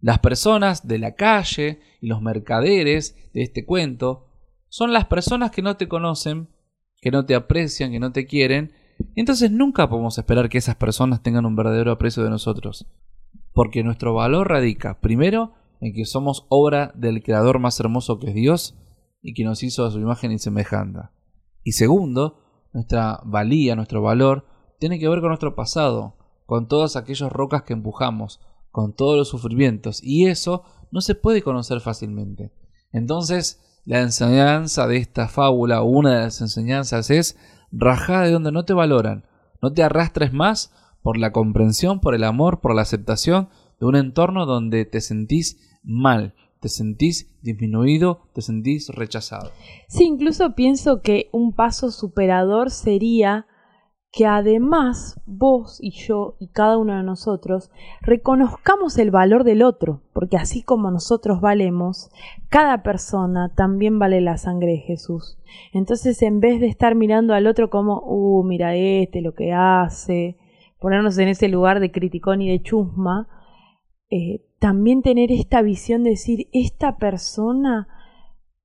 Las 0.00 0.18
personas 0.18 0.88
de 0.88 0.98
la 0.98 1.14
calle 1.14 1.80
y 2.00 2.08
los 2.08 2.20
mercaderes 2.20 3.16
de 3.32 3.42
este 3.42 3.64
cuento 3.64 4.26
son 4.68 4.92
las 4.92 5.06
personas 5.06 5.50
que 5.50 5.62
no 5.62 5.76
te 5.76 5.88
conocen, 5.88 6.48
que 7.00 7.10
no 7.10 7.24
te 7.24 7.34
aprecian, 7.34 7.92
que 7.92 8.00
no 8.00 8.12
te 8.12 8.26
quieren, 8.26 8.72
entonces 9.14 9.50
nunca 9.50 9.88
podemos 9.88 10.18
esperar 10.18 10.48
que 10.48 10.58
esas 10.58 10.76
personas 10.76 11.22
tengan 11.22 11.46
un 11.46 11.56
verdadero 11.56 11.92
aprecio 11.92 12.22
de 12.22 12.30
nosotros. 12.30 12.86
Porque 13.52 13.84
nuestro 13.84 14.14
valor 14.14 14.48
radica, 14.48 15.00
primero, 15.00 15.52
en 15.80 15.92
que 15.92 16.04
somos 16.04 16.46
obra 16.48 16.92
del 16.94 17.22
Creador 17.22 17.58
más 17.58 17.78
hermoso 17.80 18.18
que 18.18 18.28
es 18.28 18.34
Dios 18.34 18.78
y 19.20 19.34
que 19.34 19.44
nos 19.44 19.62
hizo 19.62 19.84
a 19.84 19.90
su 19.90 20.00
imagen 20.00 20.32
y 20.32 20.38
semejanza. 20.38 21.12
Y 21.62 21.72
segundo, 21.72 22.68
nuestra 22.72 23.20
valía, 23.24 23.76
nuestro 23.76 24.02
valor, 24.02 24.46
tiene 24.78 24.98
que 24.98 25.08
ver 25.08 25.20
con 25.20 25.28
nuestro 25.28 25.54
pasado, 25.54 26.16
con 26.46 26.68
todas 26.68 26.96
aquellas 26.96 27.32
rocas 27.32 27.62
que 27.62 27.72
empujamos, 27.72 28.40
con 28.70 28.94
todos 28.94 29.16
los 29.16 29.28
sufrimientos, 29.28 30.02
y 30.02 30.26
eso 30.26 30.64
no 30.90 31.00
se 31.00 31.14
puede 31.14 31.42
conocer 31.42 31.80
fácilmente. 31.80 32.52
Entonces, 32.92 33.60
la 33.84 34.00
enseñanza 34.00 34.86
de 34.86 34.98
esta 34.98 35.28
fábula, 35.28 35.82
una 35.82 36.14
de 36.14 36.24
las 36.24 36.40
enseñanzas 36.40 37.10
es 37.10 37.36
rajá 37.72 38.22
de 38.22 38.30
donde 38.30 38.52
no 38.52 38.64
te 38.64 38.74
valoran, 38.74 39.24
no 39.60 39.72
te 39.72 39.82
arrastres 39.82 40.32
más 40.32 40.72
por 41.02 41.18
la 41.18 41.32
comprensión, 41.32 42.00
por 42.00 42.14
el 42.14 42.24
amor, 42.24 42.60
por 42.60 42.74
la 42.74 42.82
aceptación 42.82 43.48
de 43.80 43.86
un 43.86 43.96
entorno 43.96 44.46
donde 44.46 44.84
te 44.84 45.00
sentís 45.00 45.58
mal, 45.82 46.34
te 46.60 46.68
sentís 46.68 47.34
disminuido, 47.42 48.28
te 48.34 48.40
sentís 48.40 48.88
rechazado. 48.90 49.50
Sí, 49.88 50.04
incluso 50.04 50.54
pienso 50.54 51.02
que 51.02 51.28
un 51.32 51.52
paso 51.52 51.90
superador 51.90 52.70
sería 52.70 53.46
que 54.12 54.26
además 54.26 55.18
vos 55.24 55.78
y 55.80 55.90
yo 55.92 56.36
y 56.38 56.48
cada 56.48 56.76
uno 56.76 56.94
de 56.94 57.02
nosotros 57.02 57.70
reconozcamos 58.02 58.98
el 58.98 59.10
valor 59.10 59.42
del 59.42 59.62
otro, 59.62 60.02
porque 60.12 60.36
así 60.36 60.62
como 60.62 60.90
nosotros 60.90 61.40
valemos, 61.40 62.10
cada 62.50 62.82
persona 62.82 63.54
también 63.54 63.98
vale 63.98 64.20
la 64.20 64.36
sangre 64.36 64.72
de 64.72 64.78
Jesús. 64.78 65.38
Entonces, 65.72 66.20
en 66.20 66.40
vez 66.40 66.60
de 66.60 66.66
estar 66.66 66.94
mirando 66.94 67.32
al 67.32 67.46
otro 67.46 67.70
como, 67.70 68.00
uh, 68.04 68.44
mira 68.44 68.76
este, 68.76 69.22
lo 69.22 69.34
que 69.34 69.54
hace, 69.54 70.36
ponernos 70.78 71.16
en 71.16 71.28
ese 71.28 71.48
lugar 71.48 71.80
de 71.80 71.90
criticón 71.90 72.42
y 72.42 72.50
de 72.50 72.60
chusma, 72.60 73.28
eh, 74.10 74.44
también 74.58 75.00
tener 75.00 75.32
esta 75.32 75.62
visión 75.62 76.04
de 76.04 76.10
decir, 76.10 76.48
esta 76.52 76.98
persona 76.98 77.88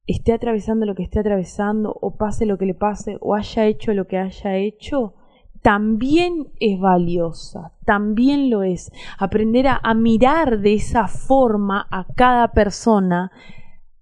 esté 0.07 0.33
atravesando 0.33 0.85
lo 0.85 0.93
que 0.93 1.03
esté 1.03 1.19
atravesando, 1.19 1.97
o 2.01 2.17
pase 2.17 2.45
lo 2.45 2.57
que 2.57 2.65
le 2.65 2.73
pase, 2.73 3.17
o 3.21 3.33
haya 3.33 3.65
hecho 3.65 3.93
lo 3.93 4.07
que 4.07 4.17
haya 4.17 4.57
hecho, 4.57 5.13
también 5.61 6.49
es 6.59 6.79
valiosa, 6.79 7.71
también 7.85 8.49
lo 8.49 8.63
es. 8.63 8.91
Aprender 9.17 9.67
a, 9.67 9.93
mirar 9.93 10.59
de 10.59 10.73
esa 10.73 11.07
forma 11.07 11.87
a 11.89 12.05
cada 12.15 12.51
persona, 12.51 13.31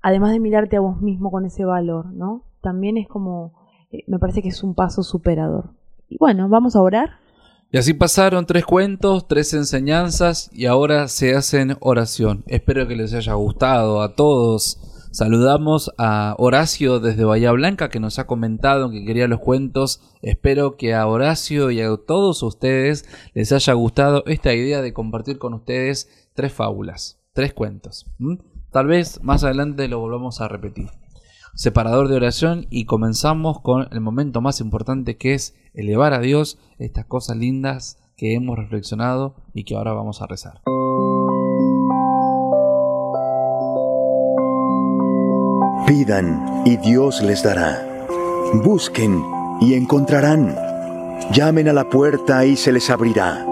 además 0.01 0.32
de 0.32 0.39
mirarte 0.39 0.78
a 0.78 0.82
vos 0.82 1.01
mismo 1.01 1.32
con 1.32 1.45
ese 1.45 1.66
valor, 1.66 2.08
¿no? 2.08 2.43
También 2.62 2.97
es 2.97 3.08
como, 3.08 3.53
eh, 3.91 4.03
me 4.08 4.20
parece 4.20 4.41
que 4.41 4.49
es 4.49 4.64
un 4.64 4.76
paso 4.76 5.03
superador. 5.03 5.72
Y 6.10 6.18
bueno, 6.18 6.49
vamos 6.49 6.76
a 6.76 6.82
orar. 6.82 7.18
Y 7.72 7.78
así 7.78 7.93
pasaron 7.93 8.45
tres 8.45 8.66
cuentos, 8.66 9.28
tres 9.28 9.53
enseñanzas 9.53 10.49
y 10.53 10.66
ahora 10.66 11.08
se 11.08 11.36
hacen 11.36 11.76
oración. 11.82 12.43
Espero 12.47 12.88
que 12.88 12.95
les 12.95 13.14
haya 13.14 13.34
gustado 13.34 14.01
a 14.01 14.16
todos. 14.16 14.94
Saludamos 15.16 15.93
a 15.97 16.36
Horacio 16.39 16.99
desde 16.99 17.24
Bahía 17.24 17.53
Blanca 17.53 17.88
que 17.88 18.01
nos 18.01 18.20
ha 18.20 18.28
comentado 18.28 18.91
que 18.91 19.05
quería 19.05 19.30
los 19.30 19.39
cuentos. 19.39 20.01
Espero 20.22 20.76
que 20.76 20.93
a 20.93 21.07
Horacio 21.07 21.72
y 21.72 21.80
a 21.80 21.88
todos 21.95 22.43
ustedes 22.43 23.05
les 23.34 23.53
haya 23.53 23.72
gustado 23.72 24.26
esta 24.26 24.53
idea 24.53 24.82
de 24.82 24.91
compartir 24.91 25.38
con 25.38 25.53
ustedes 25.53 26.30
tres 26.34 26.51
fábulas, 26.51 27.22
tres 27.32 27.53
cuentos. 27.53 28.07
Tal 28.72 28.88
vez 28.88 29.24
más 29.24 29.45
adelante 29.45 29.88
lo 29.88 29.99
volvamos 29.99 30.41
a 30.41 30.49
repetir. 30.49 30.89
Separador 31.53 32.09
de 32.09 32.18
oración 32.18 32.68
y 32.70 32.84
comenzamos 32.84 33.61
con 33.61 33.88
el 33.93 34.01
momento 34.01 34.41
más 34.41 34.59
importante 34.59 35.16
que 35.16 35.34
es 35.34 35.55
elevar 35.74 36.11
a 36.11 36.20
Dios 36.20 36.59
estas 36.78 37.05
cosas 37.05 37.38
lindas 37.38 37.99
que 38.18 38.34
hemos 38.34 38.57
reflexionado 38.57 39.38
y 39.53 39.63
que 39.63 39.76
ahora 39.76 39.93
vamos 39.93 40.22
a 40.22 40.28
rezar. 40.28 40.59
Pidan 45.88 46.63
y 46.65 46.77
Dios 46.77 47.21
les 47.21 47.43
dará. 47.43 47.86
Busquen 48.63 49.23
y 49.61 49.75
encontrarán. 49.75 50.55
Llamen 51.31 51.67
a 51.67 51.73
la 51.73 51.83
puerta 51.83 52.43
y 52.43 52.55
se 52.55 52.71
les 52.71 52.89
abrirá. 52.89 53.45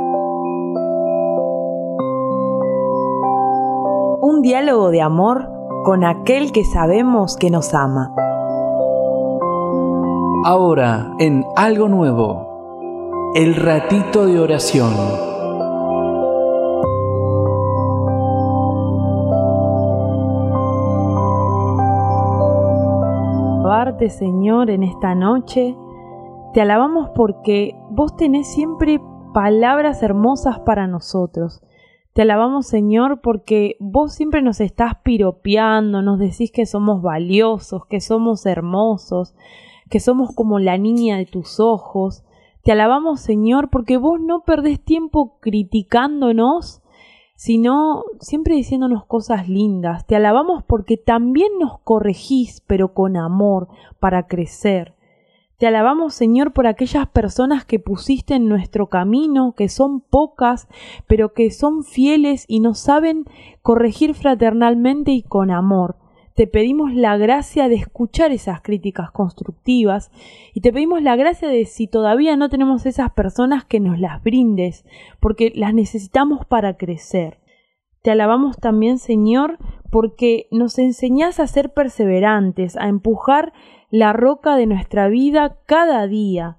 Un 4.20 4.42
diálogo 4.42 4.90
de 4.90 5.04
amor 5.04 5.48
con 5.86 6.04
aquel 6.04 6.52
que 6.52 6.66
sabemos 6.66 7.38
que 7.38 7.52
nos 7.52 7.72
ama. 7.76 8.16
Ahora, 10.44 11.12
en 11.20 11.46
algo 11.56 11.88
nuevo, 11.88 13.32
el 13.36 13.56
ratito 13.56 14.26
de 14.26 14.40
oración. 14.40 15.33
Señor, 24.10 24.70
en 24.70 24.84
esta 24.84 25.16
noche. 25.16 25.76
Te 26.54 26.62
alabamos 26.62 27.10
porque 27.16 27.76
vos 27.90 28.16
tenés 28.16 28.48
siempre 28.54 29.02
palabras 29.34 30.04
hermosas 30.04 30.60
para 30.60 30.86
nosotros. 30.86 31.62
Te 32.14 32.22
alabamos, 32.22 32.68
Señor, 32.68 33.22
porque 33.22 33.76
vos 33.80 34.14
siempre 34.14 34.44
nos 34.44 34.62
estás 34.62 34.98
piropeando, 35.04 36.04
nos 36.04 36.20
decís 36.20 36.52
que 36.52 36.68
somos 36.68 37.02
valiosos, 37.02 37.88
que 37.88 38.02
somos 38.02 38.46
hermosos, 38.46 39.34
que 39.90 40.00
somos 40.00 40.32
como 40.36 40.60
la 40.60 40.78
niña 40.78 41.18
de 41.18 41.26
tus 41.26 41.60
ojos. 41.60 42.24
Te 42.62 42.72
alabamos, 42.72 43.20
Señor, 43.20 43.72
porque 43.72 43.98
vos 43.98 44.20
no 44.20 44.44
perdés 44.44 44.80
tiempo 44.80 45.40
criticándonos, 45.40 46.83
sino 47.44 48.06
siempre 48.22 48.56
diciéndonos 48.56 49.06
cosas 49.06 49.50
lindas. 49.50 50.08
Te 50.08 50.16
alabamos 50.16 50.64
porque 50.64 50.96
también 50.96 51.52
nos 51.60 51.78
corregís, 51.80 52.64
pero 52.68 52.94
con 52.94 53.18
amor, 53.18 53.68
para 54.00 54.28
crecer. 54.28 54.94
Te 55.58 55.68
alabamos, 55.68 56.14
Señor, 56.14 56.54
por 56.54 56.68
aquellas 56.68 57.06
personas 57.10 57.66
que 57.66 57.80
pusiste 57.80 58.36
en 58.36 58.48
nuestro 58.48 58.88
camino, 58.88 59.56
que 59.58 59.68
son 59.68 60.00
pocas, 60.00 60.70
pero 61.06 61.34
que 61.34 61.52
son 61.52 61.84
fieles 61.84 62.46
y 62.48 62.62
nos 62.62 62.80
saben 62.80 63.26
corregir 63.62 64.14
fraternalmente 64.14 65.12
y 65.12 65.22
con 65.22 65.52
amor. 65.52 65.98
Te 66.36 66.48
pedimos 66.48 66.96
la 66.96 67.16
gracia 67.18 67.70
de 67.70 67.76
escuchar 67.76 68.32
esas 68.32 68.62
críticas 68.62 69.12
constructivas 69.12 70.12
y 70.54 70.62
te 70.62 70.74
pedimos 70.74 71.04
la 71.04 71.16
gracia 71.16 71.48
de 71.48 71.66
si 71.66 71.88
todavía 71.88 72.36
no 72.36 72.50
tenemos 72.50 72.88
esas 72.88 73.12
personas 73.12 73.66
que 73.66 73.80
nos 73.80 74.00
las 74.00 74.24
brindes, 74.24 74.84
porque 75.20 75.52
las 75.54 75.76
necesitamos 75.76 76.46
para 76.48 76.76
crecer. 76.76 77.38
Te 78.02 78.10
alabamos 78.10 78.58
también, 78.58 78.98
Señor, 78.98 79.60
porque 79.92 80.48
nos 80.50 80.80
enseñás 80.80 81.40
a 81.40 81.46
ser 81.46 81.72
perseverantes, 81.72 82.78
a 82.78 82.88
empujar 82.88 83.54
la 83.92 84.12
roca 84.12 84.56
de 84.56 84.66
nuestra 84.66 85.08
vida 85.08 85.60
cada 85.68 86.08
día. 86.08 86.58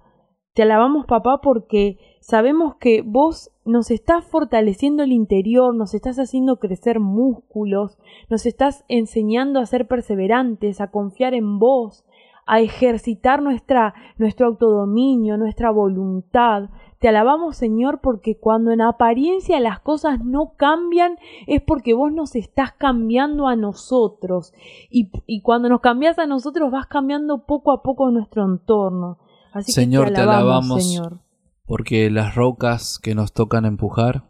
Te 0.55 0.63
alabamos, 0.63 1.05
papá, 1.05 1.41
porque 1.43 1.99
sabemos 2.25 2.77
que 2.77 3.03
vos 3.03 3.51
nos 3.67 3.91
estás 3.91 4.25
fortaleciendo 4.25 5.03
el 5.03 5.13
interior, 5.13 5.75
nos 5.75 5.93
estás 5.93 6.19
haciendo 6.19 6.57
crecer 6.57 6.99
músculos, 6.99 7.99
nos 8.31 8.47
estás 8.47 8.83
enseñando 8.89 9.61
a 9.61 9.67
ser 9.67 9.87
perseverantes, 9.87 10.81
a 10.81 10.91
confiar 10.91 11.35
en 11.35 11.59
vos, 11.59 12.07
a 12.47 12.61
ejercitar 12.61 13.43
nuestra, 13.43 13.93
nuestro 14.17 14.47
autodominio, 14.47 15.37
nuestra 15.37 15.71
voluntad. 15.71 16.71
Te 16.99 17.09
alabamos, 17.09 17.59
Señor, 17.59 18.01
porque 18.01 18.39
cuando 18.39 18.71
en 18.71 18.81
apariencia 18.81 19.61
las 19.61 19.81
cosas 19.81 20.25
no 20.25 20.55
cambian, 20.57 21.19
es 21.47 21.61
porque 21.61 21.93
vos 21.93 22.11
nos 22.11 22.37
estás 22.37 22.73
cambiando 22.73 23.49
a 23.49 23.57
nosotros. 23.57 24.55
Y, 24.89 25.11
y 25.27 25.43
cuando 25.43 25.69
nos 25.69 25.83
cambias 25.83 26.19
a 26.19 26.27
nosotros, 26.27 26.71
vas 26.71 26.87
cambiando 26.87 27.45
poco 27.45 27.71
a 27.71 27.83
poco 27.83 28.11
nuestro 28.11 28.47
entorno. 28.47 29.19
Así 29.53 29.73
Señor, 29.73 30.07
que 30.07 30.15
te 30.15 30.21
alabamos. 30.23 30.83
Señor. 30.83 31.24
Porque 31.67 32.11
las 32.11 32.35
rocas 32.35 32.99
que 32.99 33.15
nos 33.15 33.33
tocan 33.33 33.65
empujar 33.65 34.29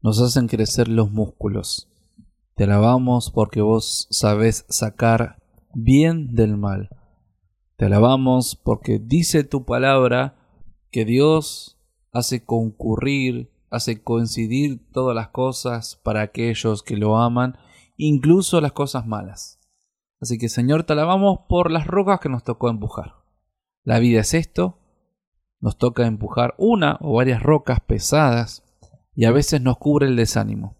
nos 0.00 0.20
hacen 0.20 0.48
crecer 0.48 0.88
los 0.88 1.10
músculos. 1.10 1.88
Te 2.54 2.64
alabamos 2.64 3.30
porque 3.30 3.60
vos 3.60 4.08
sabés 4.10 4.64
sacar 4.68 5.42
bien 5.74 6.34
del 6.34 6.56
mal. 6.56 6.90
Te 7.76 7.86
alabamos 7.86 8.56
porque 8.56 8.98
dice 8.98 9.44
tu 9.44 9.64
palabra 9.64 10.36
que 10.90 11.04
Dios 11.04 11.78
hace 12.12 12.44
concurrir, 12.44 13.50
hace 13.70 14.02
coincidir 14.02 14.80
todas 14.92 15.14
las 15.14 15.28
cosas 15.28 16.00
para 16.02 16.22
aquellos 16.22 16.82
que 16.82 16.96
lo 16.96 17.18
aman, 17.18 17.56
incluso 17.96 18.60
las 18.60 18.72
cosas 18.72 19.06
malas. 19.06 19.58
Así 20.20 20.38
que 20.38 20.48
Señor, 20.48 20.84
te 20.84 20.92
alabamos 20.92 21.40
por 21.48 21.70
las 21.70 21.86
rocas 21.86 22.20
que 22.20 22.28
nos 22.28 22.44
tocó 22.44 22.68
empujar. 22.68 23.16
La 23.82 23.98
vida 23.98 24.20
es 24.20 24.34
esto, 24.34 24.81
nos 25.62 25.78
toca 25.78 26.06
empujar 26.06 26.54
una 26.58 26.98
o 27.00 27.14
varias 27.14 27.42
rocas 27.42 27.80
pesadas 27.80 28.64
y 29.14 29.24
a 29.24 29.30
veces 29.30 29.62
nos 29.62 29.78
cubre 29.78 30.08
el 30.08 30.16
desánimo. 30.16 30.76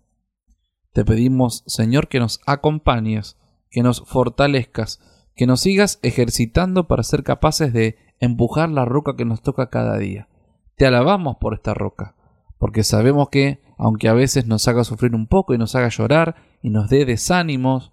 Te 0.93 1.05
pedimos, 1.05 1.63
Señor, 1.67 2.09
que 2.09 2.19
nos 2.19 2.41
acompañes, 2.47 3.39
que 3.71 3.83
nos 3.83 4.03
fortalezcas, 4.05 5.01
que 5.35 5.47
nos 5.47 5.61
sigas 5.61 6.01
ejercitando 6.03 6.89
para 6.89 7.05
ser 7.05 7.23
capaces 7.23 7.73
de 7.73 7.97
empujar 8.19 8.69
la 8.71 8.85
roca 8.85 9.17
que 9.17 9.25
nos 9.25 9.41
toca 9.41 9.71
cada 9.71 9.97
día. 9.97 10.29
Te 10.77 10.85
alabamos 10.85 11.37
por 11.37 11.55
esta 11.55 11.75
roca, 11.75 12.17
porque 12.59 12.83
sabemos 12.83 13.29
que, 13.31 13.63
aunque 13.79 14.09
a 14.09 14.15
veces 14.15 14.47
nos 14.47 14.67
haga 14.67 14.85
sufrir 14.85 15.15
un 15.15 15.29
poco 15.29 15.55
y 15.55 15.59
nos 15.59 15.77
haga 15.77 15.89
llorar 15.89 16.35
y 16.61 16.71
nos 16.71 16.91
dé 16.91 17.05
desánimos, 17.05 17.93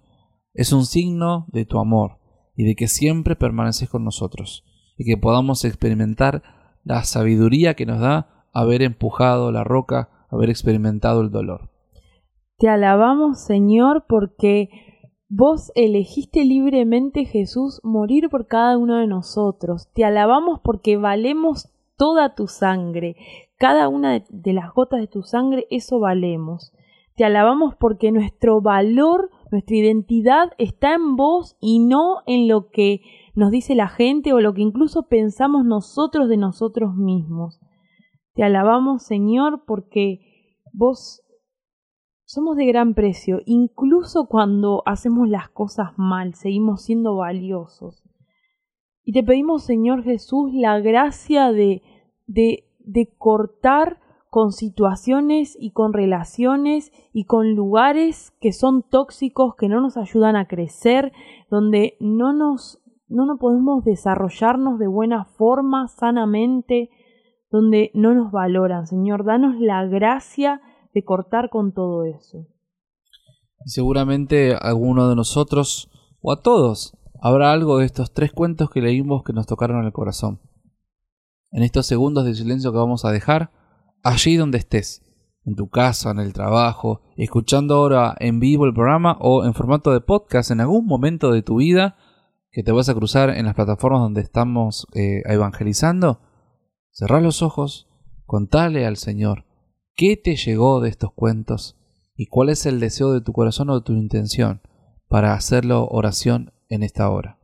es 0.54 0.72
un 0.72 0.84
signo 0.84 1.46
de 1.52 1.64
tu 1.64 1.78
amor 1.78 2.18
y 2.56 2.64
de 2.64 2.74
que 2.74 2.88
siempre 2.88 3.36
permaneces 3.36 3.88
con 3.88 4.04
nosotros 4.04 4.64
y 4.98 5.04
que 5.04 5.16
podamos 5.16 5.64
experimentar 5.64 6.59
la 6.84 7.04
sabiduría 7.04 7.74
que 7.74 7.86
nos 7.86 8.00
da 8.00 8.46
haber 8.52 8.82
empujado 8.82 9.52
la 9.52 9.64
roca, 9.64 10.08
haber 10.30 10.50
experimentado 10.50 11.20
el 11.20 11.30
dolor. 11.30 11.68
Te 12.58 12.68
alabamos, 12.68 13.40
Señor, 13.40 14.04
porque 14.06 14.68
vos 15.28 15.72
elegiste 15.74 16.44
libremente, 16.44 17.24
Jesús, 17.24 17.80
morir 17.82 18.28
por 18.28 18.46
cada 18.46 18.76
uno 18.76 18.98
de 18.98 19.06
nosotros. 19.06 19.88
Te 19.94 20.04
alabamos 20.04 20.60
porque 20.60 20.96
valemos 20.96 21.70
toda 21.96 22.34
tu 22.34 22.48
sangre. 22.48 23.16
Cada 23.56 23.88
una 23.88 24.24
de, 24.28 24.52
las 24.52 24.72
gotas 24.74 25.00
de 25.00 25.06
tu 25.06 25.22
sangre, 25.22 25.66
eso 25.70 26.00
valemos. 26.00 26.72
Te 27.14 27.24
alabamos 27.24 27.74
porque 27.76 28.10
nuestro 28.10 28.60
valor, 28.60 29.30
nuestra 29.50 29.76
identidad 29.76 30.52
está 30.58 30.94
en 30.94 31.16
vos 31.16 31.56
y 31.60 31.78
no 31.78 32.22
en 32.26 32.48
lo 32.48 32.70
que 32.70 33.02
nos 33.40 33.50
dice 33.50 33.74
la 33.74 33.88
gente 33.88 34.34
o 34.34 34.40
lo 34.40 34.52
que 34.52 34.60
incluso 34.60 35.08
pensamos 35.08 35.64
nosotros 35.64 36.28
de 36.28 36.36
nosotros 36.36 36.94
mismos. 36.94 37.58
Te 38.34 38.44
alabamos, 38.44 39.02
Señor, 39.02 39.64
porque 39.66 40.20
vos 40.74 41.22
somos 42.26 42.56
de 42.56 42.66
gran 42.66 42.92
precio, 42.92 43.40
incluso 43.46 44.26
cuando 44.26 44.82
hacemos 44.84 45.26
las 45.26 45.48
cosas 45.48 45.92
mal, 45.96 46.34
seguimos 46.34 46.82
siendo 46.82 47.16
valiosos. 47.16 48.04
Y 49.04 49.12
te 49.12 49.24
pedimos, 49.24 49.64
Señor 49.64 50.04
Jesús, 50.04 50.52
la 50.52 50.78
gracia 50.78 51.50
de, 51.50 51.82
de, 52.26 52.68
de 52.80 53.08
cortar 53.16 54.00
con 54.28 54.52
situaciones 54.52 55.56
y 55.58 55.72
con 55.72 55.94
relaciones 55.94 56.92
y 57.14 57.24
con 57.24 57.54
lugares 57.54 58.32
que 58.38 58.52
son 58.52 58.82
tóxicos, 58.82 59.56
que 59.56 59.68
no 59.68 59.80
nos 59.80 59.96
ayudan 59.96 60.36
a 60.36 60.46
crecer, 60.46 61.12
donde 61.48 61.96
no 62.00 62.34
nos, 62.34 62.80
no 63.10 63.26
nos 63.26 63.38
podemos 63.38 63.84
desarrollarnos 63.84 64.78
de 64.78 64.86
buena 64.86 65.24
forma, 65.24 65.88
sanamente, 65.88 66.90
donde 67.50 67.90
no 67.92 68.14
nos 68.14 68.30
valoran. 68.30 68.86
Señor, 68.86 69.24
danos 69.24 69.56
la 69.58 69.84
gracia 69.84 70.62
de 70.94 71.04
cortar 71.04 71.50
con 71.50 71.72
todo 71.72 72.04
eso. 72.04 72.46
Seguramente 73.66 74.54
alguno 74.54 75.08
de 75.08 75.16
nosotros, 75.16 75.90
o 76.22 76.32
a 76.32 76.40
todos, 76.40 76.96
habrá 77.20 77.52
algo 77.52 77.78
de 77.78 77.86
estos 77.86 78.12
tres 78.12 78.32
cuentos 78.32 78.70
que 78.70 78.80
leímos 78.80 79.24
que 79.24 79.32
nos 79.32 79.46
tocaron 79.46 79.84
el 79.84 79.92
corazón. 79.92 80.40
En 81.50 81.64
estos 81.64 81.86
segundos 81.86 82.24
de 82.24 82.34
silencio 82.34 82.70
que 82.70 82.78
vamos 82.78 83.04
a 83.04 83.10
dejar, 83.10 83.50
allí 84.04 84.36
donde 84.36 84.58
estés, 84.58 85.02
en 85.44 85.56
tu 85.56 85.68
casa, 85.68 86.12
en 86.12 86.20
el 86.20 86.32
trabajo, 86.32 87.02
escuchando 87.16 87.74
ahora 87.74 88.14
en 88.20 88.38
vivo 88.38 88.66
el 88.66 88.72
programa 88.72 89.18
o 89.20 89.44
en 89.44 89.52
formato 89.52 89.90
de 89.90 90.00
podcast 90.00 90.52
en 90.52 90.60
algún 90.60 90.86
momento 90.86 91.32
de 91.32 91.42
tu 91.42 91.56
vida 91.56 91.96
que 92.50 92.62
te 92.62 92.72
vas 92.72 92.88
a 92.88 92.94
cruzar 92.94 93.30
en 93.30 93.46
las 93.46 93.54
plataformas 93.54 94.00
donde 94.00 94.20
estamos 94.20 94.86
eh, 94.94 95.22
evangelizando, 95.26 96.20
cerrá 96.90 97.20
los 97.20 97.42
ojos, 97.42 97.88
contale 98.26 98.86
al 98.86 98.96
Señor 98.96 99.44
qué 99.94 100.16
te 100.16 100.36
llegó 100.36 100.80
de 100.80 100.88
estos 100.88 101.12
cuentos 101.12 101.76
y 102.16 102.26
cuál 102.26 102.48
es 102.48 102.66
el 102.66 102.80
deseo 102.80 103.12
de 103.12 103.20
tu 103.20 103.32
corazón 103.32 103.70
o 103.70 103.80
de 103.80 103.84
tu 103.84 103.92
intención 103.92 104.62
para 105.08 105.34
hacerlo 105.34 105.88
oración 105.88 106.52
en 106.68 106.82
esta 106.82 107.08
hora. 107.10 107.39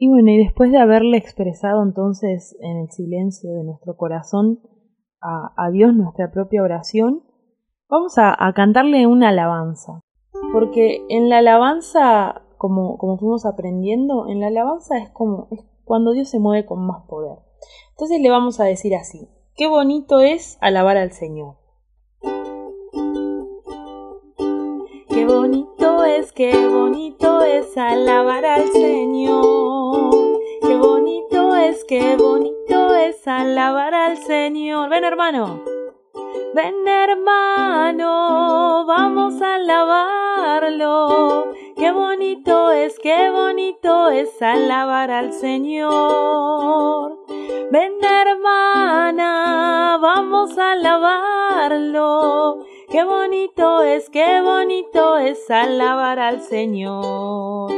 Y 0.00 0.08
bueno, 0.08 0.30
y 0.30 0.38
después 0.38 0.70
de 0.70 0.78
haberle 0.78 1.16
expresado 1.16 1.82
entonces 1.82 2.56
en 2.60 2.76
el 2.76 2.90
silencio 2.90 3.52
de 3.52 3.64
nuestro 3.64 3.96
corazón 3.96 4.60
a, 5.20 5.70
Dios 5.72 5.92
nuestra 5.92 6.30
propia 6.30 6.62
oración, 6.62 7.24
vamos 7.88 8.16
a, 8.16 8.32
a, 8.38 8.52
cantarle 8.52 9.08
una 9.08 9.30
alabanza. 9.30 10.04
Porque 10.52 11.04
en 11.08 11.28
la 11.28 11.38
alabanza, 11.38 12.42
como, 12.58 12.96
como 12.96 13.18
fuimos 13.18 13.44
aprendiendo, 13.44 14.28
en 14.28 14.38
la 14.38 14.46
alabanza 14.46 14.98
es 14.98 15.10
como 15.10 15.48
es 15.50 15.64
cuando 15.84 16.12
Dios 16.12 16.28
se 16.28 16.38
mueve 16.38 16.64
con 16.64 16.86
más 16.86 17.04
poder. 17.08 17.38
Entonces 17.90 18.20
le 18.20 18.30
vamos 18.30 18.60
a 18.60 18.64
decir 18.64 18.94
así, 18.94 19.28
qué 19.56 19.66
bonito 19.66 20.20
es 20.20 20.58
alabar 20.60 20.96
al 20.96 21.10
Señor. 21.10 21.56
Qué 25.08 25.26
bonito 25.26 25.77
es, 26.08 26.32
qué 26.32 26.66
bonito 26.68 27.42
es 27.42 27.76
alabar 27.76 28.44
al 28.44 28.66
Señor. 28.72 30.40
Qué 30.62 30.76
bonito 30.76 31.54
es, 31.54 31.84
qué 31.84 32.16
bonito 32.16 32.94
es 32.94 33.28
alabar 33.28 33.94
al 33.94 34.16
Señor. 34.18 34.88
Ven 34.88 35.04
hermano. 35.04 35.62
Ven 36.54 36.88
hermano, 36.88 38.84
vamos 38.86 39.40
a 39.42 39.56
alabarlo. 39.56 41.52
Qué 41.76 41.92
bonito 41.92 42.72
es, 42.72 42.98
qué 42.98 43.30
bonito 43.30 44.08
es 44.08 44.42
alabar 44.42 45.10
al 45.10 45.32
Señor. 45.32 47.18
Ven 47.70 47.92
hermana, 48.02 49.98
vamos 50.00 50.56
a 50.58 50.72
alabarlo. 50.72 52.64
Qué 52.90 53.04
bonito 53.04 53.82
es, 53.82 54.08
qué 54.08 54.40
bonito 54.40 55.18
es 55.18 55.50
alabar 55.50 56.18
al 56.18 56.40
Señor. 56.40 57.70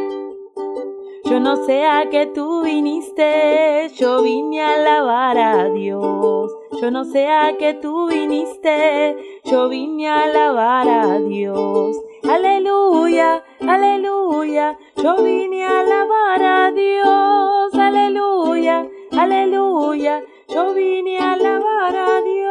Yo 1.24 1.40
no 1.40 1.56
sé 1.66 1.84
a 1.84 2.08
qué 2.08 2.26
tú 2.26 2.62
viniste, 2.62 3.90
yo 3.96 4.22
vine 4.22 4.62
a 4.62 4.74
alabar 4.74 5.36
a 5.36 5.68
Dios. 5.68 6.56
Yo 6.80 6.92
no 6.92 7.04
sé 7.04 7.26
a 7.26 7.56
qué 7.58 7.74
tú 7.74 8.06
viniste, 8.06 9.40
yo 9.44 9.68
vine 9.68 10.08
a 10.08 10.24
alabar 10.26 10.88
a 10.88 11.18
Dios. 11.18 11.96
Aleluya, 12.28 13.42
aleluya, 13.66 14.78
yo 14.96 15.16
vine 15.24 15.64
a 15.64 15.80
alabar 15.80 16.40
a 16.40 16.70
Dios. 16.70 17.74
Aleluya, 17.74 18.88
aleluya, 19.18 20.22
yo 20.46 20.72
vine 20.72 21.18
a 21.18 21.32
alabar 21.32 21.96
a 21.96 22.20
Dios. 22.22 22.49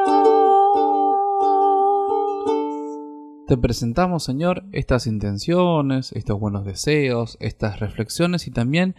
Te 3.49 3.57
presentamos, 3.57 4.23
Señor, 4.23 4.63
estas 4.73 5.07
intenciones, 5.07 6.11
estos 6.11 6.39
buenos 6.39 6.65
deseos, 6.65 7.35
estas 7.39 7.79
reflexiones 7.79 8.45
y 8.45 8.51
también 8.51 8.93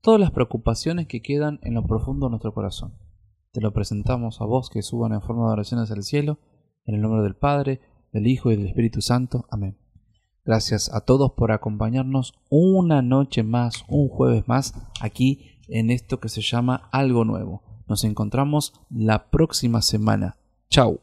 todas 0.00 0.20
las 0.20 0.30
preocupaciones 0.30 1.08
que 1.08 1.22
quedan 1.22 1.58
en 1.64 1.74
lo 1.74 1.82
profundo 1.82 2.26
de 2.26 2.30
nuestro 2.30 2.54
corazón. 2.54 2.94
Te 3.50 3.60
lo 3.60 3.72
presentamos 3.72 4.40
a 4.40 4.44
vos 4.44 4.70
que 4.70 4.82
suban 4.82 5.12
en 5.12 5.22
forma 5.22 5.46
de 5.46 5.54
oraciones 5.54 5.90
al 5.90 6.04
cielo, 6.04 6.38
en 6.84 6.94
el 6.94 7.02
nombre 7.02 7.20
del 7.24 7.34
Padre, 7.34 7.80
del 8.12 8.28
Hijo 8.28 8.52
y 8.52 8.56
del 8.56 8.68
Espíritu 8.68 9.00
Santo. 9.00 9.44
Amén. 9.50 9.76
Gracias 10.44 10.88
a 10.94 11.00
todos 11.00 11.32
por 11.32 11.50
acompañarnos 11.50 12.32
una 12.48 13.02
noche 13.02 13.42
más, 13.42 13.84
un 13.88 14.08
jueves 14.08 14.46
más, 14.46 14.72
aquí 15.00 15.58
en 15.66 15.90
esto 15.90 16.20
que 16.20 16.28
se 16.28 16.42
llama 16.42 16.88
Algo 16.92 17.24
Nuevo. 17.24 17.82
Nos 17.88 18.04
encontramos 18.04 18.72
la 18.88 19.30
próxima 19.30 19.82
semana. 19.82 20.36
Chau. 20.70 21.00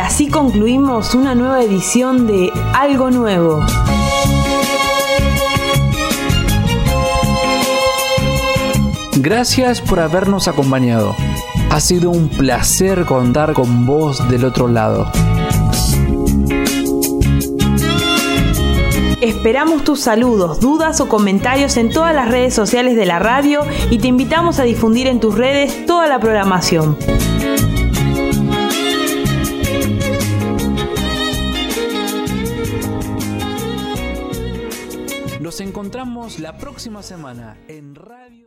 Así 0.00 0.28
concluimos 0.28 1.14
una 1.14 1.34
nueva 1.34 1.62
edición 1.62 2.26
de 2.26 2.50
Algo 2.74 3.10
Nuevo. 3.10 3.60
Gracias 9.16 9.80
por 9.80 10.00
habernos 10.00 10.48
acompañado. 10.48 11.14
Ha 11.70 11.80
sido 11.80 12.10
un 12.10 12.28
placer 12.28 13.04
contar 13.04 13.52
con 13.52 13.86
vos 13.86 14.26
del 14.28 14.44
otro 14.44 14.68
lado. 14.68 15.10
Esperamos 19.20 19.84
tus 19.84 20.00
saludos, 20.00 20.60
dudas 20.60 21.00
o 21.00 21.08
comentarios 21.08 21.76
en 21.76 21.90
todas 21.90 22.14
las 22.14 22.28
redes 22.28 22.54
sociales 22.54 22.96
de 22.96 23.04
la 23.04 23.18
radio 23.18 23.60
y 23.90 23.98
te 23.98 24.08
invitamos 24.08 24.58
a 24.58 24.62
difundir 24.62 25.06
en 25.06 25.20
tus 25.20 25.36
redes 25.36 25.84
toda 25.84 26.06
la 26.06 26.18
programación. 26.18 26.96
Encontramos 35.64 36.38
la 36.38 36.56
próxima 36.56 37.02
semana 37.02 37.58
en 37.68 37.94
Radio. 37.94 38.40